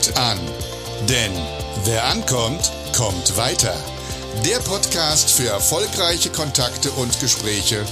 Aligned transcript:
gut 0.00 0.16
an. 0.16 0.38
Denn 1.08 1.32
wer 1.84 2.04
ankommt, 2.04 2.70
kommt 2.96 3.36
weiter. 3.36 3.74
Der 4.44 4.58
Podcast 4.58 5.30
für 5.30 5.48
erfolgreiche 5.48 6.30
Kontakte 6.30 6.90
und 6.92 7.18
Gespräche, 7.20 7.84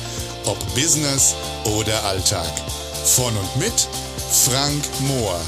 ob 0.45 0.59
Business 0.75 1.35
oder 1.79 2.05
Alltag. 2.05 2.51
Von 3.05 3.37
und 3.37 3.57
mit 3.57 3.89
Frank 4.31 4.83
Mohr. 5.01 5.41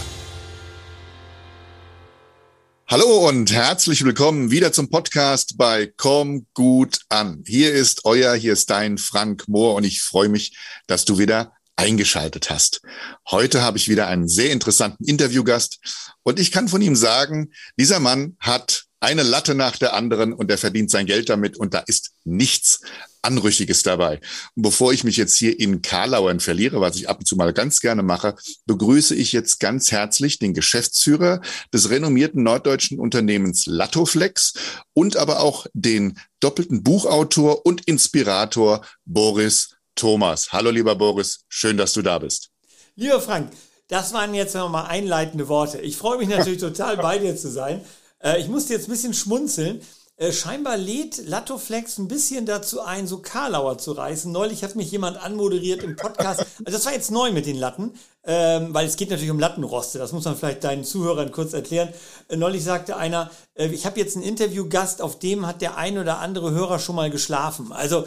Hallo 2.89 3.29
und 3.29 3.53
herzlich 3.53 4.05
willkommen 4.05 4.51
wieder 4.51 4.73
zum 4.73 4.91
Podcast 4.91 5.57
bei 5.57 5.93
Komm 5.97 6.47
gut 6.55 6.99
an. 7.09 7.45
Hier 7.47 7.73
ist 7.73 8.05
euer, 8.05 8.35
hier 8.35 8.53
ist 8.53 8.69
dein 8.69 8.99
Frank 8.99 9.47
Mohr 9.47 9.77
und 9.77 9.85
ich 9.85 10.03
freue 10.03 10.29
mich, 10.29 10.57
dass 10.89 11.05
du 11.05 11.19
wieder 11.19 11.53
eingeschaltet 11.81 12.51
hast. 12.51 12.83
Heute 13.31 13.63
habe 13.63 13.79
ich 13.79 13.89
wieder 13.89 14.07
einen 14.07 14.29
sehr 14.29 14.53
interessanten 14.53 15.05
Interviewgast 15.05 15.79
und 16.23 16.39
ich 16.39 16.53
kann 16.53 16.69
von 16.69 16.83
ihm 16.83 16.95
sagen, 16.95 17.53
dieser 17.79 18.01
Mann 18.01 18.37
hat 18.39 18.85
eine 19.01 19.23
Latte 19.23 19.55
nach 19.55 19.79
der 19.79 19.95
anderen 19.95 20.35
und 20.35 20.51
er 20.51 20.59
verdient 20.59 20.91
sein 20.91 21.07
Geld 21.07 21.31
damit 21.31 21.57
und 21.57 21.73
da 21.73 21.79
ist 21.79 22.11
nichts 22.25 22.83
Anrüchiges 23.23 23.83
dabei. 23.83 24.21
Und 24.55 24.63
bevor 24.63 24.93
ich 24.93 25.05
mich 25.05 25.17
jetzt 25.17 25.39
hier 25.39 25.59
in 25.59 25.81
Karlauern 25.81 26.41
verliere, 26.41 26.83
was 26.83 26.97
ich 26.97 27.09
ab 27.09 27.21
und 27.21 27.25
zu 27.25 27.35
mal 27.37 27.55
ganz 27.55 27.81
gerne 27.81 28.03
mache, 28.03 28.35
begrüße 28.67 29.15
ich 29.15 29.33
jetzt 29.33 29.59
ganz 29.59 29.91
herzlich 29.91 30.39
den 30.39 30.53
Geschäftsführer 30.53 31.41
des 31.73 31.89
renommierten 31.89 32.43
norddeutschen 32.43 32.99
Unternehmens 32.99 33.65
Lattoflex 33.65 34.53
und 34.93 35.17
aber 35.17 35.41
auch 35.41 35.67
den 35.73 36.19
doppelten 36.41 36.83
Buchautor 36.83 37.65
und 37.65 37.87
Inspirator 37.87 38.85
Boris 39.07 39.77
Thomas. 40.01 40.51
Hallo, 40.51 40.71
lieber 40.71 40.97
Boris, 40.97 41.45
schön, 41.49 41.77
dass 41.77 41.93
du 41.93 42.01
da 42.01 42.19
bist. 42.19 42.49
Lieber 42.97 43.21
Frank, 43.21 43.53
das 43.89 44.15
waren 44.15 44.33
jetzt 44.33 44.55
nochmal 44.55 44.87
einleitende 44.87 45.47
Worte. 45.49 45.79
Ich 45.81 45.99
freue 45.99 46.17
mich 46.17 46.29
natürlich 46.29 46.59
total 46.59 46.97
bei 47.03 47.19
dir 47.19 47.37
zu 47.37 47.51
sein. 47.51 47.85
Äh, 48.19 48.41
ich 48.41 48.49
musste 48.49 48.73
jetzt 48.73 48.89
ein 48.89 48.93
bisschen 48.93 49.13
schmunzeln. 49.13 49.83
Äh, 50.17 50.33
scheinbar 50.33 50.79
lädt 50.79 51.29
Lattoflex 51.29 51.99
ein 51.99 52.09
bisschen 52.09 52.47
dazu 52.47 52.81
ein, 52.81 53.07
so 53.07 53.19
Karlauer 53.19 53.77
zu 53.77 53.93
reißen. 53.93 54.33
Neulich 54.33 54.65
hat 54.65 54.75
mich 54.75 54.91
jemand 54.91 55.19
anmoderiert 55.19 55.83
im 55.83 55.97
Podcast. 55.97 56.47
Also 56.65 56.79
das 56.79 56.87
war 56.87 56.95
jetzt 56.95 57.11
neu 57.11 57.31
mit 57.31 57.45
den 57.45 57.57
Latten, 57.57 57.93
ähm, 58.25 58.75
weil 58.75 58.87
es 58.87 58.97
geht 58.97 59.11
natürlich 59.11 59.31
um 59.31 59.39
Lattenroste. 59.39 59.99
Das 59.99 60.13
muss 60.13 60.25
man 60.25 60.37
vielleicht 60.37 60.63
deinen 60.65 60.85
Zuhörern 60.85 61.33
kurz 61.33 61.55
erklären. 61.55 61.89
Äh, 62.29 62.37
neulich 62.37 62.63
sagte 62.63 62.97
einer, 62.97 63.31
äh, 63.55 63.69
ich 63.69 63.87
habe 63.87 63.99
jetzt 63.99 64.17
einen 64.17 64.25
Interviewgast, 64.25 65.01
auf 65.01 65.19
dem 65.19 65.47
hat 65.47 65.63
der 65.63 65.77
ein 65.77 65.97
oder 65.97 66.19
andere 66.19 66.51
Hörer 66.51 66.79
schon 66.79 66.97
mal 66.97 67.11
geschlafen. 67.11 67.73
Also 67.73 68.07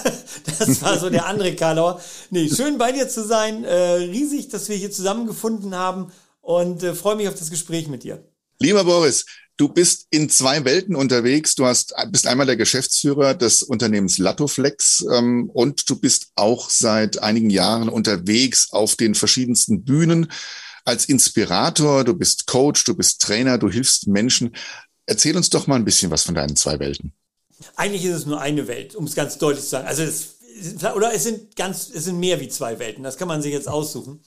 das 0.58 0.82
war 0.82 0.98
so 0.98 1.10
der 1.10 1.26
andere 1.26 1.54
Karlauer. 1.56 2.00
Nee, 2.30 2.48
schön 2.48 2.78
bei 2.78 2.92
dir 2.92 3.08
zu 3.08 3.24
sein. 3.26 3.64
Äh, 3.64 3.94
riesig, 3.94 4.48
dass 4.48 4.68
wir 4.68 4.76
hier 4.76 4.92
zusammengefunden 4.92 5.74
haben 5.74 6.12
und 6.40 6.82
äh, 6.84 6.94
freue 6.94 7.16
mich 7.16 7.28
auf 7.28 7.34
das 7.34 7.50
Gespräch 7.50 7.88
mit 7.88 8.04
dir. 8.04 8.24
Lieber 8.60 8.84
Boris, 8.84 9.24
Du 9.58 9.68
bist 9.68 10.06
in 10.10 10.30
zwei 10.30 10.64
Welten 10.64 10.94
unterwegs. 10.94 11.56
Du 11.56 11.66
hast, 11.66 11.92
bist 12.12 12.28
einmal 12.28 12.46
der 12.46 12.56
Geschäftsführer 12.56 13.34
des 13.34 13.64
Unternehmens 13.64 14.16
Lattoflex 14.16 15.04
ähm, 15.12 15.50
und 15.52 15.90
du 15.90 15.96
bist 15.98 16.28
auch 16.36 16.70
seit 16.70 17.20
einigen 17.24 17.50
Jahren 17.50 17.88
unterwegs 17.88 18.70
auf 18.70 18.94
den 18.94 19.16
verschiedensten 19.16 19.82
Bühnen 19.82 20.30
als 20.84 21.06
Inspirator. 21.06 22.04
Du 22.04 22.14
bist 22.14 22.46
Coach, 22.46 22.84
du 22.84 22.94
bist 22.94 23.20
Trainer, 23.20 23.58
du 23.58 23.68
hilfst 23.68 24.06
Menschen. 24.06 24.54
Erzähl 25.06 25.36
uns 25.36 25.50
doch 25.50 25.66
mal 25.66 25.74
ein 25.74 25.84
bisschen 25.84 26.12
was 26.12 26.22
von 26.22 26.36
deinen 26.36 26.54
zwei 26.54 26.78
Welten. 26.78 27.12
Eigentlich 27.74 28.04
ist 28.04 28.14
es 28.14 28.26
nur 28.26 28.40
eine 28.40 28.68
Welt, 28.68 28.94
um 28.94 29.06
es 29.06 29.16
ganz 29.16 29.38
deutlich 29.38 29.64
zu 29.64 29.70
sagen. 29.70 29.88
Also 29.88 30.04
es, 30.04 30.36
oder 30.94 31.12
es 31.12 31.24
sind 31.24 31.56
ganz, 31.56 31.90
es 31.92 32.04
sind 32.04 32.20
mehr 32.20 32.38
wie 32.38 32.48
zwei 32.48 32.78
Welten. 32.78 33.02
Das 33.02 33.16
kann 33.16 33.26
man 33.26 33.42
sich 33.42 33.52
jetzt 33.52 33.68
aussuchen. 33.68 34.22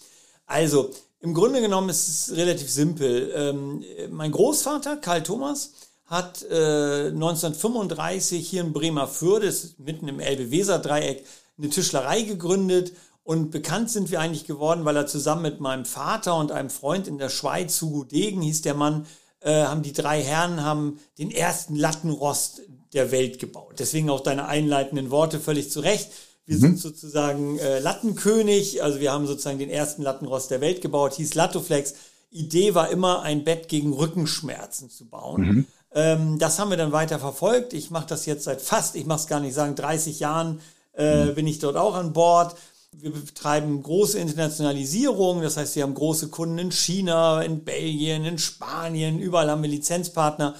Also 0.46 0.94
im 1.22 1.34
Grunde 1.34 1.62
genommen 1.62 1.90
ist 1.90 2.08
es 2.08 2.36
relativ 2.36 2.70
simpel. 2.70 3.32
Ähm, 3.36 3.84
mein 4.10 4.32
Großvater, 4.32 4.98
Karl 4.98 5.24
Thomas, 5.24 5.74
hat 6.06 6.44
äh, 6.50 7.08
1935 7.08 8.48
hier 8.48 8.62
in 8.62 8.74
Bremerförde, 8.74 9.54
mitten 9.78 10.08
im 10.08 10.20
Elbe-Weser-Dreieck, 10.20 11.26
eine 11.58 11.70
Tischlerei 11.70 12.24
gegründet. 12.24 12.94
Und 13.24 13.52
bekannt 13.52 13.92
sind 13.92 14.12
wir 14.12 14.20
eigentlich 14.20 14.46
geworden, 14.46 14.84
weil 14.84 14.98
er 14.98 15.08
zusammen 15.08 15.44
mit 15.44 15.60
meinem 15.60 15.86
Vater 15.86 16.36
und 16.36 16.52
einem 16.52 16.72
Freund 16.72 17.08
in 17.08 17.20
der 17.20 17.30
Schweiz, 17.30 17.80
Hugo 17.82 18.04
Degen 18.04 18.42
hieß 18.42 18.64
der 18.64 18.74
Mann, 18.74 19.06
äh, 19.42 19.64
haben 19.64 19.84
die 19.84 19.94
drei 19.94 20.22
Herren 20.22 20.64
haben 20.64 21.00
den 21.18 21.32
ersten 21.32 21.76
Lattenrost 21.76 22.62
der 22.94 23.12
Welt 23.12 23.40
gebaut. 23.40 23.76
Deswegen 23.80 24.10
auch 24.10 24.22
deine 24.22 24.48
einleitenden 24.48 25.12
Worte 25.12 25.40
völlig 25.40 25.72
zu 25.72 25.80
Recht. 25.80 26.12
Wir 26.52 26.58
mhm. 26.58 26.62
sind 26.62 26.80
sozusagen 26.80 27.60
äh, 27.60 27.80
Lattenkönig, 27.80 28.84
also 28.84 29.00
wir 29.00 29.14
haben 29.14 29.26
sozusagen 29.26 29.58
den 29.58 29.70
ersten 29.70 30.04
Lattenrost 30.04 30.52
der 30.52 30.60
Welt 30.60 30.82
gebaut, 30.82 31.14
hieß 31.14 31.34
Lattoflex. 31.34 31.94
Idee 32.30 32.76
war 32.76 32.90
immer, 32.90 33.22
ein 33.22 33.46
Bett 33.46 33.70
gegen 33.70 33.94
Rückenschmerzen 33.94 34.90
zu 34.90 35.06
bauen. 35.06 35.42
Mhm. 35.42 35.66
Ähm, 35.94 36.40
das 36.40 36.60
haben 36.60 36.70
wir 36.70 36.76
dann 36.76 36.92
weiter 36.92 37.20
verfolgt. 37.20 37.72
Ich 37.72 37.90
mache 37.90 38.08
das 38.08 38.26
jetzt 38.26 38.44
seit 38.44 38.62
fast, 38.62 38.98
ich 38.98 39.06
mache 39.06 39.22
es 39.22 39.28
gar 39.28 39.40
nicht 39.40 39.54
sagen, 39.54 39.76
30 39.76 40.20
Jahren 40.20 40.60
äh, 40.94 41.24
mhm. 41.24 41.36
bin 41.36 41.48
ich 41.48 41.60
dort 41.60 41.78
auch 41.78 41.96
an 41.96 42.12
Bord. 42.12 42.58
Wir 42.92 43.14
betreiben 43.14 43.82
große 43.82 44.20
Internationalisierung, 44.20 45.42
das 45.42 45.56
heißt, 45.56 45.78
wir 45.78 45.84
haben 45.84 45.94
große 45.94 46.28
Kunden 46.28 46.58
in 46.58 46.74
China, 46.74 47.42
in 47.42 47.64
Belgien, 47.64 48.26
in 48.26 48.38
Spanien, 48.38 49.20
überall 49.20 49.50
haben 49.50 49.62
wir 49.62 49.70
Lizenzpartner. 49.70 50.56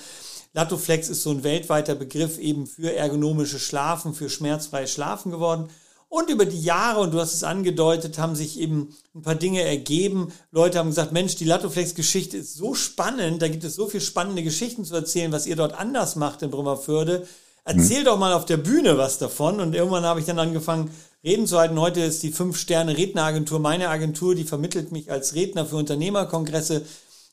Latoflex 0.54 1.10
ist 1.10 1.24
so 1.24 1.32
ein 1.32 1.44
weltweiter 1.44 1.96
Begriff 1.96 2.38
eben 2.38 2.66
für 2.66 2.96
ergonomische 2.96 3.60
Schlafen, 3.60 4.14
für 4.14 4.30
schmerzfreies 4.30 4.92
Schlafen 4.92 5.32
geworden. 5.32 5.70
Und 6.12 6.30
über 6.30 6.46
die 6.46 6.62
Jahre, 6.62 7.00
und 7.00 7.14
du 7.14 7.22
hast 7.22 7.34
es 7.34 7.46
angedeutet, 7.46 8.18
haben 8.18 8.36
sich 8.36 8.60
eben 8.60 8.94
ein 9.16 9.22
paar 9.22 9.36
Dinge 9.36 9.62
ergeben. 9.62 10.34
Leute 10.52 10.78
haben 10.78 10.90
gesagt, 10.90 11.14
Mensch, 11.14 11.38
die 11.38 11.46
Latoflex-Geschichte 11.46 12.36
ist 12.36 12.56
so 12.56 12.74
spannend, 12.74 13.42
da 13.42 13.48
gibt 13.48 13.64
es 13.64 13.76
so 13.76 13.88
viele 13.88 14.04
spannende 14.04 14.44
Geschichten 14.44 14.84
zu 14.84 14.94
erzählen, 14.94 15.32
was 15.32 15.48
ihr 15.48 15.56
dort 15.56 15.74
anders 15.74 16.18
macht 16.18 16.42
in 16.42 16.52
Brümmerförde. 16.52 17.26
Erzähl 17.64 18.02
mhm. 18.02 18.06
doch 18.06 18.20
mal 18.20 18.34
auf 18.34 18.44
der 18.44 18.58
Bühne 18.58 18.98
was 18.98 19.20
davon. 19.20 19.62
Und 19.62 19.74
irgendwann 19.74 20.04
habe 20.04 20.20
ich 20.20 20.26
dann 20.26 20.38
angefangen, 20.38 20.92
Reden 21.24 21.48
zu 21.48 21.58
halten. 21.58 21.80
Heute 21.80 22.02
ist 22.02 22.22
die 22.24 22.34
Fünf-Sterne-Redneragentur 22.34 23.60
meine 23.60 23.88
Agentur, 23.88 24.36
die 24.36 24.44
vermittelt 24.44 24.92
mich 24.92 25.10
als 25.10 25.34
Redner 25.34 25.66
für 25.66 25.78
Unternehmerkongresse. 25.78 26.82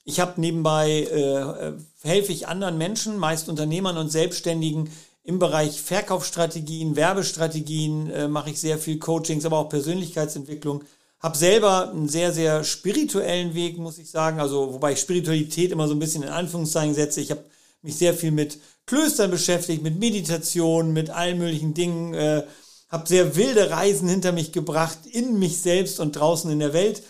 Ich 0.05 0.21
habe 0.21 0.41
nebenbei, 0.41 1.03
äh, 1.03 1.72
helfe 2.06 2.31
ich 2.31 2.47
anderen 2.47 2.78
Menschen, 2.78 3.19
meist 3.19 3.49
Unternehmern 3.49 3.99
und 3.99 4.12
Selbstständigen, 4.12 4.88
im 5.28 5.39
Bereich 5.39 5.83
Verkaufsstrategien, 5.83 6.97
Werbestrategien 6.97 8.11
äh, 8.11 8.28
mache 8.28 8.49
ich 8.49 8.59
sehr 8.59 8.78
viel 8.78 8.99
Coachings, 8.99 9.44
aber 9.44 9.59
auch 9.59 9.69
Persönlichkeitsentwicklung. 9.69 10.84
Hab 11.21 11.37
selber 11.37 11.91
einen 11.91 12.09
sehr, 12.09 12.33
sehr 12.33 12.65
spirituellen 12.65 13.53
Weg, 13.53 13.77
muss 13.77 13.99
ich 13.99 14.11
sagen. 14.11 14.41
Also, 14.41 14.72
wobei 14.72 14.93
ich 14.93 15.00
Spiritualität 15.00 15.71
immer 15.71 15.87
so 15.87 15.94
ein 15.94 15.99
bisschen 15.99 16.22
in 16.22 16.31
Anführungszeichen 16.31 16.94
setze. 16.94 17.21
Ich 17.21 17.31
habe 17.31 17.44
mich 17.83 17.97
sehr 17.97 18.15
viel 18.15 18.31
mit 18.31 18.59
Klöstern 18.87 19.31
beschäftigt, 19.31 19.83
mit 19.83 19.99
Meditation, 19.99 20.94
mit 20.94 21.11
allen 21.11 21.37
möglichen 21.37 21.75
Dingen. 21.75 22.15
Äh, 22.15 22.44
habe 22.88 23.06
sehr 23.06 23.37
wilde 23.37 23.69
Reisen 23.69 24.09
hinter 24.09 24.33
mich 24.33 24.53
gebracht, 24.53 25.00
in 25.12 25.38
mich 25.38 25.61
selbst 25.61 26.00
und 26.00 26.12
draußen 26.12 26.50
in 26.50 26.61
der 26.61 26.72
Welt. 26.72 27.03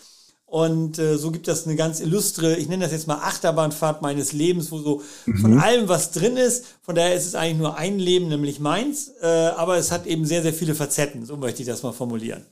Und 0.49 0.99
äh, 0.99 1.19
so 1.19 1.31
gibt 1.31 1.47
das 1.47 1.67
eine 1.67 1.77
ganz 1.77 2.01
illustre, 2.01 2.57
ich 2.57 2.69
nenne 2.69 2.85
das 2.85 2.93
jetzt 2.93 3.07
mal 3.07 3.17
Achterbahnfahrt 3.17 4.01
meines 4.01 4.33
Lebens, 4.33 4.73
wo 4.73 4.79
so 4.79 5.03
mhm. 5.27 5.39
von 5.39 5.59
allem 5.59 5.89
was 5.89 6.11
drin 6.11 6.39
ist. 6.39 6.65
Von 6.81 6.95
daher 6.95 7.15
ist 7.15 7.27
es 7.27 7.35
eigentlich 7.35 7.59
nur 7.59 7.77
ein 7.77 7.99
Leben, 7.99 8.29
nämlich 8.29 8.59
meins. 8.59 9.13
Äh, 9.21 9.27
aber 9.27 9.77
es 9.77 9.93
hat 9.93 10.07
eben 10.07 10.25
sehr, 10.25 10.43
sehr 10.43 10.55
viele 10.55 10.75
Facetten. 10.75 11.27
So 11.27 11.37
möchte 11.37 11.61
ich 11.61 11.69
das 11.69 11.83
mal 11.83 11.93
formulieren. 11.93 12.47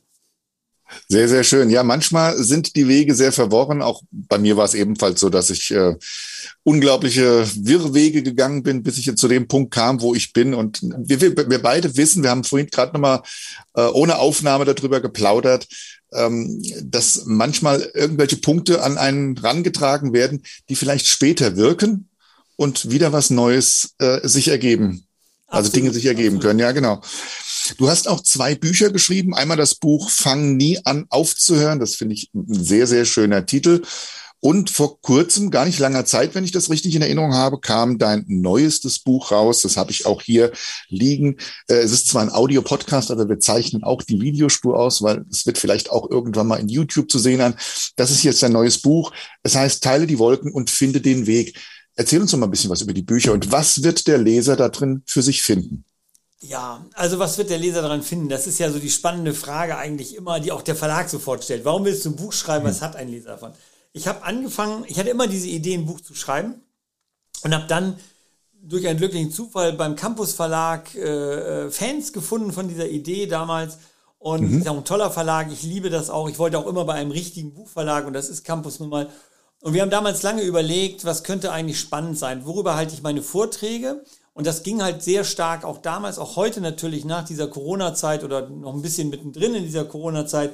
Sehr, 1.08 1.28
sehr 1.28 1.42
schön. 1.42 1.70
Ja, 1.70 1.82
manchmal 1.82 2.36
sind 2.36 2.76
die 2.76 2.86
Wege 2.86 3.14
sehr 3.14 3.32
verworren. 3.32 3.80
Auch 3.80 4.02
bei 4.10 4.38
mir 4.38 4.58
war 4.58 4.66
es 4.66 4.74
ebenfalls 4.74 5.18
so, 5.18 5.30
dass 5.30 5.48
ich 5.48 5.70
äh, 5.70 5.96
unglaubliche 6.64 7.46
Wirrwege 7.56 8.22
gegangen 8.22 8.62
bin, 8.62 8.82
bis 8.82 8.98
ich 8.98 9.06
jetzt 9.06 9.20
zu 9.20 9.28
dem 9.28 9.48
Punkt 9.48 9.72
kam, 9.72 10.02
wo 10.02 10.14
ich 10.14 10.34
bin. 10.34 10.52
Und 10.52 10.80
wir, 10.82 11.20
wir, 11.20 11.34
wir 11.48 11.62
beide 11.62 11.96
wissen, 11.96 12.22
wir 12.22 12.30
haben 12.30 12.44
vorhin 12.44 12.68
gerade 12.68 12.92
nochmal 12.92 13.22
äh, 13.74 13.86
ohne 13.86 14.18
Aufnahme 14.18 14.64
darüber 14.64 15.00
geplaudert, 15.00 15.66
ähm, 16.16 16.62
dass 16.82 17.24
manchmal 17.26 17.90
irgendwelche 17.94 18.36
Punkte 18.36 18.82
an 18.82 18.98
einen 18.98 19.36
rangetragen 19.38 20.12
werden, 20.12 20.42
die 20.68 20.76
vielleicht 20.76 21.06
später 21.06 21.56
wirken 21.56 22.08
und 22.56 22.90
wieder 22.90 23.12
was 23.12 23.30
Neues 23.30 23.94
äh, 23.98 24.26
sich 24.26 24.48
ergeben. 24.48 25.06
Also 25.48 25.70
Dinge 25.70 25.92
sich 25.92 26.06
ergeben 26.06 26.36
absolut. 26.36 26.42
können, 26.42 26.58
ja, 26.58 26.72
genau. 26.72 27.00
Du 27.78 27.88
hast 27.88 28.08
auch 28.08 28.20
zwei 28.22 28.54
Bücher 28.54 28.90
geschrieben. 28.90 29.34
Einmal 29.34 29.56
das 29.56 29.74
Buch 29.76 30.10
Fang 30.10 30.56
nie 30.56 30.78
an 30.84 31.06
aufzuhören. 31.08 31.78
Das 31.78 31.94
finde 31.94 32.14
ich 32.14 32.30
ein 32.34 32.46
sehr, 32.48 32.86
sehr 32.86 33.04
schöner 33.04 33.46
Titel. 33.46 33.82
Und 34.46 34.70
vor 34.70 35.00
kurzem, 35.00 35.50
gar 35.50 35.64
nicht 35.64 35.80
langer 35.80 36.04
Zeit, 36.04 36.36
wenn 36.36 36.44
ich 36.44 36.52
das 36.52 36.70
richtig 36.70 36.94
in 36.94 37.02
Erinnerung 37.02 37.34
habe, 37.34 37.58
kam 37.58 37.98
dein 37.98 38.24
neuestes 38.28 39.00
Buch 39.00 39.32
raus. 39.32 39.62
Das 39.62 39.76
habe 39.76 39.90
ich 39.90 40.06
auch 40.06 40.22
hier 40.22 40.52
liegen. 40.88 41.38
Äh, 41.66 41.78
es 41.78 41.90
ist 41.90 42.06
zwar 42.06 42.22
ein 42.22 42.30
Audio-Podcast, 42.30 43.10
aber 43.10 43.28
wir 43.28 43.40
zeichnen 43.40 43.82
auch 43.82 44.02
die 44.02 44.20
Videospur 44.20 44.78
aus, 44.78 45.02
weil 45.02 45.24
es 45.32 45.46
wird 45.46 45.58
vielleicht 45.58 45.90
auch 45.90 46.08
irgendwann 46.08 46.46
mal 46.46 46.60
in 46.60 46.68
YouTube 46.68 47.10
zu 47.10 47.18
sehen 47.18 47.38
sein. 47.38 47.56
Das 47.96 48.12
ist 48.12 48.22
jetzt 48.22 48.40
dein 48.40 48.52
neues 48.52 48.78
Buch. 48.80 49.10
Es 49.42 49.56
heißt 49.56 49.82
Teile 49.82 50.06
die 50.06 50.20
Wolken 50.20 50.52
und 50.52 50.70
finde 50.70 51.00
den 51.00 51.26
Weg. 51.26 51.58
Erzähl 51.96 52.20
uns 52.20 52.30
doch 52.30 52.38
mal 52.38 52.46
ein 52.46 52.52
bisschen 52.52 52.70
was 52.70 52.82
über 52.82 52.94
die 52.94 53.02
Bücher 53.02 53.32
und 53.32 53.50
was 53.50 53.82
wird 53.82 54.06
der 54.06 54.18
Leser 54.18 54.54
da 54.54 54.68
drin 54.68 55.02
für 55.06 55.22
sich 55.22 55.42
finden? 55.42 55.84
Ja, 56.40 56.86
also 56.94 57.18
was 57.18 57.36
wird 57.36 57.50
der 57.50 57.58
Leser 57.58 57.82
daran 57.82 58.04
finden? 58.04 58.28
Das 58.28 58.46
ist 58.46 58.60
ja 58.60 58.70
so 58.70 58.78
die 58.78 58.90
spannende 58.90 59.34
Frage 59.34 59.76
eigentlich 59.76 60.14
immer, 60.14 60.38
die 60.38 60.52
auch 60.52 60.62
der 60.62 60.76
Verlag 60.76 61.08
sofort 61.08 61.42
stellt. 61.42 61.64
Warum 61.64 61.84
willst 61.84 62.04
du 62.04 62.10
ein 62.10 62.16
Buch 62.16 62.32
schreiben? 62.32 62.64
Was 62.64 62.76
hm. 62.76 62.82
hat 62.82 62.94
ein 62.94 63.08
Leser 63.08 63.30
davon? 63.30 63.50
Ich 63.96 64.06
habe 64.06 64.24
angefangen, 64.24 64.84
ich 64.86 64.98
hatte 64.98 65.08
immer 65.08 65.26
diese 65.26 65.48
Idee, 65.48 65.72
ein 65.72 65.86
Buch 65.86 66.02
zu 66.02 66.14
schreiben 66.14 66.60
und 67.42 67.54
habe 67.54 67.66
dann 67.66 67.98
durch 68.52 68.86
einen 68.86 68.98
glücklichen 68.98 69.30
Zufall 69.30 69.72
beim 69.72 69.96
Campus 69.96 70.34
Verlag 70.34 70.94
äh, 70.94 71.64
äh, 71.64 71.70
Fans 71.70 72.12
gefunden 72.12 72.52
von 72.52 72.68
dieser 72.68 72.88
Idee 72.88 73.26
damals. 73.26 73.78
Und 74.18 74.50
mhm. 74.50 74.60
ist 74.60 74.68
auch 74.68 74.76
ein 74.76 74.84
toller 74.84 75.10
Verlag, 75.10 75.50
ich 75.50 75.62
liebe 75.62 75.88
das 75.88 76.10
auch. 76.10 76.28
Ich 76.28 76.38
wollte 76.38 76.58
auch 76.58 76.66
immer 76.66 76.84
bei 76.84 76.92
einem 76.94 77.10
richtigen 77.10 77.54
Buchverlag 77.54 78.06
und 78.06 78.12
das 78.12 78.28
ist 78.28 78.44
Campus 78.44 78.80
nun 78.80 78.90
mal. 78.90 79.08
Und 79.62 79.72
wir 79.72 79.80
haben 79.80 79.90
damals 79.90 80.22
lange 80.22 80.42
überlegt, 80.42 81.06
was 81.06 81.24
könnte 81.24 81.50
eigentlich 81.50 81.80
spannend 81.80 82.18
sein, 82.18 82.44
worüber 82.44 82.76
halte 82.76 82.92
ich 82.92 83.02
meine 83.02 83.22
Vorträge. 83.22 84.04
Und 84.34 84.46
das 84.46 84.62
ging 84.62 84.82
halt 84.82 85.02
sehr 85.02 85.24
stark, 85.24 85.64
auch 85.64 85.78
damals, 85.78 86.18
auch 86.18 86.36
heute 86.36 86.60
natürlich 86.60 87.06
nach 87.06 87.24
dieser 87.24 87.48
Corona-Zeit 87.48 88.24
oder 88.24 88.50
noch 88.50 88.74
ein 88.74 88.82
bisschen 88.82 89.08
mittendrin 89.08 89.54
in 89.54 89.64
dieser 89.64 89.86
Corona-Zeit, 89.86 90.52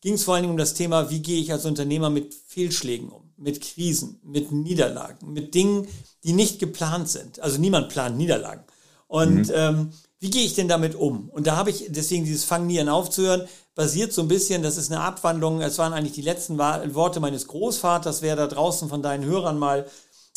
ging 0.00 0.14
es 0.14 0.24
vor 0.24 0.34
allen 0.34 0.44
Dingen 0.44 0.52
um 0.52 0.58
das 0.58 0.74
Thema, 0.74 1.10
wie 1.10 1.20
gehe 1.20 1.40
ich 1.40 1.52
als 1.52 1.64
Unternehmer 1.64 2.10
mit 2.10 2.34
Fehlschlägen 2.46 3.10
um, 3.10 3.32
mit 3.36 3.60
Krisen, 3.60 4.20
mit 4.22 4.50
Niederlagen, 4.52 5.32
mit 5.32 5.54
Dingen, 5.54 5.86
die 6.24 6.32
nicht 6.32 6.58
geplant 6.58 7.08
sind. 7.08 7.40
Also 7.40 7.58
niemand 7.58 7.88
plant 7.88 8.16
Niederlagen. 8.16 8.64
Und 9.08 9.48
mhm. 9.48 9.54
ähm, 9.54 9.90
wie 10.20 10.30
gehe 10.30 10.44
ich 10.44 10.54
denn 10.54 10.68
damit 10.68 10.94
um? 10.94 11.28
Und 11.30 11.46
da 11.46 11.56
habe 11.56 11.70
ich 11.70 11.86
deswegen 11.88 12.24
dieses 12.24 12.44
Fang 12.44 12.66
nie 12.66 12.80
an 12.80 12.88
aufzuhören, 12.88 13.48
basiert 13.74 14.12
so 14.12 14.22
ein 14.22 14.28
bisschen, 14.28 14.62
das 14.62 14.76
ist 14.76 14.92
eine 14.92 15.00
Abwandlung, 15.00 15.62
es 15.62 15.78
waren 15.78 15.94
eigentlich 15.94 16.12
die 16.12 16.22
letzten 16.22 16.58
Worte 16.58 17.20
meines 17.20 17.46
Großvaters, 17.46 18.20
wer 18.20 18.36
da 18.36 18.46
draußen 18.46 18.88
von 18.90 19.02
deinen 19.02 19.24
Hörern 19.24 19.58
mal 19.58 19.86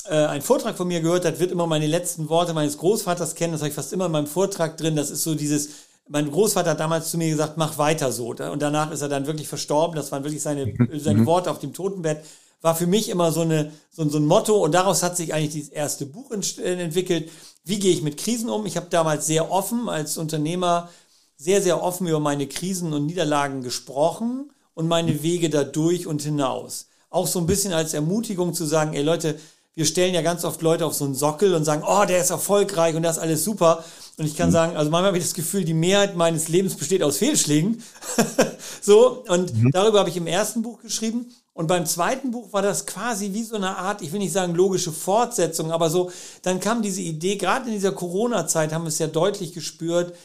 äh, 0.05 0.15
einen 0.15 0.41
Vortrag 0.41 0.77
von 0.77 0.87
mir 0.87 1.01
gehört 1.01 1.25
hat, 1.25 1.39
wird 1.39 1.51
immer 1.51 1.67
meine 1.67 1.87
letzten 1.87 2.29
Worte 2.29 2.53
meines 2.53 2.77
Großvaters 2.77 3.35
kennen, 3.35 3.53
das 3.53 3.61
habe 3.61 3.69
ich 3.69 3.75
fast 3.75 3.91
immer 3.91 4.05
in 4.05 4.13
meinem 4.13 4.27
Vortrag 4.27 4.77
drin, 4.77 4.95
das 4.95 5.11
ist 5.11 5.23
so 5.23 5.35
dieses, 5.35 5.69
mein 6.07 6.29
Großvater 6.29 6.71
hat 6.71 6.79
damals 6.79 7.09
zu 7.09 7.17
mir 7.17 7.29
gesagt, 7.29 7.57
mach 7.57 7.77
weiter 7.77 8.11
so. 8.11 8.29
Und 8.29 8.61
danach 8.61 8.91
ist 8.91 9.01
er 9.01 9.09
dann 9.09 9.25
wirklich 9.25 9.47
verstorben. 9.47 9.95
Das 9.95 10.11
waren 10.11 10.23
wirklich 10.23 10.41
seine, 10.41 10.73
seine 10.99 11.19
mhm. 11.19 11.25
Worte 11.25 11.49
auf 11.49 11.59
dem 11.59 11.73
Totenbett. 11.73 12.23
War 12.61 12.75
für 12.75 12.87
mich 12.87 13.09
immer 13.09 13.31
so, 13.31 13.41
eine, 13.41 13.71
so, 13.91 14.07
so 14.07 14.17
ein 14.17 14.25
Motto. 14.25 14.57
Und 14.57 14.73
daraus 14.73 15.03
hat 15.03 15.17
sich 15.17 15.33
eigentlich 15.33 15.53
dieses 15.53 15.69
erste 15.69 16.05
Buch 16.05 16.31
entwickelt. 16.31 17.29
Wie 17.63 17.79
gehe 17.79 17.93
ich 17.93 18.01
mit 18.01 18.17
Krisen 18.17 18.49
um? 18.49 18.65
Ich 18.65 18.77
habe 18.77 18.87
damals 18.89 19.25
sehr 19.25 19.51
offen 19.51 19.89
als 19.89 20.17
Unternehmer, 20.17 20.89
sehr, 21.37 21.61
sehr 21.61 21.81
offen 21.81 22.07
über 22.07 22.19
meine 22.19 22.47
Krisen 22.47 22.93
und 22.93 23.05
Niederlagen 23.05 23.63
gesprochen 23.63 24.51
und 24.73 24.87
meine 24.87 25.23
Wege 25.23 25.49
dadurch 25.49 26.07
und 26.07 26.21
hinaus. 26.21 26.87
Auch 27.09 27.27
so 27.27 27.39
ein 27.39 27.45
bisschen 27.45 27.73
als 27.73 27.93
Ermutigung 27.93 28.53
zu 28.53 28.65
sagen, 28.65 28.93
ey 28.93 29.03
Leute, 29.03 29.37
wir 29.75 29.85
stellen 29.85 30.13
ja 30.13 30.21
ganz 30.21 30.45
oft 30.45 30.61
Leute 30.61 30.85
auf 30.85 30.93
so 30.93 31.05
einen 31.05 31.15
Sockel 31.15 31.55
und 31.55 31.65
sagen, 31.65 31.83
oh, 31.85 32.05
der 32.05 32.19
ist 32.19 32.29
erfolgreich 32.29 32.95
und 32.95 33.03
das 33.03 33.17
ist 33.17 33.23
alles 33.23 33.43
super. 33.43 33.83
Und 34.17 34.25
ich 34.25 34.35
kann 34.37 34.49
mhm. 34.49 34.53
sagen, 34.53 34.77
also 34.77 34.91
manchmal 34.91 35.07
habe 35.07 35.17
ich 35.17 35.23
das 35.23 35.33
Gefühl, 35.33 35.65
die 35.65 35.73
Mehrheit 35.73 36.15
meines 36.15 36.47
Lebens 36.47 36.75
besteht 36.75 37.01
aus 37.01 37.17
Fehlschlägen. 37.17 37.81
so, 38.81 39.23
und 39.27 39.55
mhm. 39.55 39.71
darüber 39.71 39.99
habe 39.99 40.09
ich 40.09 40.17
im 40.17 40.27
ersten 40.27 40.61
Buch 40.61 40.81
geschrieben. 40.81 41.33
Und 41.53 41.67
beim 41.67 41.85
zweiten 41.85 42.31
Buch 42.31 42.51
war 42.53 42.61
das 42.61 42.85
quasi 42.85 43.33
wie 43.33 43.43
so 43.43 43.55
eine 43.55 43.77
Art, 43.77 44.01
ich 44.01 44.11
will 44.11 44.19
nicht 44.19 44.33
sagen 44.33 44.55
logische 44.55 44.91
Fortsetzung, 44.91 45.71
aber 45.71 45.89
so, 45.89 46.11
dann 46.41 46.59
kam 46.59 46.81
diese 46.81 47.01
Idee, 47.01 47.37
gerade 47.37 47.67
in 47.67 47.75
dieser 47.75 47.91
Corona-Zeit 47.91 48.73
haben 48.73 48.85
wir 48.85 48.89
es 48.89 48.97
ja 48.97 49.05
deutlich 49.05 49.53
gespürt, 49.53 50.15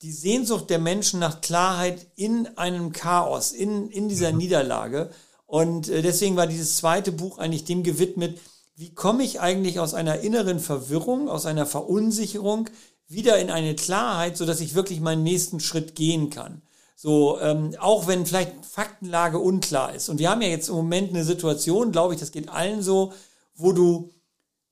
die 0.00 0.12
Sehnsucht 0.12 0.70
der 0.70 0.78
Menschen 0.78 1.20
nach 1.20 1.42
Klarheit 1.42 2.06
in 2.16 2.48
einem 2.56 2.92
Chaos, 2.92 3.52
in, 3.52 3.88
in 3.90 4.08
dieser 4.08 4.32
mhm. 4.32 4.38
Niederlage. 4.38 5.10
Und 5.46 5.88
äh, 5.88 6.02
deswegen 6.02 6.36
war 6.36 6.46
dieses 6.46 6.76
zweite 6.76 7.12
Buch 7.12 7.38
eigentlich 7.38 7.64
dem 7.64 7.82
gewidmet, 7.82 8.38
wie 8.82 8.92
komme 8.92 9.22
ich 9.22 9.40
eigentlich 9.40 9.78
aus 9.78 9.94
einer 9.94 10.20
inneren 10.20 10.58
Verwirrung, 10.58 11.28
aus 11.28 11.46
einer 11.46 11.66
Verunsicherung 11.66 12.68
wieder 13.06 13.38
in 13.38 13.48
eine 13.48 13.76
Klarheit, 13.76 14.36
so 14.36 14.44
dass 14.44 14.60
ich 14.60 14.74
wirklich 14.74 15.00
meinen 15.00 15.22
nächsten 15.22 15.60
Schritt 15.60 15.94
gehen 15.94 16.30
kann. 16.30 16.62
So, 16.96 17.38
ähm, 17.40 17.76
auch 17.78 18.08
wenn 18.08 18.26
vielleicht 18.26 18.66
Faktenlage 18.66 19.38
unklar 19.38 19.94
ist. 19.94 20.08
Und 20.08 20.18
wir 20.18 20.28
haben 20.28 20.42
ja 20.42 20.48
jetzt 20.48 20.68
im 20.68 20.74
Moment 20.74 21.10
eine 21.10 21.22
Situation, 21.22 21.92
glaube 21.92 22.14
ich, 22.14 22.18
das 22.18 22.32
geht 22.32 22.48
allen 22.48 22.82
so, 22.82 23.12
wo 23.54 23.70
du 23.70 24.10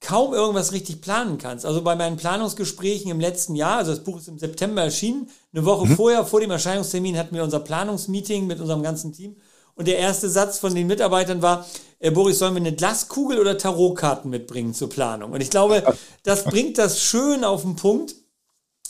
kaum 0.01 0.35
irgendwas 0.35 0.73
richtig 0.73 1.01
planen 1.01 1.39
kannst. 1.39 1.65
Also 1.65 1.83
bei 1.83 1.95
meinen 1.95 2.17
Planungsgesprächen 2.17 3.13
im 3.13 3.21
letzten 3.21 3.55
Jahr, 3.55 3.77
also 3.77 3.93
das 3.93 4.03
Buch 4.03 4.19
ist 4.19 4.27
im 4.27 4.41
September 4.41 4.83
erschienen, 4.83 5.31
eine 5.53 5.65
Woche 5.65 5.87
mhm. 5.87 5.95
vorher, 5.95 6.27
vor 6.27 6.41
dem 6.41 6.51
Erscheinungstermin, 6.51 7.17
hatten 7.17 7.37
wir 7.37 7.45
unser 7.45 7.61
Planungsmeeting 7.61 8.49
mit 8.49 8.59
unserem 8.59 8.83
ganzen 8.83 9.13
Team. 9.13 9.37
Und 9.81 9.88
der 9.88 9.97
erste 9.97 10.29
Satz 10.29 10.59
von 10.59 10.75
den 10.75 10.88
Mitarbeitern 10.88 11.41
war, 11.41 11.67
äh, 12.00 12.11
Boris, 12.11 12.38
sollen 12.38 12.53
wir 12.53 12.61
eine 12.61 12.75
Glaskugel 12.75 13.38
oder 13.38 13.56
Tarotkarten 13.56 14.31
mitbringen 14.31 14.75
zur 14.75 14.91
Planung? 14.91 15.32
Und 15.32 15.41
ich 15.41 15.49
glaube, 15.49 15.97
das 16.23 16.44
bringt 16.44 16.77
das 16.77 17.00
schön 17.00 17.44
auf 17.44 17.62
den 17.62 17.77
Punkt, 17.77 18.15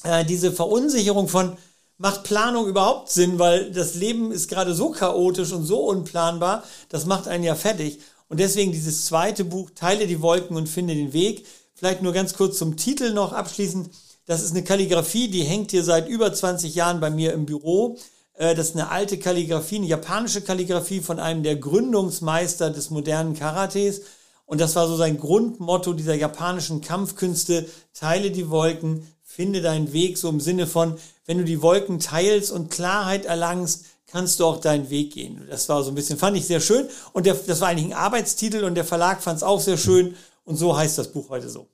äh, 0.03 0.25
diese 0.25 0.51
Verunsicherung 0.51 1.29
von, 1.29 1.57
macht 1.97 2.25
Planung 2.25 2.67
überhaupt 2.67 3.09
Sinn, 3.09 3.39
weil 3.39 3.71
das 3.71 3.95
Leben 3.95 4.33
ist 4.33 4.49
gerade 4.49 4.75
so 4.75 4.91
chaotisch 4.91 5.53
und 5.53 5.65
so 5.65 5.79
unplanbar, 5.79 6.65
das 6.89 7.07
macht 7.07 7.29
einen 7.29 7.45
ja 7.45 7.55
fertig. 7.55 8.01
Und 8.27 8.41
deswegen 8.41 8.73
dieses 8.73 9.05
zweite 9.05 9.45
Buch, 9.45 9.71
Teile 9.73 10.09
die 10.09 10.23
Wolken 10.23 10.57
und 10.57 10.69
finde 10.69 10.97
den 10.97 11.13
Weg. 11.13 11.47
Vielleicht 11.73 12.03
nur 12.03 12.13
ganz 12.13 12.35
kurz 12.35 12.59
zum 12.59 12.77
Titel 12.77 13.13
noch 13.13 13.33
abschließend. 13.33 13.91
Das 14.27 14.43
ist 14.43 14.51
eine 14.51 14.65
Kalligrafie, 14.65 15.29
die 15.29 15.45
hängt 15.45 15.71
hier 15.71 15.85
seit 15.85 16.09
über 16.09 16.33
20 16.33 16.75
Jahren 16.75 16.99
bei 16.99 17.11
mir 17.11 17.33
im 17.33 17.47
Büro. 17.47 17.97
Äh, 18.41 18.55
das 18.55 18.71
ist 18.71 18.77
eine 18.77 18.91
alte 18.91 19.19
Kalligrafie, 19.19 19.77
eine 19.77 19.87
japanische 19.87 20.41
Kalligrafie 20.41 21.01
von 21.01 21.21
einem 21.21 21.43
der 21.43 21.57
Gründungsmeister 21.57 22.71
des 22.71 22.91
modernen 22.91 23.35
Karates. 23.39 24.01
Und 24.47 24.61
das 24.61 24.75
war 24.75 24.89
so 24.89 24.97
sein 24.97 25.19
Grundmotto 25.19 25.93
dieser 25.93 26.15
japanischen 26.15 26.81
Kampfkünste. 26.81 27.67
Teile 27.93 28.31
die 28.31 28.49
Wolken, 28.51 29.07
finde 29.23 29.61
deinen 29.61 29.93
Weg, 29.93 30.19
so 30.19 30.29
im 30.29 30.41
Sinne 30.41 30.67
von, 30.67 30.97
wenn 31.27 31.39
du 31.39 31.45
die 31.45 31.63
Wolken 31.63 32.01
teilst 32.01 32.51
und 32.51 32.71
Klarheit 32.71 33.27
erlangst, 33.27 33.85
kannst 34.09 34.41
du 34.41 34.47
auch 34.47 34.59
deinen 34.59 34.91
Weg 34.91 35.13
gehen. 35.13 35.47
Das 35.49 35.69
war 35.69 35.85
so 35.85 35.91
ein 35.91 35.95
bisschen, 35.95 36.19
fand 36.19 36.37
ich 36.37 36.47
sehr 36.47 36.61
schön. 36.61 36.89
Und 37.13 37.27
der, 37.27 37.35
das 37.35 37.61
war 37.61 37.69
eigentlich 37.69 37.87
ein 37.87 37.93
Arbeitstitel 37.93 38.65
und 38.65 38.75
der 38.75 38.85
Verlag 38.85 39.23
fand 39.23 39.37
es 39.37 39.43
auch 39.45 39.61
sehr 39.61 39.77
schön. 39.77 40.17
Und 40.45 40.57
so 40.57 40.77
heißt 40.77 40.99
das 40.99 41.13
Buch 41.13 41.29
heute 41.29 41.49
so. 41.49 41.69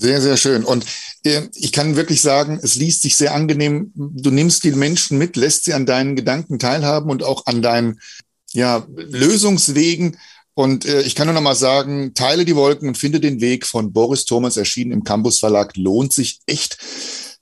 Sehr, 0.00 0.22
sehr 0.22 0.38
schön. 0.38 0.64
Und 0.64 0.86
äh, 1.24 1.42
ich 1.54 1.72
kann 1.72 1.94
wirklich 1.94 2.22
sagen, 2.22 2.58
es 2.62 2.74
liest 2.74 3.02
sich 3.02 3.16
sehr 3.16 3.34
angenehm. 3.34 3.92
Du 3.94 4.30
nimmst 4.30 4.64
die 4.64 4.72
Menschen 4.72 5.18
mit, 5.18 5.36
lässt 5.36 5.66
sie 5.66 5.74
an 5.74 5.84
deinen 5.84 6.16
Gedanken 6.16 6.58
teilhaben 6.58 7.10
und 7.10 7.22
auch 7.22 7.44
an 7.44 7.60
deinen 7.60 8.00
ja, 8.52 8.86
Lösungswegen. 8.96 10.16
Und 10.54 10.86
äh, 10.86 11.02
ich 11.02 11.14
kann 11.14 11.26
nur 11.26 11.34
noch 11.34 11.42
mal 11.42 11.54
sagen, 11.54 12.14
teile 12.14 12.46
die 12.46 12.56
Wolken 12.56 12.88
und 12.88 12.96
finde 12.96 13.20
den 13.20 13.42
Weg 13.42 13.66
von 13.66 13.92
Boris 13.92 14.24
Thomas 14.24 14.56
erschienen 14.56 14.92
im 14.92 15.04
Campus 15.04 15.38
Verlag. 15.38 15.76
Lohnt 15.76 16.14
sich 16.14 16.40
echt, 16.46 16.78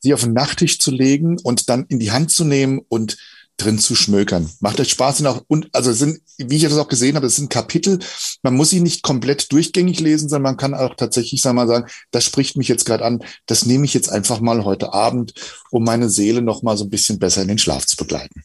sie 0.00 0.12
auf 0.12 0.22
den 0.22 0.32
Nachttisch 0.32 0.80
zu 0.80 0.90
legen 0.90 1.38
und 1.40 1.68
dann 1.68 1.86
in 1.88 2.00
die 2.00 2.10
Hand 2.10 2.32
zu 2.32 2.44
nehmen 2.44 2.80
und 2.88 3.18
drin 3.58 3.78
zu 3.78 3.94
schmökern. 3.94 4.50
Macht 4.60 4.80
euch 4.80 4.90
Spaß. 4.90 5.18
Sind 5.18 5.26
auch, 5.26 5.42
und, 5.48 5.68
also 5.72 5.92
sind, 5.92 6.20
wie 6.38 6.56
ich 6.56 6.62
das 6.62 6.78
auch 6.78 6.88
gesehen 6.88 7.16
habe, 7.16 7.26
es 7.26 7.36
sind 7.36 7.50
Kapitel. 7.50 7.98
Man 8.42 8.54
muss 8.54 8.70
sie 8.70 8.80
nicht 8.80 9.02
komplett 9.02 9.52
durchgängig 9.52 10.00
lesen, 10.00 10.28
sondern 10.28 10.54
man 10.54 10.56
kann 10.56 10.74
auch 10.74 10.94
tatsächlich, 10.94 11.42
sagen 11.42 11.56
wir 11.56 11.66
mal, 11.66 11.68
sagen, 11.68 11.90
das 12.10 12.24
spricht 12.24 12.56
mich 12.56 12.68
jetzt 12.68 12.86
gerade 12.86 13.04
an. 13.04 13.22
Das 13.46 13.66
nehme 13.66 13.84
ich 13.84 13.94
jetzt 13.94 14.10
einfach 14.10 14.40
mal 14.40 14.64
heute 14.64 14.94
Abend, 14.94 15.34
um 15.70 15.84
meine 15.84 16.08
Seele 16.08 16.40
noch 16.40 16.62
mal 16.62 16.76
so 16.76 16.84
ein 16.84 16.90
bisschen 16.90 17.18
besser 17.18 17.42
in 17.42 17.48
den 17.48 17.58
Schlaf 17.58 17.84
zu 17.84 17.96
begleiten. 17.96 18.44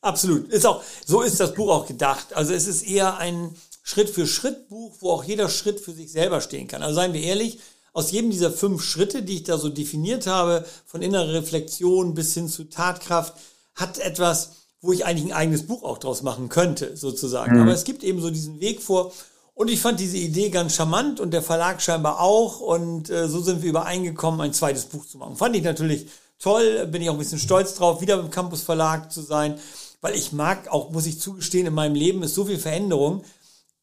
Absolut. 0.00 0.50
Ist 0.50 0.66
auch, 0.66 0.82
so 1.06 1.22
ist 1.22 1.40
das 1.40 1.54
Buch 1.54 1.70
auch 1.70 1.86
gedacht. 1.86 2.34
Also 2.34 2.52
es 2.52 2.66
ist 2.66 2.82
eher 2.82 3.16
ein 3.16 3.54
Schritt 3.82 4.10
für 4.10 4.26
Schritt 4.26 4.68
Buch, 4.68 4.96
wo 5.00 5.12
auch 5.12 5.24
jeder 5.24 5.48
Schritt 5.48 5.80
für 5.80 5.92
sich 5.92 6.10
selber 6.10 6.40
stehen 6.40 6.68
kann. 6.68 6.82
Also 6.82 6.96
seien 6.96 7.12
wir 7.12 7.22
ehrlich, 7.22 7.60
aus 7.94 8.10
jedem 8.10 8.30
dieser 8.30 8.50
fünf 8.50 8.82
Schritte, 8.82 9.22
die 9.22 9.36
ich 9.36 9.42
da 9.44 9.56
so 9.56 9.68
definiert 9.68 10.26
habe, 10.26 10.66
von 10.84 11.00
innerer 11.00 11.32
Reflexion 11.32 12.14
bis 12.14 12.34
hin 12.34 12.48
zu 12.48 12.64
Tatkraft, 12.64 13.34
hat 13.74 13.98
etwas, 13.98 14.52
wo 14.80 14.92
ich 14.92 15.06
eigentlich 15.06 15.32
ein 15.32 15.36
eigenes 15.36 15.66
Buch 15.66 15.82
auch 15.82 15.98
draus 15.98 16.22
machen 16.22 16.48
könnte, 16.48 16.96
sozusagen. 16.96 17.56
Mhm. 17.56 17.62
Aber 17.62 17.72
es 17.72 17.84
gibt 17.84 18.04
eben 18.04 18.20
so 18.20 18.30
diesen 18.30 18.60
Weg 18.60 18.82
vor. 18.82 19.12
Und 19.54 19.70
ich 19.70 19.80
fand 19.80 20.00
diese 20.00 20.16
Idee 20.16 20.50
ganz 20.50 20.74
charmant 20.74 21.20
und 21.20 21.30
der 21.30 21.42
Verlag 21.42 21.80
scheinbar 21.80 22.20
auch. 22.20 22.60
Und 22.60 23.08
äh, 23.08 23.28
so 23.28 23.40
sind 23.40 23.62
wir 23.62 23.70
übereingekommen, 23.70 24.40
ein 24.40 24.52
zweites 24.52 24.86
Buch 24.86 25.06
zu 25.06 25.18
machen. 25.18 25.36
Fand 25.36 25.56
ich 25.56 25.62
natürlich 25.62 26.06
toll, 26.38 26.86
bin 26.86 27.02
ich 27.02 27.08
auch 27.08 27.14
ein 27.14 27.18
bisschen 27.18 27.38
stolz 27.38 27.74
drauf, 27.74 28.00
wieder 28.00 28.18
im 28.18 28.30
Campus 28.30 28.62
Verlag 28.62 29.10
zu 29.10 29.22
sein, 29.22 29.58
weil 30.00 30.14
ich 30.14 30.32
mag 30.32 30.68
auch, 30.68 30.90
muss 30.90 31.06
ich 31.06 31.20
zugestehen, 31.20 31.66
in 31.66 31.74
meinem 31.74 31.94
Leben 31.94 32.22
ist 32.22 32.34
so 32.34 32.44
viel 32.44 32.58
Veränderung. 32.58 33.22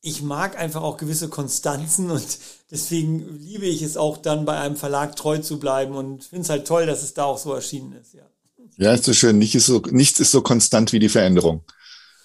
Ich 0.01 0.21
mag 0.21 0.57
einfach 0.57 0.81
auch 0.83 0.97
gewisse 0.97 1.29
Konstanzen 1.29 2.11
und 2.11 2.37
deswegen 2.71 3.39
liebe 3.39 3.65
ich 3.65 3.81
es 3.81 3.97
auch 3.97 4.17
dann 4.17 4.45
bei 4.45 4.59
einem 4.59 4.75
Verlag 4.75 5.15
treu 5.15 5.39
zu 5.39 5.59
bleiben 5.59 5.95
und 5.95 6.25
finde 6.25 6.43
es 6.43 6.49
halt 6.49 6.67
toll, 6.67 6.85
dass 6.85 7.01
es 7.01 7.13
da 7.13 7.23
auch 7.25 7.37
so 7.37 7.53
erschienen 7.53 7.93
ist, 7.93 8.13
ja. 8.13 8.23
Ja, 8.77 8.93
ist 8.93 9.05
so 9.05 9.13
schön. 9.13 9.37
Nichts 9.37 9.55
ist 9.55 9.65
so, 9.67 9.81
nichts 9.91 10.19
ist 10.19 10.31
so 10.31 10.41
konstant 10.41 10.93
wie 10.93 10.99
die 10.99 11.09
Veränderung. 11.09 11.63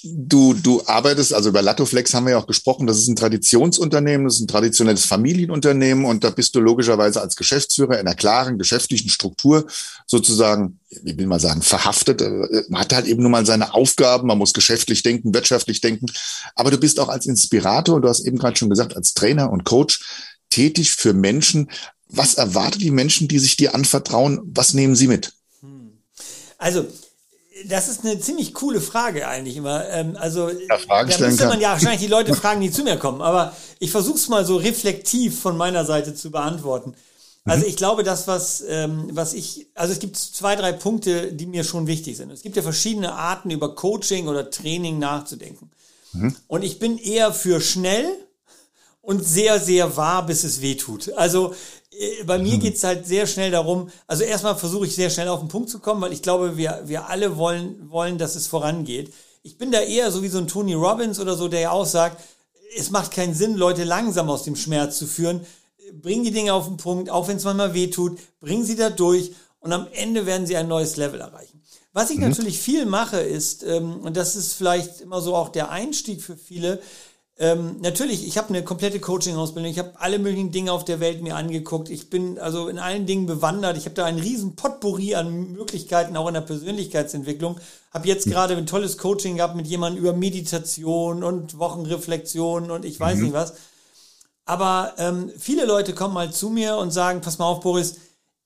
Du, 0.03 0.53
du 0.53 0.83
arbeitest, 0.87 1.33
also 1.33 1.49
über 1.49 1.63
Latoflex 1.63 2.15
haben 2.15 2.27
wir 2.27 2.33
ja 2.33 2.39
auch 2.39 2.47
gesprochen, 2.47 2.87
das 2.87 2.99
ist 2.99 3.09
ein 3.09 3.17
Traditionsunternehmen, 3.17 4.27
das 4.27 4.37
ist 4.37 4.43
ein 4.43 4.47
traditionelles 4.47 5.05
Familienunternehmen 5.07 6.05
und 6.05 6.23
da 6.23 6.31
bist 6.31 6.55
du 6.55 6.61
logischerweise 6.61 7.21
als 7.21 7.35
Geschäftsführer 7.35 7.95
in 7.95 8.07
einer 8.07 8.15
klaren 8.15 8.59
geschäftlichen 8.59 9.09
Struktur 9.09 9.67
sozusagen, 10.07 10.79
ich 10.91 11.17
will 11.17 11.27
mal 11.27 11.41
sagen, 11.41 11.63
verhaftet. 11.63 12.23
Man 12.69 12.81
hat 12.83 12.93
halt 12.93 13.07
eben 13.07 13.23
nur 13.23 13.31
mal 13.31 13.47
seine 13.47 13.75
Aufgaben, 13.75 14.29
man 14.29 14.39
muss 14.39 14.53
geschäftlich 14.53 15.03
denken, 15.03 15.35
wirtschaftlich 15.35 15.81
denken, 15.81 16.07
aber 16.55 16.71
du 16.71 16.79
bist 16.79 17.01
auch 17.01 17.09
als 17.09 17.27
Inspirator 17.27 17.97
und 17.97 18.03
du 18.03 18.09
hast 18.09 18.27
eben 18.27 18.39
gerade 18.39 18.57
schon 18.57 18.71
gesagt, 18.71 18.95
als 18.95 19.15
Trainer 19.15 19.51
und 19.51 19.65
Coach 19.65 20.05
tätig 20.51 20.93
für 20.93 21.15
Menschen. 21.15 21.71
Was 22.09 22.35
erwartet 22.35 22.83
die 22.83 22.93
Menschen, 22.93 23.29
die 23.29 23.39
sich 23.39 23.57
dir 23.57 23.75
anvertrauen? 23.75 24.41
Was 24.45 24.75
nehmen 24.75 24.95
sie 24.95 25.09
mit? 25.09 25.33
Also, 26.59 26.87
Das 27.67 27.89
ist 27.89 28.05
eine 28.05 28.21
ziemlich 28.21 28.53
coole 28.53 28.81
Frage 28.83 29.27
eigentlich 29.27 29.57
immer. 29.57 29.89
Ähm, 29.89 30.17
also 30.21 30.51
ja, 30.51 30.79
Fragen 30.79 31.11
da 31.11 31.19
müsste 31.27 31.47
man 31.47 31.61
ja 31.61 31.71
wahrscheinlich 31.71 32.03
die 32.03 32.07
Leute 32.07 32.35
fragen, 32.35 32.61
die 32.61 32.71
zu 32.71 32.83
mir 32.83 32.99
kommen. 32.99 33.23
Aber 33.23 33.57
ich 33.79 33.91
versuche 33.91 34.19
es 34.19 34.29
mal 34.29 34.45
so 34.45 34.57
reflektiv 34.57 35.41
von 35.41 35.57
meiner 35.57 35.85
Seite 35.87 36.15
zu 36.15 36.31
beantworten. 36.31 36.95
Also 37.47 37.63
mhm. 37.65 37.71
ich 37.71 37.77
glaube, 37.77 38.03
das, 38.03 38.27
was, 38.27 38.63
ähm, 38.69 39.09
was 39.13 39.33
ich, 39.33 39.69
also 39.75 39.93
es 39.93 40.01
gibt 40.01 40.17
zwei, 40.17 40.57
drei 40.57 40.73
Punkte, 40.73 41.33
die 41.33 41.47
mir 41.47 41.65
schon 41.65 41.87
wichtig 41.87 42.17
sind. 42.17 42.31
Es 42.31 42.43
gibt 42.43 42.57
ja 42.57 42.63
verschiedene 42.63 43.15
Arten, 43.15 43.51
über 43.51 43.75
Coaching 43.75 44.29
oder 44.29 44.51
Training 44.51 44.99
nachzudenken. 44.99 45.71
Mhm. 46.13 46.35
Und 46.49 46.63
ich 46.63 46.79
bin 46.79 46.99
eher 46.99 47.33
für 47.33 47.61
schnell 47.61 48.07
und 49.01 49.25
sehr, 49.25 49.61
sehr 49.61 49.97
wahr, 49.97 50.27
bis 50.27 50.43
es 50.43 50.61
weh 50.61 50.75
tut. 50.75 51.13
Also 51.15 51.55
bei 52.27 52.39
mir 52.39 52.57
mhm. 52.57 52.61
geht's 52.61 52.85
halt 52.85 53.07
sehr 53.07 53.27
schnell 53.27 53.51
darum, 53.51 53.91
also 54.07 54.25
erstmal 54.25 54.57
versuche 54.57 54.87
ich 54.87 54.95
sehr 54.95 55.11
schnell 55.11 55.29
auf 55.29 55.41
den 55.41 55.49
Punkt 55.49 55.71
zu 55.71 55.79
kommen, 55.79 56.01
weil 56.01 56.13
ich 56.13 56.23
glaube, 56.23 56.57
wir, 56.57 56.83
wir 56.85 57.09
alle 57.09 57.37
wollen, 57.37 57.91
wollen, 57.91 58.19
dass 58.19 58.37
es 58.37 58.47
vorangeht. 58.47 59.13
Ich 59.43 59.59
bin 59.59 59.71
da 59.71 59.81
eher 59.81 60.11
so 60.11 60.23
wie 60.23 60.29
so 60.29 60.39
ein 60.39 60.49
Tony 60.49 60.75
Robbins 60.75 61.21
oder 61.21 61.37
so, 61.37 61.49
der 61.49 61.61
ja 61.61 61.71
auch 61.71 61.87
sagt, 61.87 62.23
es 62.77 62.91
macht 62.91 63.13
keinen 63.13 63.35
Sinn, 63.35 63.55
Leute 63.55 63.85
langsam 63.85 64.29
aus 64.29 64.43
dem 64.43 64.57
Schmerz 64.57 64.99
zu 64.99 65.07
führen 65.07 65.47
bringen 65.93 66.25
die 66.25 66.31
Dinge 66.31 66.53
auf 66.53 66.67
den 66.67 66.77
Punkt, 66.77 67.11
auch 67.11 67.29
wenn 67.29 67.37
es 67.37 67.45
manchmal 67.45 67.75
weh 67.75 67.89
tut, 67.89 68.19
bringen 68.41 68.65
sie 68.65 68.77
da 68.77 68.91
durch 68.91 69.33
und 69.61 69.73
am 69.73 69.87
Ende 69.93 70.27
werden 70.27 70.47
sie 70.47 70.57
ein 70.57 70.69
neues 70.69 70.97
Level 70.97 71.21
erreichen. 71.21 71.63
Was 71.93 72.11
ich 72.11 72.19
mhm. 72.19 72.29
natürlich 72.29 72.59
viel 72.59 72.87
mache, 72.87 73.19
ist, 73.19 73.63
ähm, 73.63 74.01
und 74.01 74.17
das 74.17 74.37
ist 74.37 74.53
vielleicht 74.53 75.01
immer 75.01 75.21
so 75.21 75.35
auch 75.35 75.49
der 75.49 75.71
Einstieg 75.71 76.23
für 76.23 76.37
viele, 76.37 76.81
ähm, 77.39 77.77
natürlich, 77.83 78.27
ich 78.27 78.39
habe 78.39 78.49
eine 78.49 78.65
komplette 78.65 78.99
Coaching-Ausbildung, 78.99 79.71
ich 79.71 79.79
habe 79.79 79.93
alle 79.97 80.19
möglichen 80.19 80.53
Dinge 80.53 80.73
auf 80.73 80.87
der 80.87 81.01
Welt 81.01 81.23
mir 81.23 81.37
angeguckt, 81.37 81.91
ich 81.91 82.09
bin 82.09 82.39
also 82.39 82.69
in 82.69 82.79
allen 82.79 83.05
Dingen 83.05 83.27
bewandert, 83.27 83.77
ich 83.77 83.85
habe 83.85 83.95
da 83.95 84.07
einen 84.07 84.19
riesen 84.19 84.57
Potpourri 84.57 85.15
an 85.15 85.53
Möglichkeiten, 85.53 86.17
auch 86.17 86.29
in 86.29 86.35
der 86.35 86.41
Persönlichkeitsentwicklung, 86.41 87.61
habe 87.93 88.09
jetzt 88.09 88.27
mhm. 88.27 88.31
gerade 88.31 88.57
ein 88.57 88.67
tolles 88.67 88.97
Coaching 88.97 89.37
gehabt 89.37 89.55
mit 89.55 89.67
jemandem 89.67 90.03
über 90.03 90.15
Meditation 90.15 91.23
und 91.23 91.59
Wochenreflexion 91.59 92.71
und 92.71 92.87
ich 92.87 92.99
weiß 92.99 93.19
mhm. 93.19 93.25
nicht 93.25 93.33
was. 93.35 93.53
Aber 94.47 94.95
ähm, 94.97 95.31
viele 95.39 95.67
Leute 95.67 95.93
kommen 95.93 96.15
mal 96.15 96.33
zu 96.33 96.49
mir 96.49 96.79
und 96.79 96.91
sagen, 96.91 97.21
pass 97.21 97.39
mal 97.39 97.47
auf, 97.47 97.61
Boris, 97.61 97.97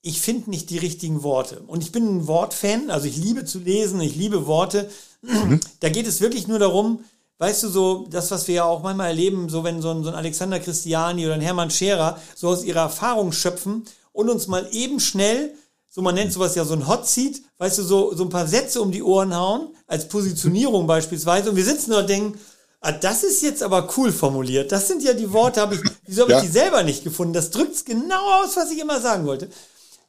ich 0.01 0.19
finde 0.19 0.49
nicht 0.49 0.69
die 0.69 0.79
richtigen 0.79 1.23
Worte. 1.23 1.61
Und 1.67 1.81
ich 1.81 1.93
bin 1.93 2.17
ein 2.17 2.27
Wortfan, 2.27 2.89
also 2.89 3.07
ich 3.07 3.15
liebe 3.15 3.45
zu 3.45 3.59
lesen, 3.59 4.01
ich 4.01 4.15
liebe 4.15 4.47
Worte. 4.47 4.89
Mhm. 5.21 5.61
Da 5.79 5.89
geht 5.89 6.07
es 6.07 6.19
wirklich 6.19 6.47
nur 6.47 6.59
darum, 6.59 7.05
weißt 7.41 7.63
du, 7.63 7.69
so 7.69 8.07
das, 8.07 8.29
was 8.29 8.47
wir 8.47 8.55
ja 8.55 8.63
auch 8.65 8.83
manchmal 8.83 9.07
erleben, 9.07 9.49
so 9.49 9.63
wenn 9.63 9.81
so 9.81 9.89
ein, 9.89 10.03
so 10.03 10.09
ein 10.09 10.15
Alexander 10.15 10.59
Christiani 10.59 11.25
oder 11.25 11.33
ein 11.33 11.41
Hermann 11.41 11.71
Scherer 11.71 12.19
so 12.35 12.49
aus 12.49 12.63
ihrer 12.63 12.81
Erfahrung 12.81 13.31
schöpfen 13.31 13.83
und 14.11 14.29
uns 14.29 14.45
mal 14.45 14.67
eben 14.71 14.99
schnell, 14.99 15.55
so 15.89 16.03
man 16.03 16.13
nennt 16.13 16.31
sowas 16.31 16.53
ja 16.53 16.65
so 16.65 16.75
ein 16.75 16.87
Hot 16.87 17.07
Seat, 17.07 17.41
weißt 17.57 17.79
du, 17.79 17.83
so, 17.83 18.15
so 18.15 18.25
ein 18.25 18.29
paar 18.29 18.45
Sätze 18.45 18.79
um 18.79 18.91
die 18.91 19.01
Ohren 19.01 19.35
hauen, 19.35 19.75
als 19.87 20.07
Positionierung 20.07 20.85
beispielsweise. 20.85 21.49
Und 21.49 21.55
wir 21.55 21.65
sitzen 21.65 21.91
da 21.91 21.99
und 22.01 22.09
denken, 22.09 22.39
Ah, 22.83 22.93
das 22.93 23.23
ist 23.23 23.43
jetzt 23.43 23.61
aber 23.61 23.87
cool 23.95 24.11
formuliert. 24.11 24.71
Das 24.71 24.87
sind 24.87 25.03
ja 25.03 25.13
die 25.13 25.31
Worte, 25.31 25.61
habe 25.61 25.75
ich, 25.75 25.81
wieso 26.07 26.23
habe 26.23 26.31
ja. 26.31 26.37
ich 26.39 26.45
die 26.45 26.51
selber 26.51 26.81
nicht 26.81 27.03
gefunden? 27.03 27.31
Das 27.31 27.51
drückt's 27.51 27.85
genau 27.85 28.41
aus, 28.41 28.57
was 28.57 28.71
ich 28.71 28.79
immer 28.79 28.99
sagen 28.99 29.27
wollte. 29.27 29.49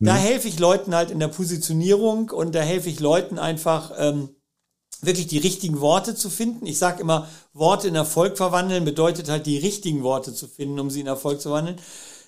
Da 0.01 0.15
mhm. 0.15 0.19
helfe 0.19 0.49
ich 0.49 0.59
Leuten 0.59 0.95
halt 0.95 1.11
in 1.11 1.21
der 1.21 1.29
Positionierung 1.29 2.31
und 2.31 2.55
da 2.55 2.61
helfe 2.61 2.89
ich 2.89 2.99
Leuten 2.99 3.39
einfach 3.39 3.93
ähm, 3.99 4.31
wirklich 5.02 5.26
die 5.26 5.38
richtigen 5.38 5.80
Worte 5.80 6.14
zu 6.14 6.30
finden. 6.30 6.66
Ich 6.66 6.78
sage 6.78 7.02
immer, 7.02 7.28
Worte 7.52 7.88
in 7.88 7.94
Erfolg 7.94 8.37
verwandeln 8.37 8.85
bedeutet 8.85 9.28
halt 9.28 9.47
die 9.47 9.59
richtigen 9.59 10.02
Worte 10.02 10.32
zu 10.32 10.49
finden, 10.49 10.80
um 10.80 10.90
sie 10.90 11.00
in 11.00 11.06
Erfolg 11.06 11.40
zu 11.40 11.50
wandeln. 11.50 11.78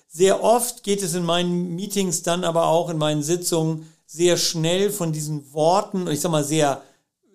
Sehr 0.07 0.43
oft 0.43 0.83
geht 0.83 1.01
es 1.01 1.13
in 1.13 1.23
meinen 1.23 1.75
Meetings 1.75 2.21
dann 2.21 2.43
aber 2.43 2.67
auch 2.67 2.89
in 2.89 2.97
meinen 2.97 3.23
Sitzungen 3.23 3.89
sehr 4.05 4.37
schnell 4.37 4.91
von 4.91 5.11
diesen 5.11 5.51
Worten, 5.53 6.07
ich 6.07 6.21
sag 6.21 6.31
mal 6.31 6.43
sehr 6.43 6.83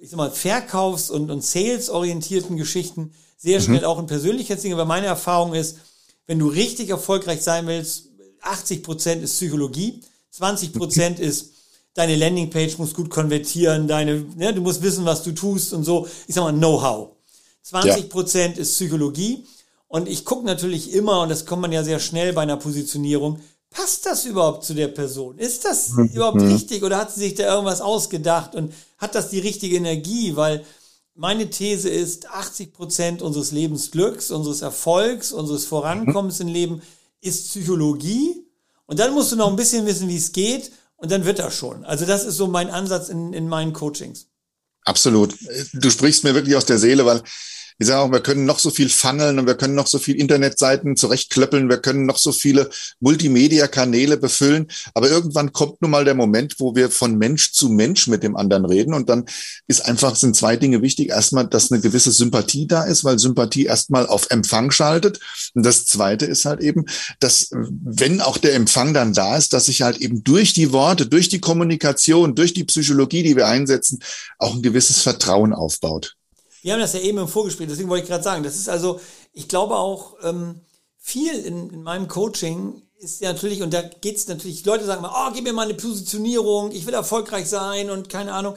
ich 0.00 0.10
sag 0.10 0.16
mal, 0.16 0.30
verkaufs- 0.30 1.10
und, 1.10 1.30
und 1.30 1.44
sales-orientierten 1.44 2.56
Geschichten 2.56 3.12
sehr 3.36 3.60
mhm. 3.60 3.64
schnell 3.64 3.80
mhm. 3.80 3.86
auch 3.86 3.98
in 3.98 4.06
Persönlichkeitsdinge, 4.06 4.76
weil 4.76 4.86
meine 4.86 5.06
Erfahrung 5.06 5.54
ist, 5.54 5.78
wenn 6.26 6.38
du 6.38 6.48
richtig 6.48 6.90
erfolgreich 6.90 7.42
sein 7.42 7.66
willst, 7.66 8.08
80 8.42 8.82
Prozent 8.82 9.22
ist 9.22 9.36
Psychologie, 9.36 10.00
20 10.30 10.72
Prozent 10.72 11.20
ist 11.20 11.52
deine 11.94 12.16
Landingpage 12.16 12.78
muss 12.78 12.94
gut 12.94 13.10
konvertieren, 13.10 13.88
deine, 13.88 14.24
ne, 14.36 14.54
du 14.54 14.60
musst 14.60 14.82
wissen, 14.82 15.04
was 15.04 15.22
du 15.22 15.32
tust 15.32 15.72
und 15.72 15.84
so. 15.84 16.06
Ich 16.26 16.34
sag 16.34 16.44
mal 16.44 16.52
Know-how. 16.52 17.10
20 17.62 18.08
Prozent 18.08 18.56
ja. 18.56 18.62
ist 18.62 18.74
Psychologie. 18.74 19.44
Und 19.88 20.08
ich 20.08 20.24
gucke 20.24 20.46
natürlich 20.46 20.92
immer, 20.92 21.22
und 21.22 21.30
das 21.30 21.46
kommt 21.46 21.62
man 21.62 21.72
ja 21.72 21.82
sehr 21.82 21.98
schnell 21.98 22.32
bei 22.32 22.42
einer 22.42 22.56
Positionierung, 22.56 23.40
passt 23.70 24.06
das 24.06 24.24
überhaupt 24.24 24.64
zu 24.64 24.74
der 24.74 24.88
Person? 24.88 25.38
Ist 25.38 25.64
das 25.64 25.90
mhm. 25.90 26.06
überhaupt 26.06 26.40
richtig 26.40 26.82
oder 26.82 26.98
hat 26.98 27.12
sie 27.12 27.20
sich 27.20 27.34
da 27.34 27.52
irgendwas 27.52 27.80
ausgedacht 27.80 28.54
und 28.54 28.72
hat 28.98 29.14
das 29.14 29.30
die 29.30 29.40
richtige 29.40 29.76
Energie? 29.76 30.36
Weil 30.36 30.64
meine 31.14 31.50
These 31.50 31.88
ist, 31.88 32.28
80 32.30 32.72
Prozent 32.72 33.22
unseres 33.22 33.50
Lebensglücks, 33.50 34.30
unseres 34.30 34.62
Erfolgs, 34.62 35.32
unseres 35.32 35.66
Vorankommens 35.66 36.38
mhm. 36.38 36.48
im 36.48 36.54
Leben 36.54 36.82
ist 37.20 37.48
Psychologie. 37.48 38.46
Und 38.86 38.98
dann 38.98 39.12
musst 39.12 39.32
du 39.32 39.36
noch 39.36 39.48
ein 39.48 39.56
bisschen 39.56 39.86
wissen, 39.86 40.08
wie 40.08 40.16
es 40.16 40.32
geht 40.32 40.70
und 41.00 41.10
dann 41.10 41.24
wird 41.24 41.38
das 41.38 41.56
schon. 41.56 41.84
Also 41.84 42.06
das 42.06 42.24
ist 42.24 42.36
so 42.36 42.46
mein 42.46 42.70
Ansatz 42.70 43.08
in, 43.08 43.32
in 43.32 43.48
meinen 43.48 43.72
Coachings. 43.72 44.28
Absolut. 44.84 45.34
Du 45.72 45.90
sprichst 45.90 46.24
mir 46.24 46.34
wirklich 46.34 46.56
aus 46.56 46.66
der 46.66 46.78
Seele, 46.78 47.04
weil 47.04 47.22
ich 47.80 47.86
sage 47.86 48.00
auch, 48.00 48.12
wir 48.12 48.20
können 48.20 48.44
noch 48.44 48.58
so 48.58 48.68
viel 48.68 48.90
funneln 48.90 49.38
und 49.38 49.46
wir 49.46 49.54
können 49.54 49.74
noch 49.74 49.86
so 49.86 49.98
viel 49.98 50.16
Internetseiten 50.16 50.96
zurechtklöppeln, 50.96 51.70
wir 51.70 51.78
können 51.78 52.04
noch 52.04 52.18
so 52.18 52.30
viele 52.30 52.68
Multimedia-Kanäle 53.00 54.18
befüllen, 54.18 54.70
aber 54.92 55.08
irgendwann 55.08 55.54
kommt 55.54 55.80
nun 55.80 55.90
mal 55.90 56.04
der 56.04 56.14
Moment, 56.14 56.56
wo 56.58 56.76
wir 56.76 56.90
von 56.90 57.16
Mensch 57.16 57.52
zu 57.52 57.70
Mensch 57.70 58.06
mit 58.06 58.22
dem 58.22 58.36
anderen 58.36 58.66
reden 58.66 58.92
und 58.92 59.08
dann 59.08 59.24
ist 59.66 59.86
einfach, 59.86 60.14
sind 60.14 60.36
zwei 60.36 60.58
Dinge 60.58 60.82
wichtig. 60.82 61.08
Erstmal, 61.08 61.46
dass 61.46 61.72
eine 61.72 61.80
gewisse 61.80 62.12
Sympathie 62.12 62.66
da 62.66 62.84
ist, 62.84 63.02
weil 63.02 63.18
Sympathie 63.18 63.64
erstmal 63.64 64.06
auf 64.06 64.30
Empfang 64.30 64.70
schaltet 64.70 65.18
und 65.54 65.64
das 65.64 65.86
zweite 65.86 66.26
ist 66.26 66.44
halt 66.44 66.60
eben, 66.60 66.84
dass 67.18 67.48
wenn 67.50 68.20
auch 68.20 68.36
der 68.36 68.56
Empfang 68.56 68.92
dann 68.92 69.14
da 69.14 69.38
ist, 69.38 69.54
dass 69.54 69.66
sich 69.66 69.80
halt 69.80 69.96
eben 69.96 70.22
durch 70.22 70.52
die 70.52 70.72
Worte, 70.72 71.06
durch 71.06 71.30
die 71.30 71.40
Kommunikation, 71.40 72.34
durch 72.34 72.52
die 72.52 72.64
Psychologie, 72.64 73.22
die 73.22 73.36
wir 73.36 73.48
einsetzen, 73.48 74.00
auch 74.36 74.54
ein 74.54 74.62
gewisses 74.62 75.00
Vertrauen 75.00 75.54
aufbaut. 75.54 76.18
Wir 76.62 76.72
haben 76.72 76.80
das 76.80 76.92
ja 76.92 77.00
eben 77.00 77.18
im 77.18 77.28
Vorgespräch, 77.28 77.68
deswegen 77.68 77.88
wollte 77.88 78.04
ich 78.04 78.10
gerade 78.10 78.24
sagen, 78.24 78.42
das 78.42 78.56
ist 78.56 78.68
also, 78.68 79.00
ich 79.32 79.48
glaube 79.48 79.76
auch, 79.76 80.16
ähm, 80.22 80.60
viel 80.98 81.32
in, 81.32 81.70
in 81.70 81.82
meinem 81.82 82.08
Coaching 82.08 82.82
ist 82.98 83.20
ja 83.20 83.32
natürlich, 83.32 83.62
und 83.62 83.72
da 83.72 83.82
geht 83.82 84.16
es 84.16 84.28
natürlich, 84.28 84.64
Leute 84.64 84.84
sagen 84.84 85.02
mal, 85.02 85.12
oh, 85.14 85.32
gib 85.32 85.44
mir 85.44 85.52
mal 85.52 85.64
eine 85.64 85.74
Positionierung, 85.74 86.70
ich 86.72 86.86
will 86.86 86.94
erfolgreich 86.94 87.48
sein 87.48 87.90
und 87.90 88.08
keine 88.08 88.34
Ahnung. 88.34 88.54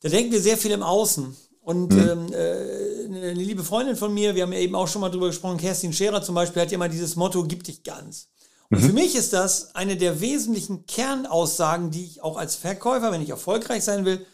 Da 0.00 0.08
denken 0.08 0.32
wir 0.32 0.40
sehr 0.40 0.58
viel 0.58 0.72
im 0.72 0.82
Außen. 0.82 1.36
Und 1.60 1.92
mhm. 1.92 1.98
ähm, 1.98 2.32
äh, 2.32 3.04
eine 3.06 3.32
liebe 3.34 3.64
Freundin 3.64 3.96
von 3.96 4.12
mir, 4.14 4.34
wir 4.34 4.42
haben 4.42 4.52
ja 4.52 4.58
eben 4.58 4.74
auch 4.74 4.86
schon 4.86 5.00
mal 5.00 5.10
drüber 5.10 5.28
gesprochen, 5.28 5.58
Kerstin 5.58 5.92
Scherer 5.92 6.22
zum 6.22 6.34
Beispiel, 6.34 6.62
hat 6.62 6.70
ja 6.70 6.76
immer 6.76 6.88
dieses 6.88 7.16
Motto, 7.16 7.44
gib 7.44 7.64
dich 7.64 7.82
ganz. 7.82 8.28
Und 8.70 8.82
mhm. 8.82 8.86
für 8.86 8.92
mich 8.92 9.16
ist 9.16 9.32
das 9.32 9.74
eine 9.74 9.96
der 9.96 10.20
wesentlichen 10.20 10.86
Kernaussagen, 10.86 11.90
die 11.90 12.04
ich 12.04 12.22
auch 12.22 12.36
als 12.36 12.56
Verkäufer, 12.56 13.10
wenn 13.10 13.22
ich 13.22 13.30
erfolgreich 13.30 13.82
sein 13.82 14.04
will, 14.04 14.24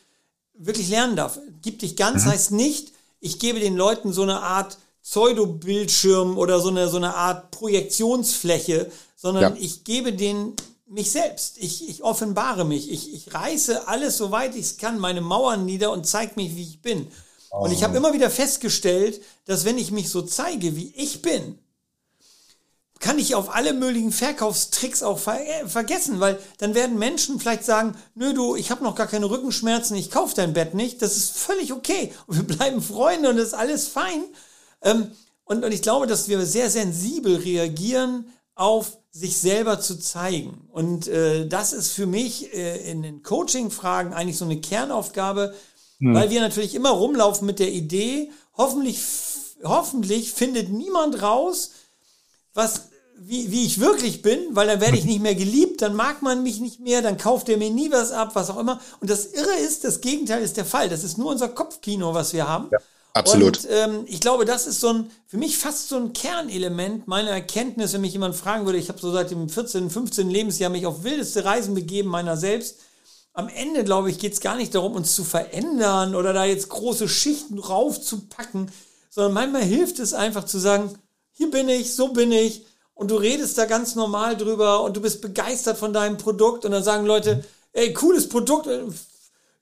wirklich 0.54 0.88
lernen 0.88 1.16
darf. 1.16 1.38
Gib 1.62 1.78
dich 1.78 1.96
ganz 1.96 2.24
mhm. 2.24 2.30
heißt 2.30 2.50
nicht, 2.52 2.92
ich 3.20 3.38
gebe 3.38 3.60
den 3.60 3.76
Leuten 3.76 4.12
so 4.12 4.22
eine 4.22 4.40
Art 4.40 4.78
Pseudo-Bildschirm 5.02 6.38
oder 6.38 6.60
so 6.60 6.68
eine, 6.68 6.88
so 6.88 6.96
eine 6.96 7.14
Art 7.14 7.50
Projektionsfläche, 7.50 8.90
sondern 9.16 9.56
ja. 9.56 9.60
ich 9.60 9.84
gebe 9.84 10.12
denen 10.12 10.54
mich 10.86 11.10
selbst. 11.10 11.58
Ich, 11.58 11.88
ich 11.88 12.02
offenbare 12.02 12.64
mich. 12.64 12.90
Ich, 12.90 13.12
ich 13.14 13.32
reiße 13.32 13.88
alles, 13.88 14.16
soweit 14.16 14.54
ich 14.54 14.62
es 14.62 14.76
kann, 14.76 14.98
meine 14.98 15.20
Mauern 15.20 15.64
nieder 15.64 15.90
und 15.90 16.06
zeige 16.06 16.32
mich, 16.36 16.54
wie 16.56 16.62
ich 16.62 16.82
bin. 16.82 17.08
Oh. 17.50 17.64
Und 17.64 17.72
ich 17.72 17.82
habe 17.82 17.94
oh. 17.94 17.96
immer 17.96 18.12
wieder 18.12 18.30
festgestellt, 18.30 19.20
dass 19.44 19.64
wenn 19.64 19.78
ich 19.78 19.90
mich 19.90 20.10
so 20.10 20.22
zeige, 20.22 20.76
wie 20.76 20.92
ich 20.96 21.22
bin, 21.22 21.58
kann 23.02 23.18
ich 23.18 23.34
auf 23.34 23.54
alle 23.54 23.74
möglichen 23.74 24.12
Verkaufstricks 24.12 25.02
auch 25.02 25.18
ver 25.18 25.40
äh, 25.44 25.68
vergessen, 25.68 26.20
weil 26.20 26.38
dann 26.58 26.74
werden 26.74 26.98
Menschen 26.98 27.38
vielleicht 27.38 27.64
sagen, 27.64 27.94
nö 28.14 28.32
du, 28.32 28.56
ich 28.56 28.70
habe 28.70 28.84
noch 28.84 28.94
gar 28.94 29.08
keine 29.08 29.28
Rückenschmerzen, 29.28 29.96
ich 29.96 30.10
kaufe 30.10 30.36
dein 30.36 30.54
Bett 30.54 30.72
nicht, 30.72 31.02
das 31.02 31.16
ist 31.16 31.36
völlig 31.36 31.72
okay 31.72 32.12
und 32.26 32.36
wir 32.36 32.56
bleiben 32.56 32.80
Freunde 32.80 33.28
und 33.28 33.36
das 33.36 33.48
ist 33.48 33.54
alles 33.54 33.88
fein. 33.88 34.24
Ähm, 34.82 35.10
und, 35.44 35.64
und 35.64 35.72
ich 35.72 35.82
glaube, 35.82 36.06
dass 36.06 36.28
wir 36.28 36.46
sehr 36.46 36.70
sensibel 36.70 37.36
reagieren 37.36 38.32
auf 38.54 38.96
sich 39.10 39.36
selber 39.36 39.80
zu 39.80 39.98
zeigen. 39.98 40.68
Und 40.70 41.08
äh, 41.08 41.46
das 41.46 41.72
ist 41.72 41.90
für 41.90 42.06
mich 42.06 42.54
äh, 42.54 42.88
in 42.90 43.02
den 43.02 43.22
Coaching-Fragen 43.22 44.14
eigentlich 44.14 44.38
so 44.38 44.44
eine 44.44 44.60
Kernaufgabe, 44.60 45.54
hm. 45.98 46.14
weil 46.14 46.30
wir 46.30 46.40
natürlich 46.40 46.76
immer 46.76 46.90
rumlaufen 46.90 47.46
mit 47.46 47.58
der 47.58 47.72
Idee, 47.72 48.30
hoffentlich, 48.56 49.00
hoffentlich 49.64 50.32
findet 50.32 50.68
niemand 50.70 51.20
raus, 51.20 51.72
was 52.54 52.91
wie, 53.24 53.50
wie 53.50 53.64
ich 53.64 53.80
wirklich 53.80 54.22
bin, 54.22 54.40
weil 54.50 54.66
dann 54.66 54.80
werde 54.80 54.96
ich 54.96 55.04
nicht 55.04 55.22
mehr 55.22 55.34
geliebt, 55.34 55.82
dann 55.82 55.94
mag 55.94 56.22
man 56.22 56.42
mich 56.42 56.60
nicht 56.60 56.80
mehr, 56.80 57.02
dann 57.02 57.18
kauft 57.18 57.48
er 57.48 57.56
mir 57.56 57.70
nie 57.70 57.90
was 57.90 58.10
ab, 58.10 58.30
was 58.34 58.50
auch 58.50 58.58
immer. 58.58 58.80
Und 59.00 59.10
das 59.10 59.26
Irre 59.26 59.54
ist, 59.64 59.84
das 59.84 60.00
Gegenteil 60.00 60.42
ist 60.42 60.56
der 60.56 60.64
Fall. 60.64 60.88
Das 60.88 61.04
ist 61.04 61.18
nur 61.18 61.30
unser 61.30 61.48
Kopfkino, 61.48 62.14
was 62.14 62.32
wir 62.32 62.48
haben. 62.48 62.68
Ja, 62.72 62.78
absolut. 63.14 63.58
Und 63.58 63.68
ähm, 63.70 64.04
ich 64.06 64.20
glaube, 64.20 64.44
das 64.44 64.66
ist 64.66 64.80
so 64.80 64.88
ein, 64.88 65.10
für 65.26 65.36
mich 65.36 65.56
fast 65.56 65.88
so 65.88 65.96
ein 65.96 66.12
Kernelement 66.12 67.06
meiner 67.06 67.30
Erkenntnis, 67.30 67.92
wenn 67.92 68.00
mich 68.00 68.12
jemand 68.12 68.34
fragen 68.34 68.66
würde, 68.66 68.78
ich 68.78 68.88
habe 68.88 68.98
so 68.98 69.12
seit 69.12 69.30
dem 69.30 69.48
14., 69.48 69.90
15. 69.90 70.28
Lebensjahr 70.28 70.70
mich 70.70 70.86
auf 70.86 71.04
wildeste 71.04 71.44
Reisen 71.44 71.74
begeben 71.74 72.08
meiner 72.08 72.36
selbst. 72.36 72.78
am 73.34 73.48
Ende, 73.48 73.84
glaube 73.84 74.10
ich, 74.10 74.18
geht 74.18 74.32
es 74.32 74.40
gar 74.40 74.56
nicht 74.56 74.74
darum, 74.74 74.94
uns 74.94 75.14
zu 75.14 75.22
verändern 75.22 76.14
oder 76.14 76.32
da 76.32 76.44
jetzt 76.44 76.68
große 76.70 77.08
Schichten 77.08 77.58
raufzupacken, 77.58 78.70
sondern 79.10 79.32
manchmal 79.32 79.62
hilft 79.62 80.00
es 80.00 80.12
einfach 80.12 80.44
zu 80.44 80.58
sagen, 80.58 80.90
hier 81.30 81.50
bin 81.50 81.68
ich, 81.68 81.94
so 81.94 82.08
bin 82.08 82.32
ich 82.32 82.66
und 82.94 83.10
du 83.10 83.16
redest 83.16 83.58
da 83.58 83.64
ganz 83.64 83.94
normal 83.94 84.36
drüber 84.36 84.82
und 84.82 84.96
du 84.96 85.00
bist 85.00 85.20
begeistert 85.20 85.78
von 85.78 85.92
deinem 85.92 86.18
Produkt 86.18 86.64
und 86.64 86.72
dann 86.72 86.84
sagen 86.84 87.06
Leute, 87.06 87.44
ey, 87.72 87.92
cooles 87.92 88.28
Produkt, 88.28 88.66
äh, 88.66 88.82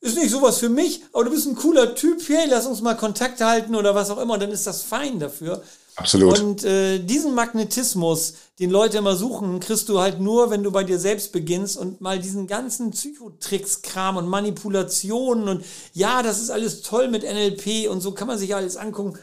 ist 0.00 0.16
nicht 0.16 0.30
sowas 0.30 0.58
für 0.58 0.70
mich, 0.70 1.02
aber 1.12 1.24
du 1.24 1.30
bist 1.30 1.46
ein 1.46 1.56
cooler 1.56 1.94
Typ, 1.94 2.20
hey, 2.26 2.46
lass 2.48 2.66
uns 2.66 2.80
mal 2.80 2.96
Kontakt 2.96 3.40
halten 3.40 3.74
oder 3.74 3.94
was 3.94 4.10
auch 4.10 4.18
immer, 4.18 4.34
und 4.34 4.42
dann 4.42 4.50
ist 4.50 4.66
das 4.66 4.82
fein 4.82 5.18
dafür. 5.18 5.62
Absolut. 5.96 6.40
Und 6.40 6.64
äh, 6.64 6.98
diesen 6.98 7.34
Magnetismus, 7.34 8.34
den 8.58 8.70
Leute 8.70 8.96
immer 8.96 9.16
suchen, 9.16 9.60
kriegst 9.60 9.88
du 9.90 10.00
halt 10.00 10.18
nur, 10.18 10.50
wenn 10.50 10.62
du 10.62 10.70
bei 10.70 10.84
dir 10.84 10.98
selbst 10.98 11.32
beginnst 11.32 11.76
und 11.76 12.00
mal 12.00 12.18
diesen 12.18 12.46
ganzen 12.46 12.92
Psychotricks-Kram 12.92 14.16
und 14.16 14.26
Manipulationen 14.26 15.48
und 15.48 15.64
ja, 15.92 16.22
das 16.22 16.40
ist 16.40 16.50
alles 16.50 16.80
toll 16.80 17.08
mit 17.08 17.22
NLP 17.22 17.90
und 17.90 18.00
so 18.00 18.12
kann 18.12 18.28
man 18.28 18.38
sich 18.38 18.54
alles 18.54 18.78
angucken. 18.78 19.18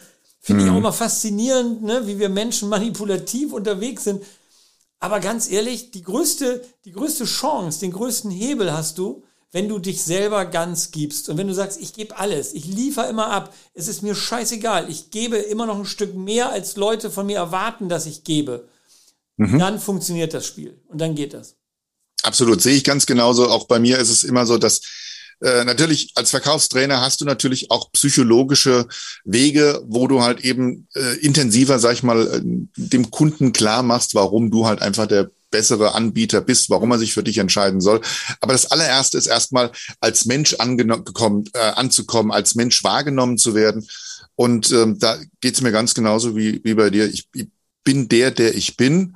Finde 0.48 0.64
mhm. 0.64 0.70
ich 0.70 0.76
auch 0.78 0.80
mal 0.80 0.94
faszinierend, 0.94 1.84
ne, 1.84 2.08
wie 2.08 2.20
wir 2.20 2.30
Menschen 2.30 2.70
manipulativ 2.70 3.52
unterwegs 3.52 4.06
sind. 4.06 4.24
Aber 4.98 5.20
ganz 5.20 5.52
ehrlich, 5.52 5.92
die 5.92 6.04
größte, 6.04 6.64
die 6.86 6.94
größte 6.94 7.26
Chance, 7.26 7.82
den 7.82 7.92
größten 7.92 8.32
Hebel 8.32 8.72
hast 8.72 8.98
du, 8.98 9.26
wenn 9.52 9.68
du 9.68 9.78
dich 9.78 10.02
selber 10.02 10.46
ganz 10.46 10.92
gibst 10.92 11.28
und 11.28 11.36
wenn 11.36 11.50
du 11.50 11.54
sagst, 11.54 11.82
ich 11.82 11.92
gebe 11.92 12.18
alles, 12.18 12.54
ich 12.54 12.64
liefere 12.66 13.10
immer 13.10 13.28
ab, 13.28 13.54
es 13.74 13.90
ist 13.90 14.04
mir 14.04 14.16
scheißegal, 14.16 14.90
ich 14.90 15.12
gebe 15.12 15.36
immer 15.36 15.66
noch 15.66 15.80
ein 15.80 15.86
Stück 15.86 16.16
mehr, 16.16 16.50
als 16.50 16.78
Leute 16.78 17.12
von 17.12 17.26
mir 17.26 17.36
erwarten, 17.36 17.90
dass 17.90 18.06
ich 18.06 18.24
gebe, 18.24 18.70
mhm. 19.36 19.60
dann 19.60 19.82
funktioniert 19.82 20.34
das 20.34 20.46
Spiel 20.46 20.80
und 20.88 21.02
dann 21.02 21.14
geht 21.14 21.34
das. 21.34 21.58
Absolut, 22.24 22.62
sehe 22.62 22.76
ich 22.78 22.86
ganz 22.86 23.06
genauso. 23.06 23.50
Auch 23.50 23.66
bei 23.66 23.80
mir 23.80 24.00
ist 24.00 24.10
es 24.10 24.24
immer 24.24 24.46
so, 24.46 24.58
dass 24.58 24.80
äh, 25.42 25.64
natürlich 25.66 26.12
als 26.16 26.32
Verkaufstrainer 26.32 27.02
hast 27.02 27.22
du 27.22 27.26
natürlich 27.26 27.70
auch 27.70 27.92
psychologische 27.92 28.88
Wege, 29.24 29.84
wo 29.86 30.08
du 30.08 30.22
halt 30.22 30.42
eben 30.42 30.88
äh, 30.96 31.18
intensiver, 31.20 31.80
sag 31.80 31.94
ich 31.94 32.04
mal, 32.04 32.28
äh, 32.28 32.42
dem 32.76 33.12
Kunden 33.12 33.54
klar 33.54 33.84
machst, 33.84 34.16
warum 34.16 34.50
du 34.50 34.66
halt 34.66 34.82
einfach 34.82 35.08
der 35.08 35.30
bessere 35.50 35.96
Anbieter 35.96 36.42
bist, 36.42 36.70
warum 36.70 36.92
er 36.92 37.00
sich 37.00 37.14
für 37.14 37.24
dich 37.24 37.38
entscheiden 37.38 37.82
soll. 37.82 38.02
Aber 38.42 38.54
das 38.54 38.72
allererste 38.72 39.18
ist 39.18 39.28
erstmal 39.28 39.72
als 40.02 40.26
Mensch 40.26 40.56
angekommen, 40.56 41.46
äh, 41.54 41.60
anzukommen, 41.60 42.32
als 42.32 42.56
Mensch 42.56 42.84
wahrgenommen 42.84 43.38
zu 43.38 43.56
werden. 43.56 43.88
Und 44.36 44.72
ähm, 44.72 45.00
da 45.00 45.18
geht's 45.42 45.62
mir 45.62 45.72
ganz 45.72 45.94
genauso 45.94 46.36
wie, 46.36 46.62
wie 46.64 46.74
bei 46.74 46.90
dir. 46.90 47.06
Ich, 47.06 47.28
ich 47.34 47.48
bin 47.84 48.10
der, 48.10 48.32
der 48.32 48.56
ich 48.56 48.76
bin. 48.76 49.16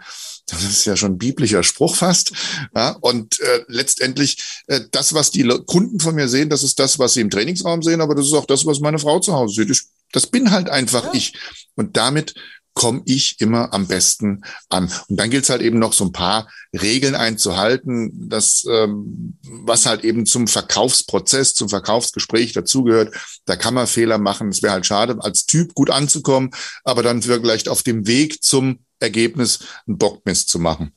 Das 0.52 0.64
ist 0.64 0.86
ja 0.86 0.98
schon 0.98 1.14
ein 1.14 1.18
biblischer 1.18 1.64
Spruch 1.64 1.96
fast. 1.96 2.34
Ja, 2.76 2.98
und 3.02 3.40
äh, 3.40 3.64
letztendlich 3.68 4.62
äh, 4.68 4.82
das, 4.92 5.14
was 5.14 5.32
die 5.32 5.48
Kunden 5.66 6.00
von 6.00 6.14
mir 6.14 6.28
sehen, 6.28 6.50
das 6.50 6.64
ist 6.64 6.80
das, 6.80 7.00
was 7.00 7.14
sie 7.14 7.22
im 7.22 7.30
Trainingsraum 7.30 7.82
sehen, 7.82 8.02
aber 8.02 8.16
das 8.16 8.26
ist 8.26 8.34
auch 8.34 8.46
das, 8.46 8.66
was 8.66 8.82
meine 8.82 9.00
Frau 9.00 9.20
zu 9.20 9.34
Hause 9.34 9.62
sieht. 9.62 9.72
Ich, 9.72 9.84
das 10.12 10.28
bin 10.28 10.52
halt 10.52 10.70
einfach 10.70 11.06
ja. 11.06 11.14
ich. 11.14 11.34
Und 11.76 11.96
damit 11.98 12.36
komme 12.74 13.02
ich 13.06 13.40
immer 13.40 13.74
am 13.74 13.88
besten 13.88 14.44
an. 14.70 14.92
Und 15.08 15.20
dann 15.20 15.30
gilt 15.30 15.44
es 15.44 15.50
halt 15.50 15.62
eben 15.62 15.80
noch 15.80 15.94
so 15.94 16.06
ein 16.06 16.14
paar 16.14 16.50
Regeln 16.74 17.16
einzuhalten, 17.16 18.30
das, 18.30 18.66
ähm, 18.70 19.38
was 19.44 19.86
halt 19.86 20.04
eben 20.04 20.26
zum 20.26 20.48
Verkaufsprozess, 20.48 21.54
zum 21.54 21.68
Verkaufsgespräch 21.68 22.54
dazugehört. 22.54 23.14
Da 23.46 23.58
kann 23.58 23.74
man 23.74 23.88
Fehler 23.88 24.18
machen. 24.18 24.50
Es 24.50 24.64
wäre 24.64 24.74
halt 24.74 24.86
schade, 24.86 25.18
als 25.20 25.46
Typ 25.46 25.74
gut 25.74 25.90
anzukommen, 25.90 26.52
aber 26.84 27.04
dann 27.04 27.22
vielleicht 27.22 27.68
auf 27.68 27.84
dem 27.84 28.08
Weg 28.08 28.42
zum 28.42 28.80
Ergebnis 29.02 29.60
einen 29.88 29.98
Bockmist 29.98 30.50
zu 30.50 30.60
machen. 30.60 30.94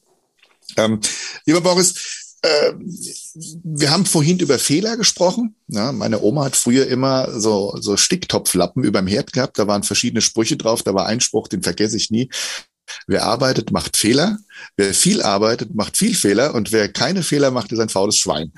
Ähm, 0.76 1.00
lieber 1.46 1.60
Boris, 1.60 2.34
äh, 2.42 2.74
wir 3.64 3.90
haben 3.90 4.04
vorhin 4.04 4.38
über 4.38 4.58
Fehler 4.58 4.96
gesprochen. 4.96 5.56
Ja, 5.68 5.92
meine 5.92 6.20
Oma 6.22 6.44
hat 6.44 6.56
früher 6.56 6.86
immer 6.86 7.40
so, 7.40 7.74
so 7.80 7.96
Sticktopflappen 7.96 8.84
über 8.84 9.00
dem 9.00 9.06
Herd 9.06 9.32
gehabt. 9.32 9.58
Da 9.58 9.66
waren 9.66 9.82
verschiedene 9.82 10.20
Sprüche 10.20 10.56
drauf. 10.56 10.82
Da 10.82 10.92
war 10.92 11.06
ein 11.06 11.20
Spruch, 11.20 11.48
den 11.48 11.62
vergesse 11.62 11.96
ich 11.96 12.10
nie. 12.10 12.28
Wer 13.06 13.24
arbeitet, 13.24 13.70
macht 13.70 13.96
Fehler. 13.96 14.38
Wer 14.76 14.94
viel 14.94 15.22
arbeitet, 15.22 15.74
macht 15.74 15.96
viel 15.96 16.14
Fehler. 16.14 16.54
Und 16.54 16.72
wer 16.72 16.88
keine 16.88 17.22
Fehler 17.22 17.50
macht, 17.50 17.72
ist 17.72 17.78
ein 17.78 17.88
faules 17.88 18.16
Schwein. 18.16 18.52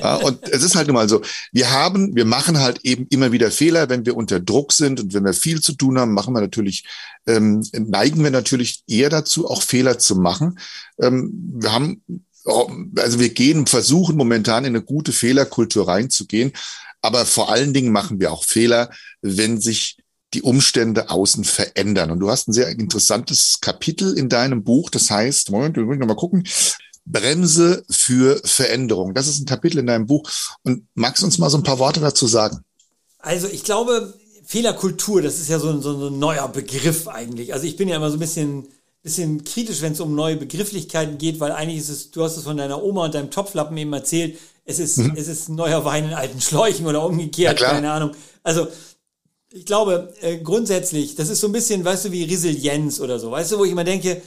Ja, 0.00 0.16
und 0.24 0.48
es 0.48 0.62
ist 0.62 0.74
halt 0.74 0.88
nun 0.88 0.94
mal 0.94 1.08
so, 1.08 1.22
wir 1.52 1.70
haben, 1.70 2.14
wir 2.14 2.24
machen 2.24 2.58
halt 2.58 2.80
eben 2.84 3.06
immer 3.10 3.32
wieder 3.32 3.50
Fehler, 3.50 3.88
wenn 3.88 4.06
wir 4.06 4.16
unter 4.16 4.40
Druck 4.40 4.72
sind 4.72 5.00
und 5.00 5.14
wenn 5.14 5.24
wir 5.24 5.34
viel 5.34 5.60
zu 5.60 5.72
tun 5.72 5.98
haben, 5.98 6.14
machen 6.14 6.34
wir 6.34 6.40
natürlich, 6.40 6.84
ähm, 7.26 7.66
neigen 7.72 8.22
wir 8.22 8.30
natürlich 8.30 8.82
eher 8.86 9.10
dazu, 9.10 9.48
auch 9.48 9.62
Fehler 9.62 9.98
zu 9.98 10.16
machen. 10.16 10.58
Ähm, 11.00 11.32
wir 11.54 11.72
haben 11.72 12.02
also 12.96 13.20
wir 13.20 13.28
gehen, 13.28 13.66
versuchen 13.66 14.16
momentan 14.16 14.64
in 14.64 14.74
eine 14.74 14.82
gute 14.82 15.12
Fehlerkultur 15.12 15.86
reinzugehen. 15.86 16.52
Aber 17.00 17.26
vor 17.26 17.50
allen 17.50 17.74
Dingen 17.74 17.92
machen 17.92 18.20
wir 18.20 18.32
auch 18.32 18.44
Fehler, 18.44 18.90
wenn 19.22 19.60
sich 19.60 19.96
die 20.34 20.42
Umstände 20.42 21.10
außen 21.10 21.44
verändern. 21.44 22.10
Und 22.10 22.20
du 22.20 22.30
hast 22.30 22.48
ein 22.48 22.52
sehr 22.52 22.68
interessantes 22.68 23.58
Kapitel 23.60 24.16
in 24.16 24.28
deinem 24.28 24.64
Buch. 24.64 24.90
Das 24.90 25.10
heißt, 25.10 25.50
Moment, 25.50 25.76
wir 25.76 25.84
müssen 25.84 26.06
mal 26.06 26.14
gucken. 26.14 26.46
Bremse 27.04 27.84
für 27.90 28.40
Veränderung. 28.44 29.14
Das 29.14 29.26
ist 29.26 29.40
ein 29.40 29.46
Kapitel 29.46 29.78
in 29.78 29.86
deinem 29.86 30.06
Buch. 30.06 30.28
Und 30.62 30.86
magst 30.94 31.22
du 31.22 31.26
uns 31.26 31.38
mal 31.38 31.50
so 31.50 31.58
ein 31.58 31.64
paar 31.64 31.78
Worte 31.78 32.00
dazu 32.00 32.26
sagen? 32.26 32.60
Also 33.18 33.48
ich 33.48 33.64
glaube, 33.64 34.14
Fehlerkultur, 34.44 35.22
das 35.22 35.38
ist 35.38 35.48
ja 35.48 35.58
so 35.58 35.70
ein, 35.70 35.82
so 35.82 36.08
ein 36.08 36.18
neuer 36.18 36.48
Begriff 36.48 37.08
eigentlich. 37.08 37.52
Also 37.52 37.66
ich 37.66 37.76
bin 37.76 37.88
ja 37.88 37.96
immer 37.96 38.10
so 38.10 38.16
ein 38.16 38.20
bisschen 38.20 38.68
bisschen 39.02 39.42
kritisch, 39.44 39.82
wenn 39.82 39.92
es 39.92 40.00
um 40.00 40.14
neue 40.14 40.36
Begrifflichkeiten 40.36 41.18
geht, 41.18 41.40
weil 41.40 41.52
eigentlich 41.52 41.80
ist 41.80 41.88
es, 41.88 42.10
du 42.12 42.22
hast 42.22 42.36
es 42.36 42.44
von 42.44 42.56
deiner 42.56 42.82
Oma 42.82 43.06
und 43.06 43.14
deinem 43.14 43.30
Topflappen 43.30 43.76
eben 43.76 43.92
erzählt, 43.92 44.38
es 44.64 44.78
ist, 44.78 44.98
mhm. 44.98 45.14
es 45.16 45.26
ist 45.26 45.48
neuer 45.48 45.84
Wein 45.84 46.04
in 46.04 46.14
alten 46.14 46.40
Schläuchen 46.40 46.86
oder 46.86 47.04
umgekehrt, 47.04 47.58
keine 47.58 47.90
Ahnung. 47.90 48.12
Also 48.44 48.68
ich 49.52 49.66
glaube, 49.66 50.12
äh, 50.20 50.38
grundsätzlich, 50.38 51.14
das 51.14 51.28
ist 51.28 51.40
so 51.40 51.48
ein 51.48 51.52
bisschen, 51.52 51.84
weißt 51.84 52.06
du, 52.06 52.12
wie 52.12 52.24
Resilienz 52.24 53.00
oder 53.00 53.18
so. 53.18 53.30
Weißt 53.30 53.52
du, 53.52 53.58
wo 53.58 53.64
ich 53.64 53.72
immer 53.72 53.84
denke, 53.84 54.22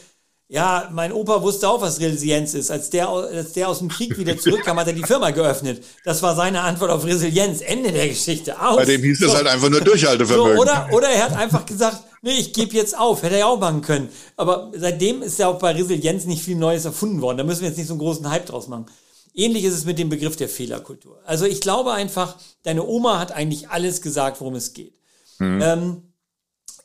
ja, 0.47 0.89
mein 0.91 1.11
Opa 1.11 1.41
wusste 1.41 1.67
auch, 1.67 1.81
was 1.81 1.99
Resilienz 1.99 2.53
ist. 2.53 2.69
Als 2.69 2.91
der, 2.91 3.09
als 3.09 3.53
der 3.53 3.67
aus 3.67 3.79
dem 3.79 3.89
Krieg 3.89 4.15
wieder 4.17 4.37
zurückkam, 4.39 4.79
hat 4.79 4.87
er 4.87 4.93
die 4.93 5.03
Firma 5.03 5.31
geöffnet. 5.31 5.83
Das 6.03 6.21
war 6.21 6.35
seine 6.35 6.61
Antwort 6.61 6.91
auf 6.91 7.03
Resilienz. 7.03 7.61
Ende 7.61 7.91
der 7.91 8.07
Geschichte. 8.07 8.61
Aus. 8.61 8.77
Bei 8.77 8.85
dem 8.85 9.01
hieß 9.01 9.19
so. 9.19 9.25
das 9.25 9.35
halt 9.35 9.47
einfach 9.47 9.69
nur 9.69 9.81
Durchhaltevermögen. 9.81 10.55
So, 10.55 10.61
oder, 10.61 10.89
oder 10.91 11.09
er 11.09 11.23
hat 11.23 11.35
einfach 11.35 11.65
gesagt, 11.65 12.03
nee, 12.21 12.37
ich 12.37 12.53
gebe 12.53 12.75
jetzt 12.75 12.95
auf. 12.95 13.23
Hätte 13.23 13.33
er 13.33 13.39
ja 13.39 13.45
auch 13.47 13.59
machen 13.59 13.81
können. 13.81 14.09
Aber 14.37 14.71
seitdem 14.75 15.23
ist 15.23 15.39
ja 15.39 15.47
auch 15.47 15.57
bei 15.57 15.71
Resilienz 15.71 16.25
nicht 16.25 16.43
viel 16.43 16.57
Neues 16.57 16.85
erfunden 16.85 17.21
worden. 17.21 17.37
Da 17.37 17.43
müssen 17.43 17.61
wir 17.61 17.69
jetzt 17.69 17.77
nicht 17.77 17.87
so 17.87 17.93
einen 17.93 18.01
großen 18.01 18.29
Hype 18.29 18.45
draus 18.45 18.67
machen. 18.67 18.85
Ähnlich 19.33 19.63
ist 19.63 19.73
es 19.73 19.85
mit 19.85 19.97
dem 19.97 20.09
Begriff 20.09 20.35
der 20.35 20.47
Fehlerkultur. 20.47 21.19
Also 21.25 21.45
ich 21.45 21.59
glaube 21.59 21.91
einfach, 21.91 22.37
deine 22.63 22.85
Oma 22.85 23.19
hat 23.19 23.31
eigentlich 23.31 23.69
alles 23.69 24.01
gesagt, 24.01 24.39
worum 24.39 24.55
es 24.55 24.73
geht. 24.73 24.93
Mhm. 25.39 25.61
Ähm, 25.61 26.01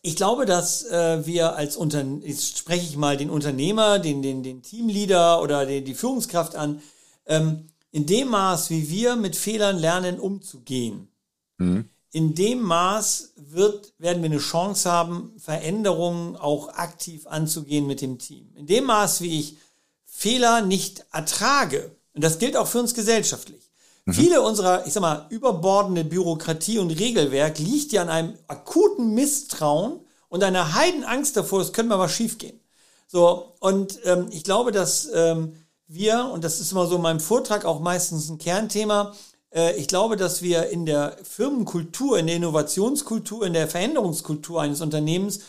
ich 0.03 0.17
glaube, 0.17 0.47
dass 0.47 0.85
äh, 0.87 1.27
wir 1.27 1.57
als 1.57 1.77
Unternehmer, 1.77 2.27
jetzt 2.27 2.59
spreche 2.59 2.87
ich 2.87 2.97
mal 2.97 3.17
den 3.17 3.29
Unternehmer, 3.29 3.99
den, 3.99 4.23
den, 4.23 4.43
den 4.43 4.63
Teamleader 4.63 5.43
oder 5.43 5.67
den, 5.67 5.85
die 5.85 5.95
Führungskraft 5.95 6.57
an, 6.57 6.81
ähm, 7.27 7.67
in 7.93 8.07
dem 8.07 8.29
Maß, 8.29 8.71
wie 8.71 8.89
wir 8.89 9.17
mit 9.17 9.37
Fehlern 9.37 9.79
lernen, 9.79 10.19
umzugehen, 10.19 11.09
mhm. 11.59 11.89
in 12.13 12.35
dem 12.35 12.63
Maß 12.63 13.35
wird, 13.37 13.93
werden 13.99 14.23
wir 14.23 14.31
eine 14.31 14.39
Chance 14.39 14.91
haben, 14.91 15.35
Veränderungen 15.39 16.37
auch 16.37 16.69
aktiv 16.69 17.27
anzugehen 17.27 17.87
mit 17.87 18.01
dem 18.01 18.19
Team. 18.19 18.55
In 18.55 18.67
dem 18.67 18.85
Maß, 18.85 19.21
wie 19.21 19.39
ich 19.39 19.57
Fehler 20.07 20.63
nicht 20.63 21.05
ertrage, 21.13 21.95
und 22.15 22.25
das 22.25 22.39
gilt 22.39 22.57
auch 22.57 22.67
für 22.67 22.81
uns 22.81 22.95
gesellschaftlich, 22.95 23.70
Mhm. 24.05 24.13
Viele 24.13 24.43
unserer, 24.43 24.87
ich 24.87 24.93
sag 24.93 25.01
mal, 25.01 25.27
überbordende 25.31 26.05
Bürokratie 26.05 26.79
und 26.79 26.91
Regelwerk 26.91 27.59
liegt 27.59 27.93
ja 27.93 28.03
an 28.03 28.09
einem 28.09 28.35
akuten 28.49 29.15
Misstrauen 29.15 30.01
und 30.29 30.43
einer 30.43 30.75
Heidenangst 30.75 31.37
davor, 31.37 31.61
es 31.61 31.73
könnte 31.73 31.91
mal 31.91 31.99
was 31.99 32.13
schiefgehen. 32.13 32.61
So, 33.07 33.55
und 33.61 33.99
ähm, 34.05 34.29
ich 34.31 34.45
glaube, 34.45 34.73
dass 34.73 35.09
ähm, 35.13 35.55
wir, 35.89 36.31
und 36.33 36.45
das 36.45 36.61
ist 36.61 36.73
immer 36.73 36.87
so 36.87 36.97
in 36.97 37.03
meinem 37.03 37.21
Vortrag 37.21 37.65
auch 37.65 37.81
meistens 37.81 38.29
ein 38.31 38.39
Kernthema, 38.39 39.13
äh, 39.53 39.77
ich 39.77 39.89
glaube, 39.89 40.17
dass 40.17 40.43
wir 40.43 40.69
in 40.69 40.87
der 40.87 41.17
Firmenkultur, 41.25 42.19
in 42.19 42.29
der 42.29 42.37
Innovationskultur, 42.37 43.45
in 43.45 43.53
der 43.53 43.67
Veränderungskultur 43.69 44.63
eines 44.63 44.81
Unternehmens 44.81 45.41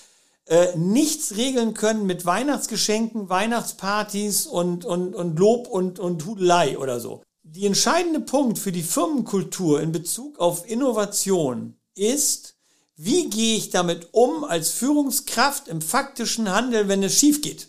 äh, 0.48 0.76
nichts 0.76 1.38
regeln 1.38 1.76
können 1.76 2.08
mit 2.08 2.26
Weihnachtsgeschenken, 2.26 3.30
Weihnachtspartys 3.30 4.48
und, 4.48 4.84
und, 4.84 5.14
und 5.14 5.38
Lob 5.38 5.68
und, 5.68 6.00
und 6.00 6.26
Hudelei 6.26 6.80
oder 6.80 7.00
so 7.00 7.22
die 7.54 7.66
entscheidende 7.66 8.22
Punkt 8.22 8.60
für 8.60 8.72
die 8.72 8.84
Firmenkultur 8.84 9.82
in 9.82 9.92
Bezug 9.92 10.40
auf 10.40 10.70
Innovation 10.70 11.76
ist, 11.96 12.56
wie 12.96 13.30
gehe 13.30 13.58
ich 13.58 13.72
damit 13.72 14.10
um 14.12 14.46
als 14.46 14.70
Führungskraft 14.70 15.68
im 15.68 15.82
faktischen 15.82 16.50
Handeln, 16.50 16.88
wenn 16.88 17.04
es 17.04 17.18
schief 17.18 17.42
geht? 17.42 17.68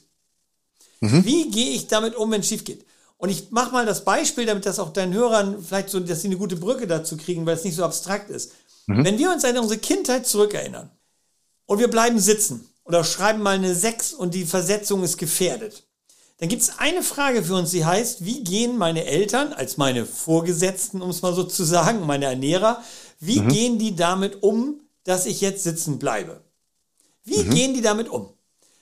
Mhm. 1.01 1.25
Wie 1.25 1.51
gehe 1.51 1.75
ich 1.75 1.89
damit 1.89 2.15
um, 2.15 2.31
wenn 2.31 2.43
es 2.43 2.49
schief 2.49 2.65
geht? 2.65 2.87
Und 3.17 3.31
ich 3.31 3.51
mache 3.51 3.73
mal 3.73 3.87
das 3.87 4.05
Beispiel, 4.05 4.47
damit 4.47 4.67
das 4.67 4.79
auch 4.79 4.93
deinen 4.93 5.15
Hörern 5.15 5.63
vielleicht 5.63 5.91
so, 5.91 5.99
dass 5.99 6.23
sie 6.23 6.29
eine 6.29 6.37
gute 6.37 6.57
Brücke 6.57 6.87
dazu 6.87 7.17
kriegen, 7.17 7.45
weil 7.45 7.57
es 7.57 7.65
nicht 7.65 7.77
so 7.77 7.85
abstrakt 7.85 8.31
ist. 8.31 8.53
Mhm. 8.87 9.05
Wenn 9.05 9.19
wir 9.19 9.33
uns 9.33 9.45
an 9.45 9.59
unsere 9.59 9.81
Kindheit 9.81 10.27
zurückerinnern 10.29 10.91
und 11.67 11.79
wir 11.81 11.89
bleiben 11.89 12.21
sitzen 12.21 12.69
oder 12.85 13.03
schreiben 13.03 13.43
mal 13.43 13.57
eine 13.57 13.75
6 13.75 14.13
und 14.13 14.35
die 14.35 14.45
Versetzung 14.45 15.03
ist 15.03 15.19
gefährdet, 15.19 15.85
dann 16.43 16.49
gibt 16.49 16.63
es 16.63 16.81
eine 16.81 17.05
Frage 17.05 17.45
für 17.45 17.55
uns, 17.55 17.71
die 17.71 17.85
heißt, 17.85 18.25
wie 18.25 18.43
gehen 18.43 18.77
meine 18.77 19.05
Eltern 19.05 19.53
als 19.53 19.77
meine 19.77 20.05
Vorgesetzten, 20.05 21.01
um 21.01 21.09
es 21.09 21.23
mal 21.23 21.33
so 21.35 21.45
zu 21.45 21.63
sagen, 21.63 22.05
meine 22.05 22.25
Ernährer, 22.25 22.83
wie 23.21 23.39
mhm. 23.39 23.49
gehen 23.49 23.79
die 23.79 23.95
damit 23.95 24.43
um, 24.43 24.81
dass 25.05 25.27
ich 25.27 25.41
jetzt 25.41 25.63
sitzen 25.63 26.01
bleibe? 26.01 26.41
Wie 27.23 27.45
mhm. 27.45 27.51
gehen 27.55 27.75
die 27.75 27.81
damit 27.81 28.09
um? 28.09 28.31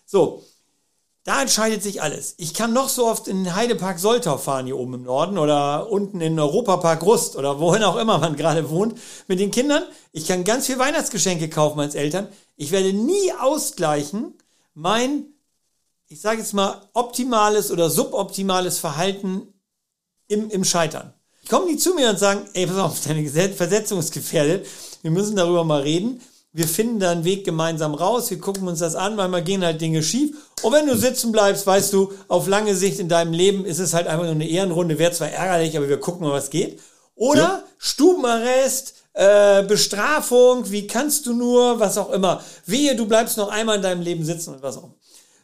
So, 0.06 0.42
da 1.24 1.42
entscheidet 1.42 1.82
sich 1.82 2.00
alles. 2.00 2.34
Ich 2.38 2.54
kann 2.54 2.72
noch 2.72 2.88
so 2.88 3.06
oft 3.06 3.28
in 3.28 3.44
den 3.44 3.54
Heidepark 3.54 3.98
Soltau 3.98 4.38
fahren 4.38 4.64
hier 4.64 4.78
oben 4.78 4.94
im 4.94 5.02
Norden 5.02 5.36
oder 5.36 5.90
unten 5.90 6.22
in 6.22 6.40
Europapark 6.40 7.02
Rust 7.02 7.36
oder 7.36 7.60
wohin 7.60 7.82
auch 7.82 7.96
immer 7.96 8.16
man 8.16 8.36
gerade 8.36 8.70
wohnt 8.70 8.98
mit 9.28 9.38
den 9.38 9.50
Kindern. 9.50 9.82
Ich 10.12 10.26
kann 10.26 10.44
ganz 10.44 10.64
viel 10.64 10.78
Weihnachtsgeschenke 10.78 11.50
kaufen 11.50 11.80
als 11.80 11.94
Eltern. 11.94 12.28
Ich 12.56 12.70
werde 12.70 12.94
nie 12.94 13.34
ausgleichen 13.38 14.32
mein 14.72 15.26
ich 16.10 16.20
sage 16.20 16.40
jetzt 16.40 16.54
mal, 16.54 16.82
optimales 16.92 17.70
oder 17.70 17.88
suboptimales 17.88 18.78
Verhalten 18.78 19.54
im, 20.26 20.50
im 20.50 20.64
Scheitern. 20.64 21.14
Kommen 21.48 21.68
die 21.68 21.76
zu 21.76 21.94
mir 21.94 22.10
und 22.10 22.18
sagen, 22.18 22.42
ey, 22.52 22.66
pass 22.66 22.78
auf, 22.78 23.00
deine 23.06 23.28
Versetzung 23.28 24.00
ist 24.00 24.12
gefährdet, 24.12 24.66
wir 25.02 25.12
müssen 25.12 25.36
darüber 25.36 25.62
mal 25.62 25.82
reden, 25.82 26.20
wir 26.52 26.66
finden 26.66 26.98
da 26.98 27.12
einen 27.12 27.24
Weg 27.24 27.44
gemeinsam 27.44 27.94
raus, 27.94 28.28
wir 28.28 28.40
gucken 28.40 28.66
uns 28.66 28.80
das 28.80 28.96
an, 28.96 29.16
weil 29.16 29.28
mal 29.28 29.42
gehen 29.42 29.64
halt 29.64 29.80
Dinge 29.80 30.02
schief. 30.02 30.36
Und 30.62 30.72
wenn 30.72 30.88
du 30.88 30.96
sitzen 30.96 31.30
bleibst, 31.30 31.64
weißt 31.64 31.92
du, 31.92 32.12
auf 32.26 32.48
lange 32.48 32.74
Sicht 32.74 32.98
in 32.98 33.08
deinem 33.08 33.32
Leben 33.32 33.64
ist 33.64 33.78
es 33.78 33.94
halt 33.94 34.08
einfach 34.08 34.24
nur 34.24 34.32
eine 34.32 34.48
Ehrenrunde, 34.48 34.98
wäre 34.98 35.12
zwar 35.12 35.28
ärgerlich, 35.28 35.76
aber 35.76 35.88
wir 35.88 36.00
gucken 36.00 36.26
mal, 36.26 36.32
was 36.32 36.50
geht. 36.50 36.80
Oder 37.14 37.40
ja. 37.40 37.64
Stubenarrest, 37.78 38.94
äh, 39.12 39.62
Bestrafung, 39.62 40.68
wie 40.72 40.88
kannst 40.88 41.26
du 41.26 41.34
nur, 41.34 41.78
was 41.78 41.98
auch 41.98 42.10
immer. 42.10 42.42
Wehe, 42.66 42.96
du 42.96 43.06
bleibst 43.06 43.36
noch 43.36 43.48
einmal 43.48 43.76
in 43.76 43.82
deinem 43.82 44.02
Leben 44.02 44.24
sitzen 44.24 44.54
und 44.54 44.62
was 44.62 44.76
auch 44.76 44.84
immer. 44.84 44.94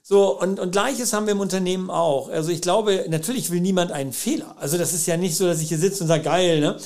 So, 0.09 0.39
und, 0.41 0.61
und 0.61 0.71
gleiches 0.71 1.13
haben 1.13 1.27
wir 1.27 1.33
im 1.33 1.41
Unternehmen 1.41 1.91
auch. 1.91 2.29
Also 2.29 2.53
ich 2.53 2.61
glaube, 2.63 3.07
natürlich 3.09 3.51
will 3.51 3.61
niemand 3.61 3.91
einen 3.91 4.13
Fehler. 4.13 4.55
Also 4.57 4.79
das 4.79 4.93
ist 4.93 5.05
ja 5.09 5.17
nicht 5.17 5.37
so, 5.37 5.47
dass 5.49 5.61
ich 5.61 5.67
hier 5.67 5.79
sitze 5.79 6.05
und 6.05 6.07
sage, 6.07 6.23
geil, 6.23 6.61
ne? 6.61 6.77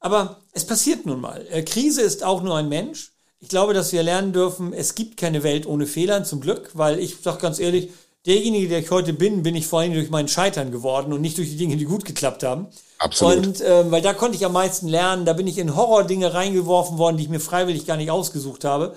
Aber 0.00 0.38
es 0.52 0.66
passiert 0.66 1.04
nun 1.04 1.20
mal. 1.20 1.46
Äh, 1.50 1.64
Krise 1.64 2.00
ist 2.00 2.24
auch 2.24 2.42
nur 2.42 2.56
ein 2.56 2.70
Mensch. 2.70 3.12
Ich 3.40 3.50
glaube, 3.50 3.74
dass 3.74 3.92
wir 3.92 4.02
lernen 4.02 4.32
dürfen, 4.32 4.72
es 4.72 4.94
gibt 4.94 5.18
keine 5.18 5.42
Welt 5.42 5.66
ohne 5.66 5.86
Fehlern, 5.86 6.24
zum 6.24 6.40
Glück, 6.40 6.70
weil 6.72 6.98
ich 6.98 7.18
sage 7.22 7.42
ganz 7.42 7.58
ehrlich, 7.58 7.90
derjenige, 8.24 8.68
der 8.68 8.78
ich 8.78 8.90
heute 8.90 9.12
bin, 9.12 9.42
bin 9.42 9.54
ich 9.54 9.66
vor 9.66 9.80
allem 9.80 9.92
durch 9.92 10.08
mein 10.08 10.28
Scheitern 10.28 10.72
geworden 10.72 11.12
und 11.12 11.20
nicht 11.20 11.36
durch 11.36 11.50
die 11.50 11.58
Dinge, 11.58 11.76
die 11.76 11.84
gut 11.84 12.06
geklappt 12.06 12.42
haben. 12.42 12.68
Absolut. 12.96 13.46
Und 13.46 13.60
äh, 13.60 13.90
weil 13.90 14.00
da 14.00 14.14
konnte 14.14 14.38
ich 14.38 14.46
am 14.46 14.54
meisten 14.54 14.88
lernen, 14.88 15.26
da 15.26 15.34
bin 15.34 15.46
ich 15.46 15.58
in 15.58 15.76
Horror-Dinge 15.76 16.32
reingeworfen 16.32 16.96
worden, 16.96 17.18
die 17.18 17.24
ich 17.24 17.28
mir 17.28 17.40
freiwillig 17.40 17.84
gar 17.84 17.98
nicht 17.98 18.10
ausgesucht 18.10 18.64
habe 18.64 18.96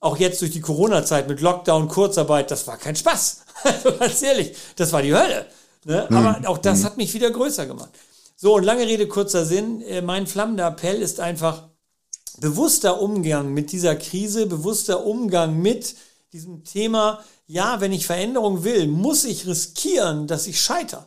auch 0.00 0.16
jetzt 0.16 0.40
durch 0.40 0.50
die 0.50 0.60
Corona-Zeit 0.60 1.28
mit 1.28 1.40
Lockdown, 1.40 1.88
Kurzarbeit, 1.88 2.50
das 2.50 2.66
war 2.66 2.76
kein 2.76 2.96
Spaß. 2.96 3.42
Also 3.62 3.92
ganz 3.92 4.22
ehrlich, 4.22 4.56
das 4.76 4.90
war 4.90 5.02
die 5.02 5.14
Hölle. 5.14 5.46
Ne? 5.84 6.06
Mhm. 6.08 6.16
Aber 6.16 6.48
auch 6.48 6.56
das 6.56 6.78
mhm. 6.78 6.84
hat 6.84 6.96
mich 6.96 7.12
wieder 7.12 7.30
größer 7.30 7.66
gemacht. 7.66 7.90
So, 8.34 8.54
und 8.54 8.64
lange 8.64 8.86
Rede, 8.86 9.06
kurzer 9.06 9.44
Sinn. 9.44 9.82
Äh, 9.82 10.00
mein 10.00 10.26
flammender 10.26 10.66
Appell 10.66 11.02
ist 11.02 11.20
einfach 11.20 11.68
bewusster 12.38 13.02
Umgang 13.02 13.52
mit 13.52 13.70
dieser 13.70 13.96
Krise, 13.96 14.46
bewusster 14.46 15.04
Umgang 15.04 15.60
mit 15.60 15.94
diesem 16.32 16.64
Thema. 16.64 17.22
Ja, 17.46 17.82
wenn 17.82 17.92
ich 17.92 18.06
Veränderung 18.06 18.64
will, 18.64 18.86
muss 18.86 19.24
ich 19.24 19.46
riskieren, 19.46 20.26
dass 20.26 20.46
ich 20.46 20.58
scheitere. 20.58 21.06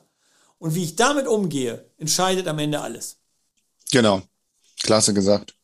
Und 0.59 0.75
wie 0.75 0.83
ich 0.83 0.95
damit 0.95 1.25
umgehe, 1.25 1.89
entscheidet 1.97 2.47
am 2.47 2.59
Ende 2.59 2.81
alles. 2.81 3.17
Genau. 3.91 4.21
Klasse 4.83 5.15
gesagt. 5.15 5.55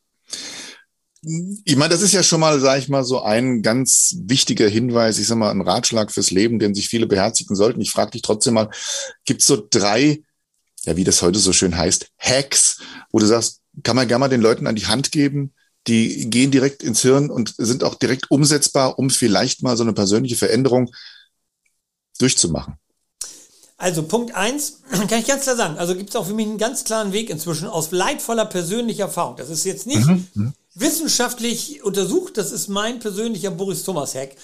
Ich 1.21 1.75
meine, 1.75 1.89
das 1.89 2.01
ist 2.01 2.13
ja 2.13 2.23
schon 2.23 2.39
mal, 2.39 2.59
sage 2.59 2.79
ich 2.79 2.87
mal, 2.87 3.03
so 3.03 3.21
ein 3.21 3.61
ganz 3.61 4.15
wichtiger 4.21 4.69
Hinweis, 4.69 5.19
ich 5.19 5.27
sag 5.27 5.37
mal, 5.37 5.51
ein 5.51 5.61
Ratschlag 5.61 6.11
fürs 6.11 6.31
Leben, 6.31 6.59
den 6.59 6.73
sich 6.73 6.87
viele 6.87 7.07
beherzigen 7.07 7.55
sollten. 7.55 7.81
Ich 7.81 7.91
frage 7.91 8.11
dich 8.11 8.21
trotzdem 8.21 8.53
mal, 8.53 8.69
gibt 9.25 9.41
es 9.41 9.47
so 9.47 9.61
drei, 9.69 10.23
ja, 10.83 10.95
wie 10.95 11.03
das 11.03 11.21
heute 11.21 11.39
so 11.39 11.51
schön 11.51 11.75
heißt, 11.75 12.07
Hacks, 12.17 12.79
wo 13.11 13.19
du 13.19 13.25
sagst, 13.25 13.59
kann 13.83 13.97
man 13.97 14.07
gerne 14.07 14.19
mal 14.19 14.29
den 14.29 14.41
Leuten 14.41 14.65
an 14.65 14.75
die 14.75 14.87
Hand 14.87 15.11
geben, 15.11 15.53
die 15.87 16.29
gehen 16.29 16.51
direkt 16.51 16.83
ins 16.83 17.01
Hirn 17.01 17.29
und 17.29 17.53
sind 17.57 17.83
auch 17.83 17.95
direkt 17.95 18.31
umsetzbar, 18.31 18.97
um 18.97 19.09
vielleicht 19.09 19.61
mal 19.61 19.75
so 19.75 19.83
eine 19.83 19.93
persönliche 19.93 20.37
Veränderung 20.37 20.89
durchzumachen? 22.17 22.75
Also 23.77 24.03
Punkt 24.03 24.35
eins 24.35 24.81
kann 24.91 25.19
ich 25.19 25.27
ganz 25.27 25.43
klar 25.43 25.55
sagen, 25.57 25.77
also 25.77 25.95
gibt 25.95 26.09
es 26.09 26.15
auch 26.15 26.27
für 26.27 26.33
mich 26.33 26.47
einen 26.47 26.57
ganz 26.57 26.85
klaren 26.85 27.11
Weg 27.11 27.29
inzwischen 27.29 27.67
aus 27.67 27.91
leidvoller 27.91 28.45
persönlicher 28.45 29.05
Erfahrung. 29.05 29.35
Das 29.35 29.49
ist 29.49 29.65
jetzt 29.65 29.87
nicht 29.87 30.05
mhm. 30.05 30.53
Wissenschaftlich 30.79 31.83
untersucht. 31.83 32.37
Das 32.37 32.51
ist 32.51 32.67
mein 32.67 32.99
persönlicher 32.99 33.51
Boris 33.51 33.83
Thomas 33.83 34.15
Hack. 34.15 34.35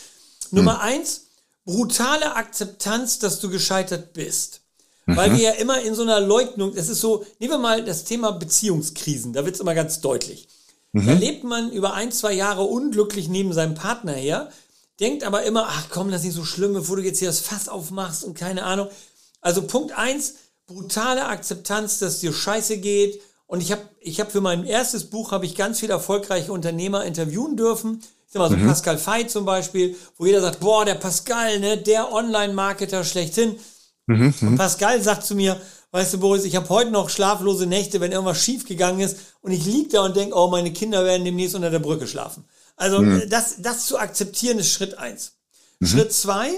Nummer 0.52 0.76
hm. 0.76 0.82
eins, 0.82 1.22
brutale 1.66 2.36
Akzeptanz, 2.36 3.20
dass 3.20 3.40
du 3.40 3.50
gescheitert 3.50 4.14
bist. 4.14 4.62
Mhm. 5.06 5.18
Weil 5.18 5.32
wir 5.34 5.40
ja 5.40 5.52
immer 5.52 5.82
in 5.82 5.96
so 5.96 6.02
einer 6.02 6.20
Leugnung, 6.20 6.74
es 6.76 6.90
ist 6.90 7.02
so, 7.02 7.26
nehmen 7.40 7.54
wir 7.54 7.58
mal 7.60 7.84
das 7.84 8.06
Thema 8.06 8.32
Beziehungskrisen, 8.32 9.34
da 9.34 9.46
wird 9.46 9.56
es 9.56 9.62
immer 9.62 9.76
ganz 9.76 10.00
deutlich. 10.02 10.48
Mhm. 10.94 11.08
Da 11.08 11.14
lebt 11.14 11.44
man 11.44 11.72
über 11.72 11.94
ein, 11.94 12.12
zwei 12.12 12.34
Jahre 12.34 12.64
unglücklich 12.64 13.28
neben 13.28 13.54
seinem 13.54 13.76
Partner 13.76 14.14
her, 14.14 14.52
denkt 15.00 15.24
aber 15.24 15.44
immer, 15.44 15.68
ach 15.68 15.90
komm, 15.90 16.10
das 16.10 16.22
ist 16.22 16.28
nicht 16.28 16.36
so 16.36 16.46
schlimm, 16.46 16.74
bevor 16.74 16.96
du 16.96 17.04
jetzt 17.04 17.20
hier 17.20 17.28
das 17.28 17.42
Fass 17.42 17.68
aufmachst 17.70 18.24
und 18.24 18.36
keine 18.36 18.64
Ahnung. 18.64 18.88
Also 19.42 19.64
Punkt 19.64 19.92
eins, 19.98 20.36
brutale 20.66 21.26
Akzeptanz, 21.26 22.00
dass 22.00 22.20
dir 22.20 22.34
scheiße 22.34 22.78
geht 22.78 23.22
und 23.48 23.62
ich 23.62 23.72
habe 23.72 23.82
ich 24.00 24.20
hab 24.20 24.32
für 24.32 24.42
mein 24.42 24.66
erstes 24.66 25.10
Buch 25.10 25.32
habe 25.32 25.46
ich 25.46 25.56
ganz 25.56 25.80
viele 25.80 25.94
erfolgreiche 25.94 26.52
Unternehmer 26.52 27.06
interviewen 27.06 27.56
dürfen. 27.56 28.02
Ich 28.26 28.34
sag 28.34 28.40
mal 28.40 28.50
so 28.50 28.58
mhm. 28.58 28.68
Pascal 28.68 28.98
Fay 28.98 29.28
zum 29.28 29.46
Beispiel, 29.46 29.96
wo 30.18 30.26
jeder 30.26 30.42
sagt, 30.42 30.60
boah, 30.60 30.84
der 30.86 30.96
Pascal, 30.96 31.60
ne, 31.60 31.78
der 31.78 32.12
Online-Marketer 32.12 33.04
schlechthin. 33.04 33.56
Mhm, 34.08 34.34
mhm. 34.40 34.48
Und 34.48 34.58
Pascal 34.58 35.02
sagt 35.02 35.26
zu 35.26 35.36
mir, 35.36 35.60
weißt 35.92 36.16
du, 36.16 36.20
Boris, 36.20 36.44
ich 36.44 36.56
habe 36.56 36.70
heute 36.70 36.92
noch 36.92 37.10
schlaflose 37.10 37.68
Nächte, 37.68 38.02
wenn 38.02 38.12
irgendwas 38.12 38.44
schief 38.44 38.66
gegangen 38.66 39.00
ist 39.00 39.18
und 39.42 39.52
ich 39.52 39.66
lieg 39.66 39.92
da 39.92 40.04
und 40.04 40.16
denk, 40.16 40.36
oh, 40.36 40.48
meine 40.48 40.74
Kinder 40.74 41.06
werden 41.06 41.24
demnächst 41.24 41.56
unter 41.56 41.70
der 41.70 41.80
Brücke 41.80 42.08
schlafen. 42.08 42.46
Also 42.76 43.02
mhm. 43.02 43.24
das, 43.30 43.62
das 43.62 43.86
zu 43.86 43.98
akzeptieren 43.98 44.60
ist 44.60 44.72
Schritt 44.72 44.98
eins. 44.98 45.38
Mhm. 45.80 45.86
Schritt 45.86 46.14
zwei, 46.14 46.50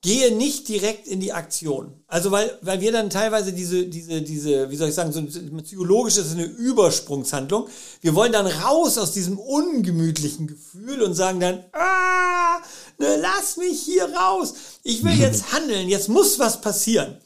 gehe 0.00 0.34
nicht 0.34 0.68
direkt 0.68 1.08
in 1.08 1.20
die 1.20 1.32
Aktion. 1.32 1.92
Also 2.06 2.30
weil, 2.30 2.56
weil 2.62 2.80
wir 2.80 2.92
dann 2.92 3.10
teilweise 3.10 3.52
diese, 3.52 3.86
diese, 3.86 4.22
diese, 4.22 4.70
wie 4.70 4.76
soll 4.76 4.90
ich 4.90 4.94
sagen, 4.94 5.12
so 5.12 5.22
psychologisch 5.62 6.16
ist 6.16 6.26
es 6.26 6.32
eine 6.32 6.44
Übersprungshandlung. 6.44 7.66
Wir 8.00 8.14
wollen 8.14 8.32
dann 8.32 8.46
raus 8.46 8.96
aus 8.96 9.12
diesem 9.12 9.38
ungemütlichen 9.38 10.46
Gefühl 10.46 11.02
und 11.02 11.14
sagen 11.14 11.40
dann, 11.40 11.64
ah, 11.72 12.58
ne, 12.98 13.16
lass 13.20 13.56
mich 13.56 13.80
hier 13.82 14.08
raus. 14.14 14.54
Ich 14.84 15.02
will 15.02 15.14
jetzt 15.14 15.52
handeln, 15.52 15.88
jetzt 15.88 16.08
muss 16.08 16.38
was 16.38 16.60
passieren. 16.60 17.18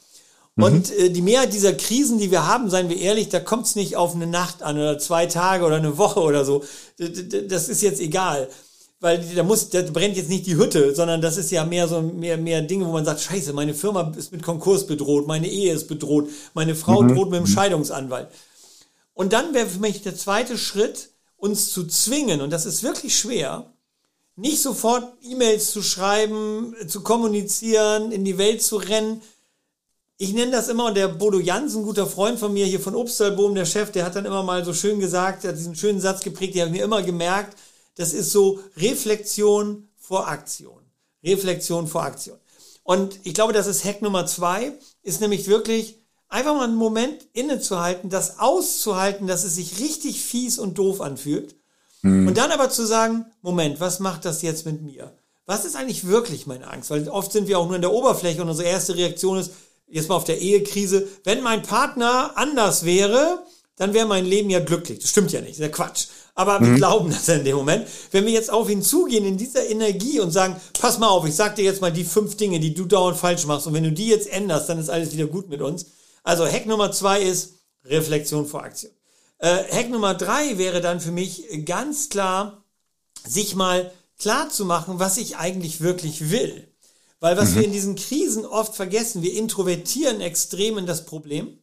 Mhm. 0.55 0.63
Und 0.63 0.91
äh, 0.93 1.11
die 1.11 1.21
Mehrheit 1.21 1.53
dieser 1.53 1.73
Krisen, 1.73 2.17
die 2.17 2.31
wir 2.31 2.47
haben, 2.47 2.71
seien 2.71 2.89
wir 2.89 2.97
ehrlich, 2.97 3.29
da 3.29 3.39
kommt 3.39 3.67
es 3.67 3.75
nicht 3.75 3.97
auf 3.97 4.15
eine 4.15 4.27
Nacht 4.27 4.63
an 4.63 4.77
oder 4.77 4.97
zwei 4.97 5.27
Tage 5.27 5.63
oder 5.63 5.75
eine 5.75 5.99
Woche 5.99 6.21
oder 6.21 6.43
so. 6.43 6.63
Das 6.97 7.69
ist 7.69 7.83
jetzt 7.83 8.01
egal 8.01 8.49
weil 9.03 9.19
da 9.35 9.43
muss, 9.43 9.69
da 9.69 9.81
brennt 9.81 10.15
jetzt 10.15 10.29
nicht 10.29 10.45
die 10.45 10.55
Hütte, 10.55 10.95
sondern 10.95 11.21
das 11.21 11.35
ist 11.35 11.51
ja 11.51 11.65
mehr 11.65 11.89
so 11.89 12.01
mehr, 12.01 12.37
mehr 12.37 12.61
Dinge, 12.61 12.87
wo 12.87 12.91
man 12.93 13.03
sagt, 13.03 13.19
scheiße, 13.19 13.51
meine 13.51 13.73
Firma 13.73 14.13
ist 14.17 14.31
mit 14.31 14.41
Konkurs 14.41 14.87
bedroht, 14.87 15.27
meine 15.27 15.47
Ehe 15.47 15.73
ist 15.73 15.89
bedroht, 15.89 16.29
meine 16.53 16.73
Frau 16.73 17.01
mhm. 17.01 17.13
droht 17.13 17.29
mit 17.29 17.41
dem 17.41 17.47
Scheidungsanwalt. 17.47 18.29
Und 19.13 19.33
dann 19.33 19.53
wäre 19.53 19.67
für 19.67 19.81
mich 19.81 20.03
der 20.03 20.15
zweite 20.15 20.57
Schritt, 20.57 21.09
uns 21.35 21.73
zu 21.73 21.85
zwingen, 21.85 22.39
und 22.39 22.49
das 22.51 22.65
ist 22.65 22.81
wirklich 22.81 23.19
schwer, 23.19 23.73
nicht 24.37 24.61
sofort 24.61 25.03
E-Mails 25.21 25.71
zu 25.71 25.83
schreiben, 25.83 26.73
zu 26.87 27.01
kommunizieren, 27.03 28.13
in 28.13 28.23
die 28.23 28.37
Welt 28.37 28.63
zu 28.63 28.77
rennen. 28.77 29.21
Ich 30.17 30.31
nenne 30.31 30.53
das 30.53 30.69
immer, 30.69 30.85
und 30.85 30.95
der 30.95 31.09
Bodo 31.09 31.41
Jans, 31.41 31.75
ein 31.75 31.83
guter 31.83 32.07
Freund 32.07 32.39
von 32.39 32.53
mir 32.53 32.65
hier 32.65 32.79
von 32.79 32.95
Obstalboom, 32.95 33.53
der 33.53 33.65
Chef, 33.65 33.91
der 33.91 34.05
hat 34.05 34.15
dann 34.15 34.23
immer 34.25 34.43
mal 34.43 34.63
so 34.63 34.73
schön 34.73 35.01
gesagt, 35.01 35.43
der 35.43 35.51
hat 35.51 35.57
diesen 35.57 35.75
schönen 35.75 35.99
Satz 35.99 36.21
geprägt, 36.21 36.55
der 36.55 36.67
hat 36.67 36.71
mir 36.71 36.85
immer 36.85 37.03
gemerkt, 37.03 37.57
das 37.95 38.13
ist 38.13 38.31
so 38.31 38.59
Reflexion 38.77 39.87
vor 39.97 40.27
Aktion. 40.27 40.81
Reflexion 41.23 41.87
vor 41.87 42.03
Aktion. 42.03 42.37
Und 42.83 43.19
ich 43.23 43.33
glaube, 43.33 43.53
das 43.53 43.67
ist 43.67 43.85
Hack 43.85 44.01
Nummer 44.01 44.25
zwei, 44.25 44.73
ist 45.03 45.21
nämlich 45.21 45.47
wirklich 45.47 45.97
einfach 46.27 46.55
mal 46.55 46.65
einen 46.65 46.75
Moment 46.75 47.27
innezuhalten, 47.33 48.09
das 48.09 48.39
auszuhalten, 48.39 49.27
dass 49.27 49.43
es 49.43 49.55
sich 49.55 49.79
richtig 49.79 50.21
fies 50.21 50.59
und 50.59 50.77
doof 50.77 50.99
anfühlt. 50.99 51.55
Mhm. 52.01 52.27
Und 52.27 52.37
dann 52.37 52.51
aber 52.51 52.69
zu 52.69 52.85
sagen, 52.85 53.25
Moment, 53.41 53.79
was 53.79 53.99
macht 53.99 54.25
das 54.25 54.41
jetzt 54.41 54.65
mit 54.65 54.81
mir? 54.81 55.13
Was 55.45 55.65
ist 55.65 55.75
eigentlich 55.75 56.07
wirklich 56.07 56.47
meine 56.47 56.69
Angst? 56.69 56.89
Weil 56.89 57.07
oft 57.07 57.31
sind 57.31 57.47
wir 57.47 57.59
auch 57.59 57.67
nur 57.67 57.75
in 57.75 57.81
der 57.81 57.93
Oberfläche 57.93 58.41
und 58.41 58.49
unsere 58.49 58.67
erste 58.67 58.95
Reaktion 58.95 59.37
ist, 59.37 59.51
jetzt 59.87 60.09
mal 60.09 60.15
auf 60.15 60.23
der 60.23 60.39
Ehekrise, 60.39 61.07
wenn 61.23 61.41
mein 61.41 61.61
Partner 61.61 62.31
anders 62.35 62.83
wäre, 62.83 63.43
dann 63.75 63.93
wäre 63.93 64.07
mein 64.07 64.25
Leben 64.25 64.49
ja 64.49 64.59
glücklich. 64.59 64.99
Das 64.99 65.11
stimmt 65.11 65.31
ja 65.31 65.41
nicht, 65.41 65.51
das 65.51 65.59
ist 65.59 65.65
ja 65.65 65.69
Quatsch. 65.69 66.07
Aber 66.35 66.59
wir 66.61 66.69
mhm. 66.69 66.75
glauben 66.77 67.09
das 67.11 67.29
in 67.29 67.43
dem 67.43 67.55
Moment. 67.55 67.87
Wenn 68.11 68.25
wir 68.25 68.31
jetzt 68.31 68.51
auf 68.51 68.69
ihn 68.69 68.81
zugehen 68.81 69.25
in 69.25 69.37
dieser 69.37 69.67
Energie 69.67 70.19
und 70.19 70.31
sagen, 70.31 70.55
pass 70.79 70.97
mal 70.97 71.09
auf, 71.09 71.27
ich 71.27 71.35
sag 71.35 71.55
dir 71.55 71.63
jetzt 71.63 71.81
mal 71.81 71.91
die 71.91 72.03
fünf 72.03 72.37
Dinge, 72.37 72.59
die 72.59 72.73
du 72.73 72.85
dauernd 72.85 73.17
falsch 73.17 73.45
machst. 73.45 73.67
Und 73.67 73.73
wenn 73.73 73.83
du 73.83 73.91
die 73.91 74.07
jetzt 74.07 74.27
änderst, 74.27 74.67
dann 74.67 74.79
ist 74.79 74.89
alles 74.89 75.13
wieder 75.13 75.27
gut 75.27 75.49
mit 75.49 75.61
uns. 75.61 75.85
Also 76.23 76.47
Hack 76.47 76.65
Nummer 76.65 76.91
zwei 76.91 77.21
ist 77.21 77.59
Reflexion 77.85 78.47
vor 78.47 78.63
Aktion. 78.63 78.91
Äh, 79.37 79.63
Hack 79.71 79.89
Nummer 79.89 80.15
drei 80.15 80.57
wäre 80.57 80.81
dann 80.81 80.99
für 80.99 81.11
mich 81.11 81.45
ganz 81.65 82.09
klar, 82.09 82.63
sich 83.25 83.55
mal 83.55 83.91
klar 84.17 84.49
zu 84.49 84.65
machen, 84.65 84.99
was 84.99 85.17
ich 85.17 85.37
eigentlich 85.37 85.81
wirklich 85.81 86.31
will. 86.31 86.67
Weil 87.19 87.37
was 87.37 87.51
mhm. 87.51 87.55
wir 87.55 87.63
in 87.65 87.71
diesen 87.73 87.95
Krisen 87.95 88.45
oft 88.45 88.75
vergessen, 88.75 89.21
wir 89.21 89.33
introvertieren 89.33 90.19
extrem 90.19 90.77
in 90.77 90.85
das 90.85 91.05
Problem. 91.05 91.59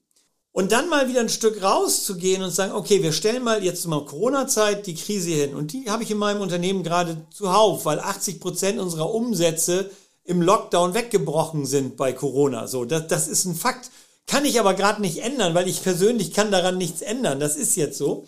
Und 0.52 0.72
dann 0.72 0.88
mal 0.88 1.08
wieder 1.08 1.20
ein 1.20 1.28
Stück 1.28 1.62
rauszugehen 1.62 2.42
und 2.42 2.50
sagen, 2.50 2.72
okay, 2.72 3.02
wir 3.02 3.12
stellen 3.12 3.44
mal 3.44 3.62
jetzt 3.62 3.86
mal 3.86 4.04
Corona-Zeit 4.04 4.86
die 4.86 4.96
Krise 4.96 5.30
hin. 5.30 5.54
Und 5.54 5.72
die 5.72 5.88
habe 5.88 6.02
ich 6.02 6.10
in 6.10 6.18
meinem 6.18 6.40
Unternehmen 6.40 6.82
gerade 6.82 7.24
zuhauf, 7.30 7.84
weil 7.84 8.00
80 8.00 8.40
Prozent 8.40 8.80
unserer 8.80 9.14
Umsätze 9.14 9.90
im 10.24 10.42
Lockdown 10.42 10.94
weggebrochen 10.94 11.66
sind 11.66 11.96
bei 11.96 12.12
Corona. 12.12 12.66
So, 12.66 12.84
das, 12.84 13.06
das 13.06 13.28
ist 13.28 13.44
ein 13.44 13.54
Fakt. 13.54 13.90
Kann 14.26 14.44
ich 14.44 14.58
aber 14.58 14.74
gerade 14.74 15.00
nicht 15.00 15.18
ändern, 15.18 15.54
weil 15.54 15.68
ich 15.68 15.82
persönlich 15.82 16.32
kann 16.32 16.50
daran 16.50 16.78
nichts 16.78 17.00
ändern. 17.00 17.40
Das 17.40 17.56
ist 17.56 17.76
jetzt 17.76 17.98
so. 17.98 18.26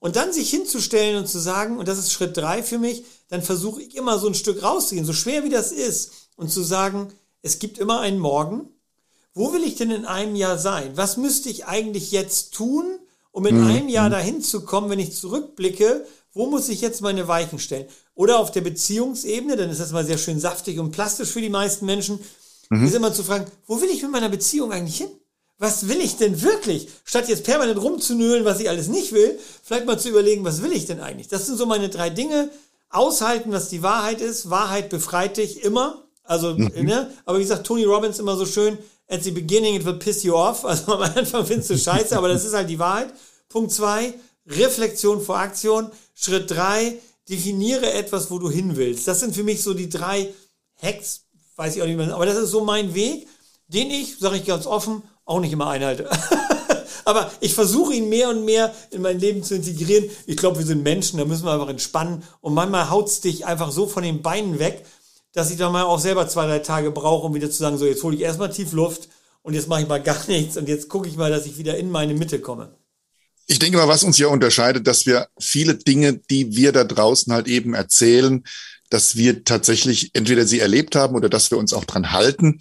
Und 0.00 0.16
dann 0.16 0.32
sich 0.32 0.50
hinzustellen 0.50 1.18
und 1.18 1.28
zu 1.28 1.38
sagen, 1.38 1.78
und 1.78 1.86
das 1.86 1.98
ist 1.98 2.12
Schritt 2.12 2.36
drei 2.36 2.62
für 2.62 2.78
mich, 2.78 3.04
dann 3.28 3.42
versuche 3.42 3.82
ich 3.82 3.94
immer 3.94 4.18
so 4.18 4.26
ein 4.26 4.34
Stück 4.34 4.62
rauszugehen, 4.62 5.06
so 5.06 5.12
schwer 5.12 5.44
wie 5.44 5.50
das 5.50 5.72
ist, 5.72 6.12
und 6.36 6.50
zu 6.50 6.62
sagen, 6.62 7.12
es 7.42 7.58
gibt 7.58 7.78
immer 7.78 8.00
einen 8.00 8.18
Morgen. 8.18 8.70
Wo 9.34 9.52
will 9.52 9.62
ich 9.62 9.76
denn 9.76 9.90
in 9.90 10.04
einem 10.04 10.36
Jahr 10.36 10.58
sein? 10.58 10.92
Was 10.96 11.16
müsste 11.16 11.48
ich 11.48 11.66
eigentlich 11.66 12.10
jetzt 12.10 12.52
tun, 12.52 12.84
um 13.30 13.46
in 13.46 13.60
mhm. 13.60 13.66
einem 13.66 13.88
Jahr 13.88 14.10
dahin 14.10 14.42
zu 14.42 14.64
kommen, 14.64 14.90
wenn 14.90 14.98
ich 14.98 15.14
zurückblicke? 15.14 16.04
Wo 16.32 16.46
muss 16.46 16.68
ich 16.68 16.80
jetzt 16.80 17.00
meine 17.00 17.28
Weichen 17.28 17.58
stellen? 17.58 17.86
Oder 18.14 18.38
auf 18.38 18.50
der 18.50 18.60
Beziehungsebene, 18.60 19.56
dann 19.56 19.70
ist 19.70 19.80
das 19.80 19.92
mal 19.92 20.04
sehr 20.04 20.18
schön 20.18 20.40
saftig 20.40 20.78
und 20.78 20.90
plastisch 20.90 21.30
für 21.30 21.40
die 21.40 21.48
meisten 21.48 21.86
Menschen, 21.86 22.18
mhm. 22.70 22.84
ist 22.84 22.94
immer 22.94 23.12
zu 23.12 23.22
fragen, 23.22 23.46
wo 23.66 23.80
will 23.80 23.88
ich 23.88 24.02
mit 24.02 24.10
meiner 24.10 24.28
Beziehung 24.28 24.72
eigentlich 24.72 24.98
hin? 24.98 25.10
was 25.60 25.88
will 25.88 26.00
ich 26.00 26.16
denn 26.16 26.40
wirklich? 26.40 26.88
Statt 27.04 27.28
jetzt 27.28 27.44
permanent 27.44 27.80
rumzunölen, 27.80 28.46
was 28.46 28.60
ich 28.60 28.70
alles 28.70 28.88
nicht 28.88 29.12
will, 29.12 29.38
vielleicht 29.62 29.84
mal 29.84 29.98
zu 29.98 30.08
überlegen, 30.08 30.42
was 30.42 30.62
will 30.62 30.72
ich 30.72 30.86
denn 30.86 31.00
eigentlich? 31.00 31.28
Das 31.28 31.46
sind 31.46 31.58
so 31.58 31.66
meine 31.66 31.90
drei 31.90 32.10
Dinge. 32.10 32.50
Aushalten, 32.88 33.52
was 33.52 33.68
die 33.68 33.82
Wahrheit 33.82 34.22
ist. 34.22 34.50
Wahrheit 34.50 34.88
befreit 34.88 35.36
dich 35.36 35.62
immer. 35.62 36.02
Also, 36.24 36.54
mhm. 36.54 36.72
ne? 36.82 37.12
Aber 37.26 37.38
wie 37.38 37.44
sagt 37.44 37.66
Tony 37.66 37.84
Robbins 37.84 38.18
immer 38.18 38.36
so 38.36 38.46
schön, 38.46 38.78
at 39.10 39.22
the 39.22 39.30
beginning 39.30 39.74
it 39.74 39.84
will 39.84 39.98
piss 39.98 40.22
you 40.22 40.34
off. 40.34 40.64
Also 40.70 40.94
am 40.94 41.02
Anfang 41.02 41.44
findest 41.44 41.70
du 41.70 41.78
scheiße, 41.78 42.16
aber 42.16 42.28
das 42.28 42.44
ist 42.44 42.54
halt 42.54 42.70
die 42.70 42.78
Wahrheit. 42.78 43.12
Punkt 43.48 43.72
zwei, 43.72 44.14
Reflexion 44.46 45.20
vor 45.20 45.38
Aktion. 45.38 45.90
Schritt 46.14 46.50
drei, 46.50 46.98
definiere 47.28 47.92
etwas, 47.92 48.30
wo 48.30 48.38
du 48.38 48.50
hin 48.50 48.76
willst. 48.76 49.08
Das 49.08 49.20
sind 49.20 49.34
für 49.34 49.42
mich 49.42 49.62
so 49.62 49.74
die 49.74 49.88
drei 49.88 50.32
Hacks, 50.80 51.22
weiß 51.56 51.76
ich 51.76 51.82
auch 51.82 51.86
nicht 51.86 51.96
mehr, 51.96 52.14
aber 52.14 52.26
das 52.26 52.38
ist 52.38 52.50
so 52.50 52.64
mein 52.64 52.94
Weg, 52.94 53.28
den 53.68 53.90
ich, 53.90 54.18
sage 54.18 54.36
ich 54.36 54.46
ganz 54.46 54.66
offen, 54.66 55.02
auch 55.24 55.40
nicht 55.40 55.52
immer 55.52 55.68
einhalte. 55.68 56.08
Aber 57.04 57.30
ich 57.40 57.54
versuche 57.54 57.94
ihn 57.94 58.08
mehr 58.08 58.28
und 58.28 58.44
mehr 58.44 58.72
in 58.90 59.02
mein 59.02 59.18
Leben 59.18 59.42
zu 59.42 59.54
integrieren. 59.54 60.08
Ich 60.26 60.36
glaube, 60.36 60.58
wir 60.58 60.66
sind 60.66 60.82
Menschen, 60.82 61.18
da 61.18 61.24
müssen 61.24 61.44
wir 61.44 61.52
einfach 61.52 61.68
entspannen. 61.68 62.22
Und 62.40 62.54
manchmal 62.54 62.90
haut's 62.90 63.20
dich 63.20 63.46
einfach 63.46 63.72
so 63.72 63.86
von 63.86 64.02
den 64.02 64.22
Beinen 64.22 64.58
weg, 64.58 64.84
dass 65.32 65.50
ich 65.50 65.56
dann 65.56 65.72
mal 65.72 65.84
auch 65.84 65.98
selber 65.98 66.28
zwei, 66.28 66.46
drei 66.46 66.58
Tage 66.58 66.90
brauche, 66.90 67.26
um 67.26 67.34
wieder 67.34 67.50
zu 67.50 67.58
sagen, 67.58 67.78
so 67.78 67.86
jetzt 67.86 68.02
hole 68.02 68.16
ich 68.16 68.22
erstmal 68.22 68.50
tief 68.50 68.72
Luft 68.72 69.08
und 69.42 69.54
jetzt 69.54 69.68
mache 69.68 69.82
ich 69.82 69.88
mal 69.88 70.02
gar 70.02 70.18
nichts 70.28 70.56
und 70.56 70.68
jetzt 70.68 70.88
gucke 70.88 71.08
ich 71.08 71.16
mal, 71.16 71.30
dass 71.30 71.46
ich 71.46 71.58
wieder 71.58 71.76
in 71.76 71.90
meine 71.90 72.14
Mitte 72.14 72.40
komme. 72.40 72.74
Ich 73.46 73.58
denke 73.58 73.78
mal, 73.78 73.88
was 73.88 74.04
uns 74.04 74.16
ja 74.18 74.28
unterscheidet, 74.28 74.86
dass 74.86 75.06
wir 75.06 75.26
viele 75.38 75.74
Dinge, 75.74 76.20
die 76.30 76.54
wir 76.54 76.70
da 76.70 76.84
draußen 76.84 77.32
halt 77.32 77.48
eben 77.48 77.74
erzählen, 77.74 78.44
dass 78.90 79.16
wir 79.16 79.44
tatsächlich 79.44 80.10
entweder 80.14 80.46
sie 80.46 80.60
erlebt 80.60 80.94
haben 80.94 81.16
oder 81.16 81.28
dass 81.28 81.50
wir 81.50 81.58
uns 81.58 81.72
auch 81.72 81.84
dran 81.84 82.12
halten. 82.12 82.60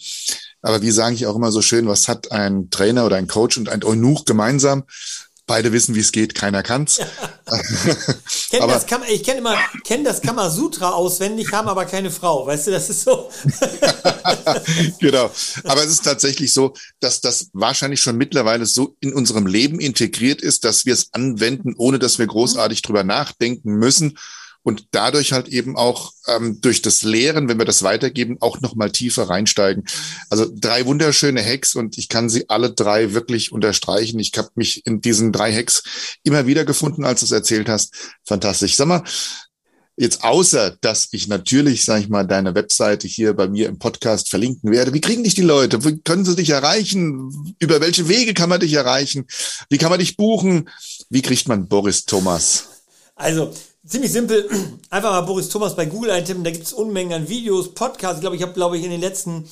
Aber 0.62 0.82
wie 0.82 0.92
sage 0.92 1.16
ich 1.16 1.26
auch 1.28 1.36
immer 1.36 1.52
so 1.52 1.62
schön, 1.62 1.88
was 1.88 2.08
hat 2.08 2.32
ein 2.32 2.70
Trainer 2.70 3.06
oder 3.06 3.18
ein 3.18 3.28
Coach 3.28 3.58
und 3.58 3.70
ein 3.70 3.84
Eunuch 3.84 4.26
gemeinsam? 4.26 4.84
Beide 5.50 5.74
wissen, 5.74 5.96
wie 5.96 6.00
es 6.00 6.12
geht, 6.12 6.36
keiner 6.36 6.62
kann's. 6.62 6.98
kenn 8.52 8.62
aber, 8.62 8.74
das 8.74 8.86
Kam 8.86 9.02
ich 9.10 9.24
kenne 9.24 9.40
immer, 9.40 9.58
kenne 9.84 10.04
das 10.04 10.22
Kamasutra 10.22 10.92
auswendig, 10.92 11.52
haben 11.52 11.68
aber 11.68 11.86
keine 11.86 12.12
Frau. 12.12 12.46
Weißt 12.46 12.68
du, 12.68 12.72
das 12.72 12.88
ist 12.92 13.02
so. 13.02 13.32
genau. 15.00 15.32
Aber 15.64 15.84
es 15.84 15.90
ist 15.90 16.06
tatsächlich 16.06 16.54
so, 16.54 16.76
dass 17.00 17.22
das 17.22 17.50
wahrscheinlich 17.54 18.00
schon 18.00 18.16
mittlerweile 18.16 18.68
so 18.68 18.96
in 19.00 19.12
unserem 19.12 19.48
Leben 19.48 19.80
integriert 19.80 20.40
ist, 20.40 20.66
dass 20.66 20.86
wir 20.86 20.94
es 20.94 21.12
anwenden, 21.14 21.74
ohne 21.80 21.98
dass 21.98 22.20
wir 22.20 22.28
großartig 22.28 22.84
drüber 22.84 23.04
nachdenken 23.04 23.72
müssen 23.74 24.20
und 24.70 24.86
dadurch 24.92 25.34
halt 25.34 25.48
eben 25.48 25.76
auch 25.76 26.14
ähm, 26.28 26.62
durch 26.62 26.84
das 26.84 27.02
Lehren, 27.02 27.50
wenn 27.50 27.58
wir 27.58 27.66
das 27.66 27.82
weitergeben, 27.82 28.38
auch 28.40 28.62
noch 28.62 28.76
mal 28.76 28.92
tiefer 28.92 29.24
reinsteigen. 29.24 29.84
Also 30.30 30.46
drei 30.54 30.86
wunderschöne 30.86 31.44
Hacks 31.44 31.74
und 31.76 31.98
ich 31.98 32.08
kann 32.08 32.30
sie 32.30 32.48
alle 32.50 32.72
drei 32.72 33.14
wirklich 33.14 33.52
unterstreichen. 33.52 34.20
Ich 34.20 34.32
habe 34.38 34.50
mich 34.54 34.86
in 34.86 35.02
diesen 35.02 35.32
drei 35.32 35.52
Hacks 35.52 36.20
immer 36.24 36.46
wieder 36.46 36.66
gefunden, 36.66 37.04
als 37.04 37.22
du 37.22 37.26
es 37.26 37.32
erzählt 37.32 37.68
hast. 37.68 37.96
Fantastisch. 38.24 38.76
Sag 38.76 38.88
mal, 38.88 39.04
jetzt 39.98 40.24
außer, 40.24 40.78
dass 40.82 41.08
ich 41.12 41.28
natürlich, 41.28 41.84
sage 41.84 42.04
ich 42.04 42.10
mal, 42.10 42.28
deine 42.28 42.54
Webseite 42.54 43.08
hier 43.08 43.34
bei 43.34 43.48
mir 43.48 43.68
im 43.68 43.80
Podcast 43.80 44.30
verlinken 44.30 44.72
werde, 44.72 44.94
wie 44.94 45.02
kriegen 45.02 45.24
dich 45.24 45.34
die 45.34 45.42
Leute? 45.42 45.84
Wie 45.84 46.00
können 46.00 46.26
sie 46.26 46.36
dich 46.36 46.52
erreichen? 46.52 47.56
Über 47.58 47.82
welche 47.82 48.08
Wege 48.08 48.36
kann 48.36 48.50
man 48.50 48.60
dich 48.60 48.74
erreichen? 48.74 49.26
Wie 49.70 49.80
kann 49.80 49.90
man 49.90 50.00
dich 50.00 50.16
buchen? 50.16 50.70
Wie 51.10 51.24
kriegt 51.24 51.48
man 51.48 51.68
Boris 51.68 52.06
Thomas? 52.06 52.70
Also, 53.16 53.52
ziemlich 53.90 54.12
simpel. 54.12 54.50
Einfach 54.90 55.12
mal 55.12 55.22
Boris 55.22 55.50
Thomas 55.50 55.76
bei 55.76 55.86
Google 55.86 56.12
eintippen. 56.12 56.44
Da 56.44 56.52
gibt 56.52 56.66
es 56.66 56.74
Unmengen 56.74 57.14
an 57.14 57.30
Videos, 57.30 57.74
Podcasts. 57.74 58.18
Ich 58.18 58.22
glaube, 58.22 58.36
ich 58.36 58.42
habe, 58.42 58.54
glaube 58.54 58.78
ich, 58.78 58.84
in 58.84 58.92
den 58.92 59.02
letzten, 59.02 59.50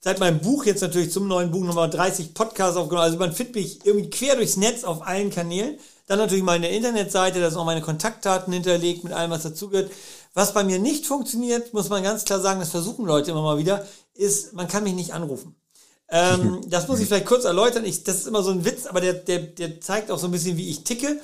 seit 0.00 0.18
meinem 0.18 0.40
Buch 0.40 0.66
jetzt 0.66 0.82
natürlich 0.82 1.12
zum 1.12 1.28
neuen 1.28 1.50
Buch 1.50 1.64
nochmal 1.64 1.88
30 1.88 2.34
Podcasts 2.34 2.76
aufgenommen. 2.76 3.04
Also 3.04 3.18
man 3.18 3.32
findet 3.32 3.54
mich 3.54 3.86
irgendwie 3.86 4.10
quer 4.10 4.36
durchs 4.36 4.56
Netz 4.56 4.84
auf 4.84 5.06
allen 5.06 5.30
Kanälen. 5.30 5.78
Dann 6.06 6.18
natürlich 6.18 6.44
meine 6.44 6.68
Internetseite, 6.68 7.40
da 7.40 7.50
sind 7.50 7.58
auch 7.58 7.64
meine 7.64 7.80
Kontaktdaten 7.80 8.52
hinterlegt 8.52 9.02
mit 9.02 9.12
allem, 9.12 9.30
was 9.30 9.42
dazugehört. 9.42 9.90
Was 10.34 10.52
bei 10.54 10.62
mir 10.62 10.78
nicht 10.78 11.06
funktioniert, 11.06 11.72
muss 11.72 11.88
man 11.88 12.02
ganz 12.02 12.24
klar 12.24 12.40
sagen, 12.40 12.60
das 12.60 12.70
versuchen 12.70 13.06
Leute 13.06 13.30
immer 13.30 13.42
mal 13.42 13.58
wieder, 13.58 13.86
ist, 14.14 14.52
man 14.52 14.68
kann 14.68 14.84
mich 14.84 14.94
nicht 14.94 15.14
anrufen. 15.14 15.56
Ähm, 16.08 16.60
das 16.68 16.86
muss 16.86 17.00
ich 17.00 17.06
vielleicht 17.06 17.26
kurz 17.26 17.44
erläutern. 17.44 17.84
Ich, 17.84 18.04
das 18.04 18.18
ist 18.18 18.28
immer 18.28 18.42
so 18.42 18.50
ein 18.50 18.64
Witz, 18.64 18.86
aber 18.86 19.00
der, 19.00 19.14
der, 19.14 19.40
der 19.40 19.80
zeigt 19.80 20.12
auch 20.12 20.18
so 20.18 20.28
ein 20.28 20.30
bisschen, 20.30 20.56
wie 20.56 20.70
ich 20.70 20.84
ticke 20.84 21.20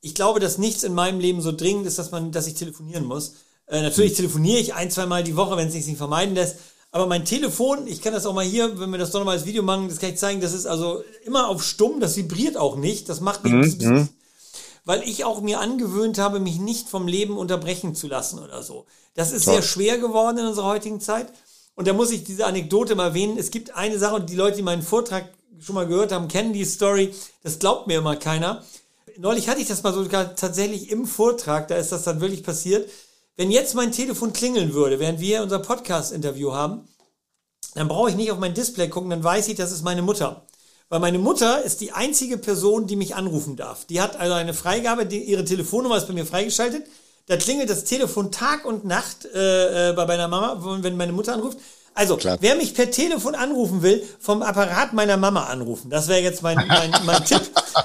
ich 0.00 0.14
glaube, 0.14 0.40
dass 0.40 0.58
nichts 0.58 0.82
in 0.82 0.94
meinem 0.94 1.20
Leben 1.20 1.40
so 1.40 1.52
dringend 1.52 1.86
ist, 1.86 1.98
dass 1.98 2.10
man, 2.10 2.32
dass 2.32 2.46
ich 2.46 2.54
telefonieren 2.54 3.04
muss. 3.04 3.34
Äh, 3.66 3.82
natürlich 3.82 4.14
telefoniere 4.14 4.58
ich 4.58 4.74
ein, 4.74 4.90
zwei 4.90 5.06
Mal 5.06 5.22
die 5.22 5.36
Woche, 5.36 5.56
wenn 5.56 5.68
es 5.68 5.74
sich 5.74 5.86
nicht 5.86 5.98
vermeiden 5.98 6.34
lässt. 6.34 6.56
Aber 6.92 7.06
mein 7.06 7.24
Telefon, 7.24 7.86
ich 7.86 8.02
kann 8.02 8.12
das 8.12 8.26
auch 8.26 8.34
mal 8.34 8.44
hier, 8.44 8.80
wenn 8.80 8.90
wir 8.90 8.98
das 8.98 9.12
doch 9.12 9.20
nochmal 9.20 9.36
als 9.36 9.46
Video 9.46 9.62
machen, 9.62 9.88
das 9.88 9.98
kann 9.98 10.10
ich 10.10 10.18
zeigen, 10.18 10.40
das 10.40 10.52
ist 10.52 10.66
also 10.66 11.04
immer 11.24 11.48
auf 11.48 11.62
stumm, 11.62 12.00
das 12.00 12.16
vibriert 12.16 12.56
auch 12.56 12.76
nicht. 12.76 13.08
Das 13.08 13.20
macht 13.20 13.44
mich, 13.44 13.78
mhm. 13.78 13.88
mhm. 13.88 14.08
weil 14.84 15.02
ich 15.02 15.24
auch 15.24 15.40
mir 15.40 15.60
angewöhnt 15.60 16.18
habe, 16.18 16.40
mich 16.40 16.58
nicht 16.58 16.88
vom 16.88 17.06
Leben 17.06 17.36
unterbrechen 17.36 17.94
zu 17.94 18.08
lassen 18.08 18.40
oder 18.40 18.62
so. 18.62 18.86
Das 19.14 19.30
ist 19.30 19.44
Toll. 19.44 19.54
sehr 19.54 19.62
schwer 19.62 19.98
geworden 19.98 20.38
in 20.38 20.46
unserer 20.46 20.66
heutigen 20.66 21.00
Zeit. 21.00 21.28
Und 21.76 21.86
da 21.86 21.92
muss 21.92 22.10
ich 22.10 22.24
diese 22.24 22.46
Anekdote 22.46 22.94
mal 22.96 23.08
erwähnen. 23.08 23.38
Es 23.38 23.50
gibt 23.50 23.74
eine 23.76 23.98
Sache, 23.98 24.16
und 24.16 24.30
die 24.30 24.36
Leute, 24.36 24.56
die 24.56 24.62
meinen 24.62 24.82
Vortrag 24.82 25.28
schon 25.60 25.74
mal 25.76 25.86
gehört 25.86 26.10
haben, 26.10 26.26
kennen 26.26 26.52
die 26.52 26.64
Story. 26.64 27.14
Das 27.42 27.58
glaubt 27.58 27.86
mir 27.86 27.98
immer 27.98 28.16
keiner 28.16 28.64
neulich 29.18 29.48
hatte 29.48 29.60
ich 29.60 29.68
das 29.68 29.82
mal 29.82 29.92
sogar 29.92 30.34
tatsächlich 30.36 30.90
im 30.90 31.06
Vortrag, 31.06 31.68
da 31.68 31.76
ist 31.76 31.92
das 31.92 32.04
dann 32.04 32.20
wirklich 32.20 32.42
passiert. 32.42 32.90
Wenn 33.36 33.50
jetzt 33.50 33.74
mein 33.74 33.92
Telefon 33.92 34.32
klingeln 34.32 34.74
würde, 34.74 34.98
während 34.98 35.20
wir 35.20 35.42
unser 35.42 35.60
Podcast-Interview 35.60 36.52
haben, 36.52 36.88
dann 37.74 37.88
brauche 37.88 38.10
ich 38.10 38.16
nicht 38.16 38.32
auf 38.32 38.38
mein 38.38 38.54
Display 38.54 38.88
gucken, 38.88 39.10
dann 39.10 39.24
weiß 39.24 39.48
ich, 39.48 39.54
das 39.54 39.72
ist 39.72 39.82
meine 39.82 40.02
Mutter. 40.02 40.44
Weil 40.88 41.00
meine 41.00 41.18
Mutter 41.18 41.62
ist 41.62 41.80
die 41.80 41.92
einzige 41.92 42.36
Person, 42.36 42.86
die 42.86 42.96
mich 42.96 43.14
anrufen 43.14 43.56
darf. 43.56 43.84
Die 43.84 44.00
hat 44.00 44.16
also 44.16 44.34
eine 44.34 44.54
Freigabe, 44.54 45.06
die, 45.06 45.22
ihre 45.22 45.44
Telefonnummer 45.44 45.96
ist 45.96 46.08
bei 46.08 46.12
mir 46.12 46.26
freigeschaltet. 46.26 46.84
Da 47.26 47.36
klingelt 47.36 47.70
das 47.70 47.84
Telefon 47.84 48.32
Tag 48.32 48.64
und 48.64 48.84
Nacht 48.84 49.24
äh, 49.24 49.90
äh 49.90 49.92
bei 49.92 50.04
meiner 50.04 50.26
Mama, 50.26 50.60
wenn 50.82 50.96
meine 50.96 51.12
Mutter 51.12 51.32
anruft. 51.32 51.58
Also, 52.00 52.16
Klar. 52.16 52.38
wer 52.40 52.54
mich 52.54 52.72
per 52.72 52.90
Telefon 52.90 53.34
anrufen 53.34 53.82
will, 53.82 54.02
vom 54.20 54.40
Apparat 54.40 54.94
meiner 54.94 55.18
Mama 55.18 55.44
anrufen. 55.44 55.90
Das 55.90 56.08
wäre 56.08 56.20
jetzt 56.20 56.42
mein, 56.42 56.56
mein, 56.66 56.94
mein 57.04 57.22
Tipp. 57.26 57.42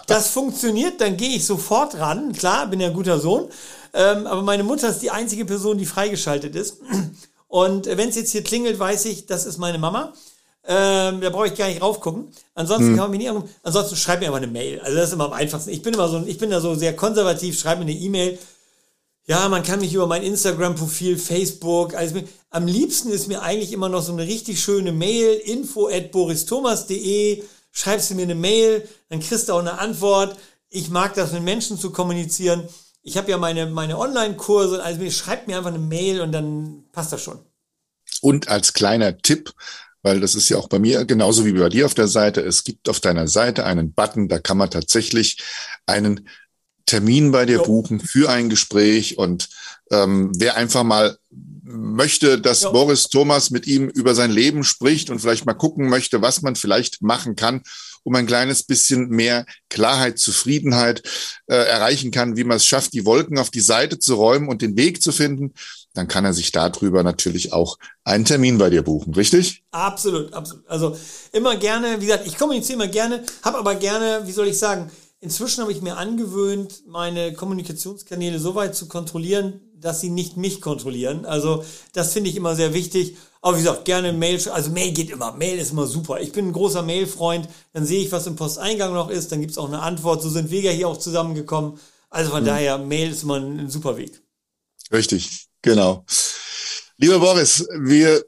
Das 0.08 0.30
funktioniert, 0.30 1.02
dann 1.02 1.18
gehe 1.18 1.36
ich 1.36 1.46
sofort 1.46 2.00
ran. 2.00 2.32
Klar, 2.32 2.68
bin 2.68 2.80
ja 2.80 2.88
ein 2.88 2.94
guter 2.94 3.20
Sohn. 3.20 3.50
Ähm, 3.94 4.26
aber 4.26 4.42
meine 4.42 4.64
Mutter 4.64 4.88
ist 4.88 5.00
die 5.00 5.12
einzige 5.12 5.44
Person, 5.44 5.78
die 5.78 5.86
freigeschaltet 5.86 6.56
ist. 6.56 6.78
Und 7.50 7.88
wenn 7.88 8.08
es 8.08 8.16
jetzt 8.16 8.32
hier 8.32 8.42
klingelt, 8.42 8.80
weiß 8.80 9.04
ich, 9.04 9.26
das 9.26 9.46
ist 9.46 9.58
meine 9.58 9.80
Mama. 9.80 10.14
Ähm, 10.66 11.20
da 11.20 11.30
brauche 11.30 11.48
ich 11.48 11.56
gar 11.56 11.68
nicht 11.68 11.82
raufgucken. 11.82 12.30
Ansonsten 12.54 12.88
hm. 12.88 12.96
kann 12.96 13.04
man 13.04 13.12
mich 13.12 13.20
nicht 13.20 13.30
anrufen. 13.30 13.50
Ansonsten 13.64 13.98
schreib 13.98 14.22
mir 14.22 14.28
einfach 14.28 14.38
eine 14.38 14.48
Mail. 14.48 14.80
Also 14.80 14.96
das 14.96 15.10
ist 15.10 15.14
immer 15.14 15.26
am 15.26 15.34
einfachsten. 15.34 15.72
Ich 15.72 15.82
bin 15.82 15.94
immer 15.94 16.08
so, 16.08 16.24
ich 16.26 16.38
bin 16.38 16.50
da 16.52 16.62
so 16.62 16.74
sehr 16.74 16.96
konservativ. 16.96 17.60
Schreib 17.60 17.80
mir 17.80 17.84
eine 17.84 17.92
E-Mail. 17.92 18.40
Ja, 19.28 19.50
man 19.50 19.64
kann 19.64 19.80
mich 19.80 19.94
über 19.94 20.06
mein 20.06 20.22
Instagram-Profil, 20.22 21.18
Facebook, 21.18 21.96
alles 21.96 22.14
mit. 22.14 22.28
Am 22.52 22.68
liebsten 22.68 23.10
ist 23.10 23.28
mir 23.28 23.42
eigentlich 23.42 23.74
immer 23.74 23.90
noch 23.90 24.04
so 24.04 24.14
eine 24.14 24.24
richtig 24.24 24.62
schöne 24.62 24.92
Mail, 24.92 25.34
info 25.46 25.88
at 25.88 26.12
boristhomas.de. 26.12 27.44
Schreibst 27.72 28.12
du 28.12 28.16
mir 28.16 28.22
eine 28.22 28.36
Mail, 28.36 28.88
dann 29.10 29.20
kriegst 29.20 29.50
du 29.50 29.54
auch 29.54 29.60
eine 29.60 29.80
Antwort. 29.80 30.38
Ich 30.70 30.90
mag 30.90 31.16
das, 31.16 31.32
mit 31.32 31.42
Menschen 31.42 31.80
zu 31.80 31.92
kommunizieren. 31.92 32.68
Ich 33.02 33.18
habe 33.18 33.32
ja 33.32 33.38
meine, 33.38 33.66
meine 33.66 33.98
Online-Kurse, 33.98 34.84
also 34.84 35.10
schreibt 35.10 35.48
mir 35.48 35.58
einfach 35.58 35.72
eine 35.72 35.80
Mail 35.80 36.22
und 36.22 36.32
dann 36.32 36.84
passt 36.92 37.12
das 37.12 37.24
schon. 37.24 37.40
Und 38.22 38.48
als 38.48 38.74
kleiner 38.74 39.18
Tipp, 39.18 39.54
weil 40.04 40.20
das 40.20 40.36
ist 40.36 40.50
ja 40.50 40.58
auch 40.58 40.70
bei 40.70 40.78
mir 40.78 41.04
genauso 41.06 41.46
wie 41.46 41.54
bei 41.54 41.70
dir 41.70 41.88
auf 41.88 41.96
der 41.96 42.08
Seite, 42.08 42.42
es 42.42 42.64
gibt 42.64 42.90
auf 42.90 43.00
deiner 43.00 43.28
Seite 43.28 43.66
einen 43.66 43.94
Button, 43.94 44.28
da 44.28 44.40
kann 44.40 44.58
man 44.58 44.70
tatsächlich 44.70 45.40
einen 45.88 46.28
Termin 46.86 47.32
bei 47.32 47.46
dir 47.46 47.58
jo. 47.58 47.64
buchen 47.64 48.00
für 48.00 48.30
ein 48.30 48.50
Gespräch 48.50 49.18
und 49.18 49.50
ähm, 49.92 50.32
wer 50.36 50.56
einfach 50.56 50.84
mal 50.84 51.18
möchte, 51.64 52.40
dass 52.40 52.62
jo. 52.62 52.72
Boris 52.72 53.04
Thomas 53.10 53.50
mit 53.50 53.68
ihm 53.68 53.90
über 53.90 54.16
sein 54.16 54.32
Leben 54.32 54.64
spricht 54.64 55.10
und 55.10 55.20
vielleicht 55.20 55.46
mal 55.46 55.54
gucken 55.54 55.90
möchte, 55.90 56.22
was 56.22 56.42
man 56.42 56.56
vielleicht 56.56 57.02
machen 57.02 57.36
kann, 57.36 57.62
um 58.04 58.14
ein 58.16 58.28
kleines 58.28 58.64
bisschen 58.64 59.10
mehr 59.10 59.46
Klarheit, 59.70 60.20
Zufriedenheit 60.20 61.02
äh, 61.48 61.56
erreichen 61.56 62.12
kann, 62.12 62.38
wie 62.38 62.44
man 62.44 62.58
es 62.58 62.66
schafft, 62.66 62.94
die 62.94 63.06
Wolken 63.06 63.40
auf 63.40 63.50
die 63.50 63.62
Seite 63.62 63.98
zu 63.98 64.16
räumen 64.16 64.48
und 64.48 64.62
den 64.62 64.78
Weg 64.78 65.02
zu 65.02 65.12
finden, 65.12 65.54
dann 65.96 66.08
kann 66.08 66.26
er 66.26 66.34
sich 66.34 66.52
darüber 66.52 67.04
natürlich 67.04 67.54
auch 67.54 67.78
einen 68.04 68.26
Termin 68.26 68.58
bei 68.58 68.70
dir 68.70 68.84
buchen, 68.84 69.16
richtig? 69.16 69.64
Absolut, 69.72 70.34
absolut. 70.34 70.68
Also 70.68 70.96
immer 71.32 71.56
gerne, 71.56 72.00
wie 72.00 72.06
gesagt, 72.06 72.28
ich 72.28 72.38
kommuniziere 72.38 72.84
immer 72.84 72.92
gerne, 72.92 73.24
habe 73.42 73.58
aber 73.58 73.76
gerne, 73.76 74.22
wie 74.26 74.32
soll 74.32 74.48
ich 74.48 74.60
sagen, 74.60 74.92
inzwischen 75.26 75.62
habe 75.62 75.72
ich 75.72 75.82
mir 75.82 75.98
angewöhnt, 75.98 76.84
meine 76.88 77.34
Kommunikationskanäle 77.34 78.40
so 78.40 78.54
weit 78.54 78.76
zu 78.76 78.88
kontrollieren, 78.88 79.60
dass 79.74 80.00
sie 80.00 80.10
nicht 80.10 80.38
mich 80.38 80.62
kontrollieren. 80.62 81.26
Also 81.26 81.66
das 81.94 82.14
finde 82.14 82.30
ich 82.30 82.36
immer 82.36 82.56
sehr 82.56 82.76
wichtig. 82.76 83.18
Aber 83.42 83.58
wie 83.58 83.62
gesagt, 83.62 83.86
gerne 83.86 84.14
Mail, 84.14 84.40
also 84.50 84.70
Mail 84.70 84.94
geht 84.94 85.10
immer, 85.10 85.32
Mail 85.34 85.58
ist 85.58 85.72
immer 85.72 85.88
super. 85.88 86.22
Ich 86.22 86.32
bin 86.32 86.48
ein 86.48 86.54
großer 86.54 86.84
Mail-Freund, 86.84 87.50
dann 87.74 87.86
sehe 87.86 88.04
ich, 88.04 88.12
was 88.12 88.28
im 88.28 88.36
Posteingang 88.36 88.94
noch 88.94 89.10
ist, 89.10 89.32
dann 89.32 89.42
gibt 89.42 89.52
es 89.52 89.58
auch 89.58 89.68
eine 89.68 89.82
Antwort. 89.82 90.22
So 90.22 90.30
sind 90.30 90.52
wir 90.52 90.62
ja 90.62 90.72
hier 90.72 90.88
auch 90.88 90.98
zusammengekommen. 90.98 91.80
Also 92.12 92.30
von 92.30 92.44
mhm. 92.44 92.48
daher, 92.48 92.78
Mail 92.78 93.10
ist 93.10 93.24
immer 93.24 93.38
ein, 93.38 93.60
ein 93.60 93.70
super 93.70 93.98
Weg. 93.98 94.22
Richtig, 94.92 95.48
genau. 95.64 96.06
Lieber 96.98 97.20
Boris, 97.20 97.68
wir 97.80 98.24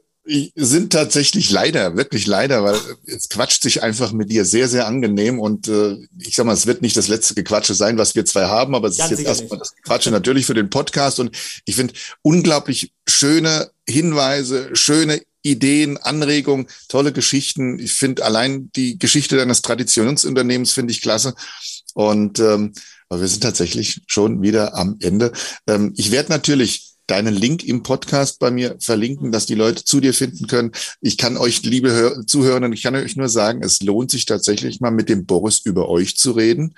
sind 0.54 0.92
tatsächlich 0.92 1.50
leider, 1.50 1.96
wirklich 1.96 2.26
leider, 2.26 2.62
weil 2.62 2.76
es 3.06 3.28
quatscht 3.28 3.62
sich 3.62 3.82
einfach 3.82 4.12
mit 4.12 4.30
dir 4.30 4.44
sehr, 4.44 4.68
sehr 4.68 4.86
angenehm 4.86 5.40
und 5.40 5.68
äh, 5.68 5.96
ich 6.18 6.34
sag 6.34 6.44
mal, 6.44 6.52
es 6.52 6.66
wird 6.66 6.82
nicht 6.82 6.96
das 6.96 7.08
letzte 7.08 7.34
Gequatsche 7.34 7.74
sein, 7.74 7.98
was 7.98 8.14
wir 8.14 8.24
zwei 8.26 8.44
haben, 8.44 8.74
aber 8.74 8.88
es 8.88 8.98
Ganz 8.98 9.12
ist 9.12 9.20
jetzt 9.20 9.28
erstmal 9.28 9.58
das 9.58 9.74
Gequatsche 9.74 10.10
natürlich 10.10 10.46
für 10.46 10.54
den 10.54 10.70
Podcast 10.70 11.18
und 11.20 11.36
ich 11.64 11.76
finde 11.76 11.94
unglaublich 12.22 12.92
schöne 13.08 13.70
Hinweise, 13.88 14.70
schöne 14.74 15.22
Ideen, 15.42 15.96
Anregungen, 15.96 16.66
tolle 16.88 17.12
Geschichten. 17.12 17.78
Ich 17.78 17.92
finde 17.94 18.24
allein 18.24 18.70
die 18.76 18.98
Geschichte 18.98 19.36
deines 19.36 19.62
Traditionsunternehmens 19.62 20.72
finde 20.72 20.92
ich 20.92 21.00
klasse 21.00 21.34
und 21.94 22.38
ähm, 22.38 22.74
aber 23.08 23.22
wir 23.22 23.28
sind 23.28 23.42
tatsächlich 23.42 24.02
schon 24.06 24.42
wieder 24.42 24.74
am 24.74 24.98
Ende. 25.00 25.32
Ähm, 25.66 25.94
ich 25.96 26.10
werde 26.10 26.30
natürlich 26.30 26.97
deinen 27.08 27.34
Link 27.34 27.64
im 27.64 27.82
Podcast 27.82 28.38
bei 28.38 28.50
mir 28.50 28.76
verlinken, 28.80 29.32
dass 29.32 29.46
die 29.46 29.54
Leute 29.54 29.84
zu 29.84 30.00
dir 30.00 30.14
finden 30.14 30.46
können. 30.46 30.72
Ich 31.00 31.18
kann 31.18 31.36
euch, 31.36 31.62
liebe 31.62 31.90
Hör 31.90 32.26
Zuhörenden, 32.26 32.72
ich 32.72 32.82
kann 32.82 32.94
euch 32.94 33.16
nur 33.16 33.28
sagen, 33.28 33.62
es 33.62 33.82
lohnt 33.82 34.10
sich 34.10 34.26
tatsächlich 34.26 34.80
mal 34.80 34.90
mit 34.90 35.08
dem 35.08 35.26
Boris 35.26 35.60
über 35.64 35.88
euch 35.88 36.16
zu 36.16 36.32
reden. 36.32 36.74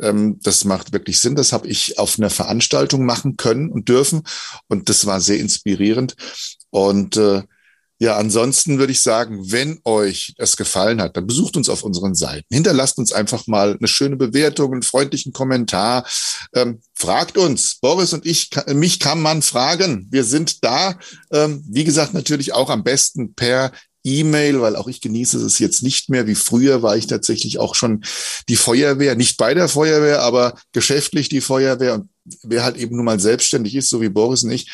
Ähm, 0.00 0.38
das 0.42 0.64
macht 0.64 0.92
wirklich 0.92 1.18
Sinn. 1.20 1.34
Das 1.34 1.52
habe 1.52 1.66
ich 1.66 1.98
auf 1.98 2.18
einer 2.18 2.30
Veranstaltung 2.30 3.04
machen 3.04 3.36
können 3.36 3.70
und 3.70 3.88
dürfen. 3.88 4.22
Und 4.68 4.88
das 4.88 5.06
war 5.06 5.20
sehr 5.20 5.40
inspirierend. 5.40 6.14
Und 6.70 7.16
äh, 7.16 7.42
ja, 8.02 8.16
ansonsten 8.16 8.78
würde 8.78 8.92
ich 8.92 9.02
sagen, 9.02 9.52
wenn 9.52 9.78
euch 9.84 10.32
es 10.38 10.56
gefallen 10.56 11.02
hat, 11.02 11.18
dann 11.18 11.26
besucht 11.26 11.58
uns 11.58 11.68
auf 11.68 11.82
unseren 11.82 12.14
Seiten. 12.14 12.46
Hinterlasst 12.50 12.96
uns 12.96 13.12
einfach 13.12 13.46
mal 13.46 13.76
eine 13.78 13.88
schöne 13.88 14.16
Bewertung, 14.16 14.72
einen 14.72 14.82
freundlichen 14.82 15.34
Kommentar. 15.34 16.06
Ähm, 16.54 16.80
fragt 16.94 17.36
uns. 17.36 17.76
Boris 17.78 18.14
und 18.14 18.24
ich, 18.24 18.48
mich 18.68 19.00
kann 19.00 19.20
man 19.20 19.42
fragen. 19.42 20.08
Wir 20.10 20.24
sind 20.24 20.64
da. 20.64 20.98
Ähm, 21.30 21.62
wie 21.68 21.84
gesagt, 21.84 22.14
natürlich 22.14 22.54
auch 22.54 22.70
am 22.70 22.84
besten 22.84 23.34
per 23.34 23.70
E-Mail, 24.02 24.62
weil 24.62 24.76
auch 24.76 24.88
ich 24.88 25.02
genieße 25.02 25.36
es 25.44 25.58
jetzt 25.58 25.82
nicht 25.82 26.08
mehr. 26.08 26.26
Wie 26.26 26.34
früher 26.34 26.82
war 26.82 26.96
ich 26.96 27.06
tatsächlich 27.06 27.58
auch 27.58 27.74
schon 27.74 28.02
die 28.48 28.56
Feuerwehr, 28.56 29.14
nicht 29.14 29.36
bei 29.36 29.52
der 29.52 29.68
Feuerwehr, 29.68 30.22
aber 30.22 30.54
geschäftlich 30.72 31.28
die 31.28 31.42
Feuerwehr. 31.42 31.92
Und 31.96 32.08
wer 32.44 32.64
halt 32.64 32.78
eben 32.78 32.96
nun 32.96 33.04
mal 33.04 33.20
selbstständig 33.20 33.74
ist, 33.74 33.90
so 33.90 34.00
wie 34.00 34.08
Boris 34.08 34.42
und 34.42 34.52
ich, 34.52 34.70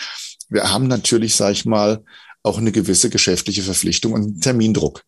wir 0.49 0.71
haben 0.71 0.87
natürlich, 0.87 1.35
sag 1.35 1.51
ich 1.51 1.65
mal, 1.65 2.05
auch 2.47 2.59
eine 2.59 2.73
gewisse 2.73 3.11
geschäftliche 3.11 3.63
Verpflichtung 3.63 4.13
und 4.13 4.41
Termindruck. 4.41 5.03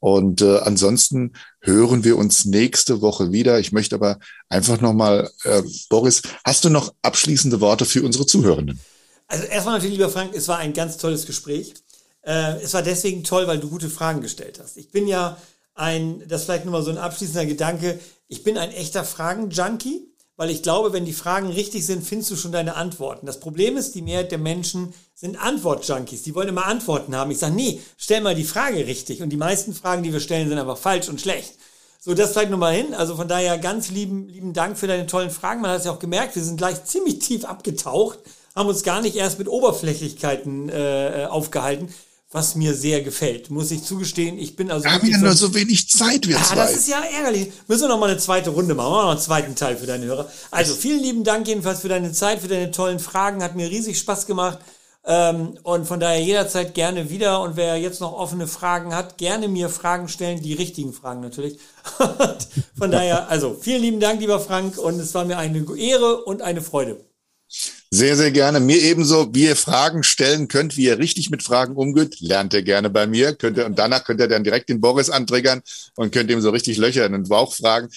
Und 0.00 0.42
äh, 0.42 0.58
ansonsten 0.58 1.32
hören 1.60 2.04
wir 2.04 2.16
uns 2.16 2.44
nächste 2.44 3.00
Woche 3.00 3.32
wieder. 3.32 3.58
Ich 3.58 3.72
möchte 3.72 3.96
aber 3.96 4.18
einfach 4.48 4.80
nochmal, 4.80 5.30
äh, 5.44 5.62
Boris, 5.88 6.22
hast 6.44 6.64
du 6.64 6.70
noch 6.70 6.94
abschließende 7.02 7.60
Worte 7.60 7.84
für 7.84 8.02
unsere 8.02 8.26
Zuhörenden? 8.26 8.78
Also 9.26 9.44
erstmal 9.44 9.74
natürlich, 9.74 9.98
lieber 9.98 10.10
Frank, 10.10 10.34
es 10.34 10.48
war 10.48 10.58
ein 10.58 10.72
ganz 10.72 10.96
tolles 10.98 11.26
Gespräch. 11.26 11.74
Äh, 12.22 12.62
es 12.62 12.74
war 12.74 12.82
deswegen 12.82 13.24
toll, 13.24 13.46
weil 13.46 13.58
du 13.58 13.68
gute 13.68 13.90
Fragen 13.90 14.20
gestellt 14.20 14.60
hast. 14.62 14.76
Ich 14.76 14.90
bin 14.90 15.08
ja 15.08 15.36
ein, 15.74 16.22
das 16.28 16.44
vielleicht 16.44 16.64
nur 16.64 16.72
mal 16.72 16.82
so 16.82 16.90
ein 16.90 16.98
abschließender 16.98 17.46
Gedanke, 17.46 17.98
ich 18.28 18.44
bin 18.44 18.56
ein 18.58 18.70
echter 18.70 19.04
Fragen-Junkie 19.04 20.07
weil 20.38 20.50
ich 20.50 20.62
glaube, 20.62 20.92
wenn 20.92 21.04
die 21.04 21.12
Fragen 21.12 21.48
richtig 21.48 21.84
sind, 21.84 22.06
findest 22.06 22.30
du 22.30 22.36
schon 22.36 22.52
deine 22.52 22.76
Antworten. 22.76 23.26
Das 23.26 23.40
Problem 23.40 23.76
ist, 23.76 23.96
die 23.96 24.02
Mehrheit 24.02 24.30
der 24.30 24.38
Menschen 24.38 24.94
sind 25.12 25.36
Antwort-Junkies. 25.36 26.22
Die 26.22 26.34
wollen 26.34 26.48
immer 26.48 26.66
Antworten 26.66 27.16
haben. 27.16 27.32
Ich 27.32 27.38
sage, 27.38 27.56
nee, 27.56 27.80
stell 27.96 28.20
mal 28.20 28.36
die 28.36 28.44
Frage 28.44 28.86
richtig. 28.86 29.20
Und 29.20 29.30
die 29.30 29.36
meisten 29.36 29.74
Fragen, 29.74 30.04
die 30.04 30.12
wir 30.12 30.20
stellen, 30.20 30.48
sind 30.48 30.56
einfach 30.56 30.78
falsch 30.78 31.08
und 31.08 31.20
schlecht. 31.20 31.54
So, 31.98 32.14
das 32.14 32.30
vielleicht 32.30 32.52
nochmal 32.52 32.72
hin. 32.72 32.94
Also 32.94 33.16
von 33.16 33.26
daher 33.26 33.58
ganz 33.58 33.90
lieben, 33.90 34.28
lieben 34.28 34.52
Dank 34.52 34.78
für 34.78 34.86
deine 34.86 35.08
tollen 35.08 35.30
Fragen. 35.30 35.60
Man 35.60 35.72
hat 35.72 35.80
es 35.80 35.86
ja 35.86 35.90
auch 35.90 35.98
gemerkt, 35.98 36.36
wir 36.36 36.44
sind 36.44 36.56
gleich 36.56 36.84
ziemlich 36.84 37.18
tief 37.18 37.44
abgetaucht, 37.44 38.20
haben 38.54 38.68
uns 38.68 38.84
gar 38.84 39.02
nicht 39.02 39.16
erst 39.16 39.40
mit 39.40 39.48
Oberflächlichkeiten 39.48 40.68
äh, 40.68 41.26
aufgehalten 41.28 41.92
was 42.30 42.54
mir 42.54 42.74
sehr 42.74 43.00
gefällt, 43.00 43.48
muss 43.48 43.70
ich 43.70 43.84
zugestehen. 43.84 44.38
Ich 44.38 44.54
bin 44.54 44.70
also. 44.70 44.84
Wir 44.84 44.92
haben 44.92 45.08
ja 45.08 45.18
nur 45.18 45.32
so 45.32 45.54
wenig 45.54 45.88
Zeit, 45.88 46.26
wir 46.26 46.36
ja, 46.36 46.42
zwei. 46.42 46.56
das 46.56 46.76
ist 46.76 46.88
ja 46.88 47.00
ärgerlich. 47.00 47.50
Müssen 47.66 47.82
wir 47.82 47.88
noch 47.88 47.98
mal 47.98 48.10
eine 48.10 48.18
zweite 48.18 48.50
Runde 48.50 48.74
machen. 48.74 48.90
Machen 48.90 48.98
wir 48.98 49.04
noch 49.04 49.10
einen 49.12 49.20
zweiten 49.20 49.54
Teil 49.54 49.76
für 49.78 49.86
deine 49.86 50.04
Hörer. 50.04 50.30
Also 50.50 50.74
vielen 50.74 51.02
lieben 51.02 51.24
Dank 51.24 51.48
jedenfalls 51.48 51.80
für 51.80 51.88
deine 51.88 52.12
Zeit, 52.12 52.40
für 52.40 52.48
deine 52.48 52.70
tollen 52.70 52.98
Fragen. 52.98 53.42
Hat 53.42 53.56
mir 53.56 53.70
riesig 53.70 53.98
Spaß 53.98 54.26
gemacht. 54.26 54.58
Ähm, 55.06 55.58
und 55.62 55.86
von 55.86 56.00
daher 56.00 56.20
jederzeit 56.20 56.74
gerne 56.74 57.08
wieder. 57.08 57.40
Und 57.40 57.56
wer 57.56 57.78
jetzt 57.78 58.02
noch 58.02 58.12
offene 58.12 58.46
Fragen 58.46 58.94
hat, 58.94 59.16
gerne 59.16 59.48
mir 59.48 59.70
Fragen 59.70 60.08
stellen. 60.08 60.42
Die 60.42 60.52
richtigen 60.52 60.92
Fragen 60.92 61.22
natürlich. 61.22 61.58
von 62.78 62.90
daher, 62.90 63.30
also 63.30 63.56
vielen 63.58 63.80
lieben 63.80 64.00
Dank, 64.00 64.20
lieber 64.20 64.38
Frank. 64.38 64.76
Und 64.76 65.00
es 65.00 65.14
war 65.14 65.24
mir 65.24 65.38
eine 65.38 65.64
Ehre 65.78 66.24
und 66.24 66.42
eine 66.42 66.60
Freude. 66.60 67.02
Sehr, 67.90 68.16
sehr 68.16 68.30
gerne. 68.30 68.60
Mir 68.60 68.82
ebenso, 68.82 69.34
wie 69.34 69.44
ihr 69.44 69.56
Fragen 69.56 70.02
stellen 70.02 70.48
könnt, 70.48 70.76
wie 70.76 70.84
ihr 70.84 70.98
richtig 70.98 71.30
mit 71.30 71.42
Fragen 71.42 71.74
umgeht, 71.74 72.20
lernt 72.20 72.52
ihr 72.52 72.62
gerne 72.62 72.90
bei 72.90 73.06
mir. 73.06 73.34
Könnt 73.34 73.56
ihr, 73.56 73.64
und 73.64 73.78
danach 73.78 74.04
könnt 74.04 74.20
ihr 74.20 74.28
dann 74.28 74.44
direkt 74.44 74.68
den 74.68 74.82
Boris 74.82 75.08
antriggern 75.08 75.62
und 75.96 76.12
könnt 76.12 76.30
ihm 76.30 76.42
so 76.42 76.50
richtig 76.50 76.76
Löcher 76.76 77.06
in 77.06 77.12
den 77.12 77.22
Bauch 77.22 77.54
fragen. 77.54 77.88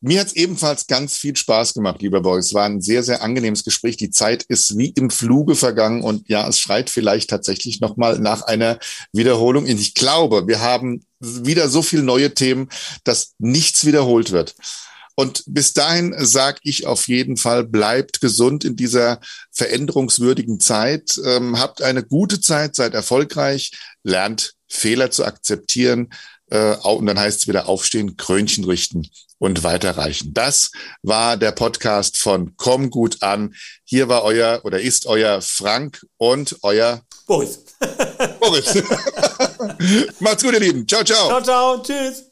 Mir 0.00 0.18
hat 0.18 0.28
es 0.28 0.32
ebenfalls 0.32 0.88
ganz 0.88 1.16
viel 1.16 1.36
Spaß 1.36 1.74
gemacht, 1.74 2.02
lieber 2.02 2.20
Boris. 2.20 2.46
Es 2.46 2.54
war 2.54 2.64
ein 2.64 2.80
sehr, 2.80 3.04
sehr 3.04 3.22
angenehmes 3.22 3.62
Gespräch. 3.62 3.96
Die 3.96 4.10
Zeit 4.10 4.42
ist 4.42 4.76
wie 4.76 4.88
im 4.88 5.08
Fluge 5.08 5.54
vergangen 5.54 6.02
und 6.02 6.28
ja, 6.28 6.48
es 6.48 6.58
schreit 6.58 6.90
vielleicht 6.90 7.30
tatsächlich 7.30 7.80
nochmal 7.80 8.18
nach 8.18 8.42
einer 8.42 8.80
Wiederholung. 9.12 9.66
Ich 9.66 9.94
glaube, 9.94 10.48
wir 10.48 10.62
haben 10.62 11.04
wieder 11.20 11.68
so 11.68 11.82
viele 11.82 12.02
neue 12.02 12.34
Themen, 12.34 12.68
dass 13.04 13.34
nichts 13.38 13.84
wiederholt 13.84 14.32
wird. 14.32 14.56
Und 15.18 15.42
bis 15.48 15.72
dahin 15.72 16.14
sage 16.24 16.60
ich 16.62 16.86
auf 16.86 17.08
jeden 17.08 17.36
Fall, 17.36 17.64
bleibt 17.64 18.20
gesund 18.20 18.64
in 18.64 18.76
dieser 18.76 19.18
veränderungswürdigen 19.50 20.60
Zeit. 20.60 21.20
Ähm, 21.24 21.58
habt 21.58 21.82
eine 21.82 22.04
gute 22.04 22.40
Zeit, 22.40 22.76
seid 22.76 22.94
erfolgreich, 22.94 23.72
lernt 24.04 24.54
Fehler 24.68 25.10
zu 25.10 25.24
akzeptieren. 25.24 26.10
Äh, 26.50 26.76
und 26.76 27.06
dann 27.06 27.18
heißt 27.18 27.40
es 27.40 27.48
wieder 27.48 27.68
aufstehen, 27.68 28.16
Krönchen 28.16 28.62
richten 28.62 29.08
und 29.38 29.64
weiterreichen. 29.64 30.34
Das 30.34 30.70
war 31.02 31.36
der 31.36 31.50
Podcast 31.50 32.16
von 32.18 32.52
Komm 32.56 32.88
gut 32.88 33.20
an. 33.20 33.56
Hier 33.82 34.08
war 34.08 34.22
euer 34.22 34.60
oder 34.62 34.80
ist 34.80 35.06
euer 35.06 35.42
Frank 35.42 36.00
und 36.16 36.58
euer 36.62 37.02
Boris. 37.26 37.64
Boris. 38.38 38.66
Macht's 40.20 40.44
gut, 40.44 40.52
ihr 40.52 40.60
Lieben. 40.60 40.86
Ciao, 40.86 41.02
ciao. 41.02 41.26
Ciao, 41.26 41.42
ciao. 41.42 41.82
Tschüss. 41.82 42.27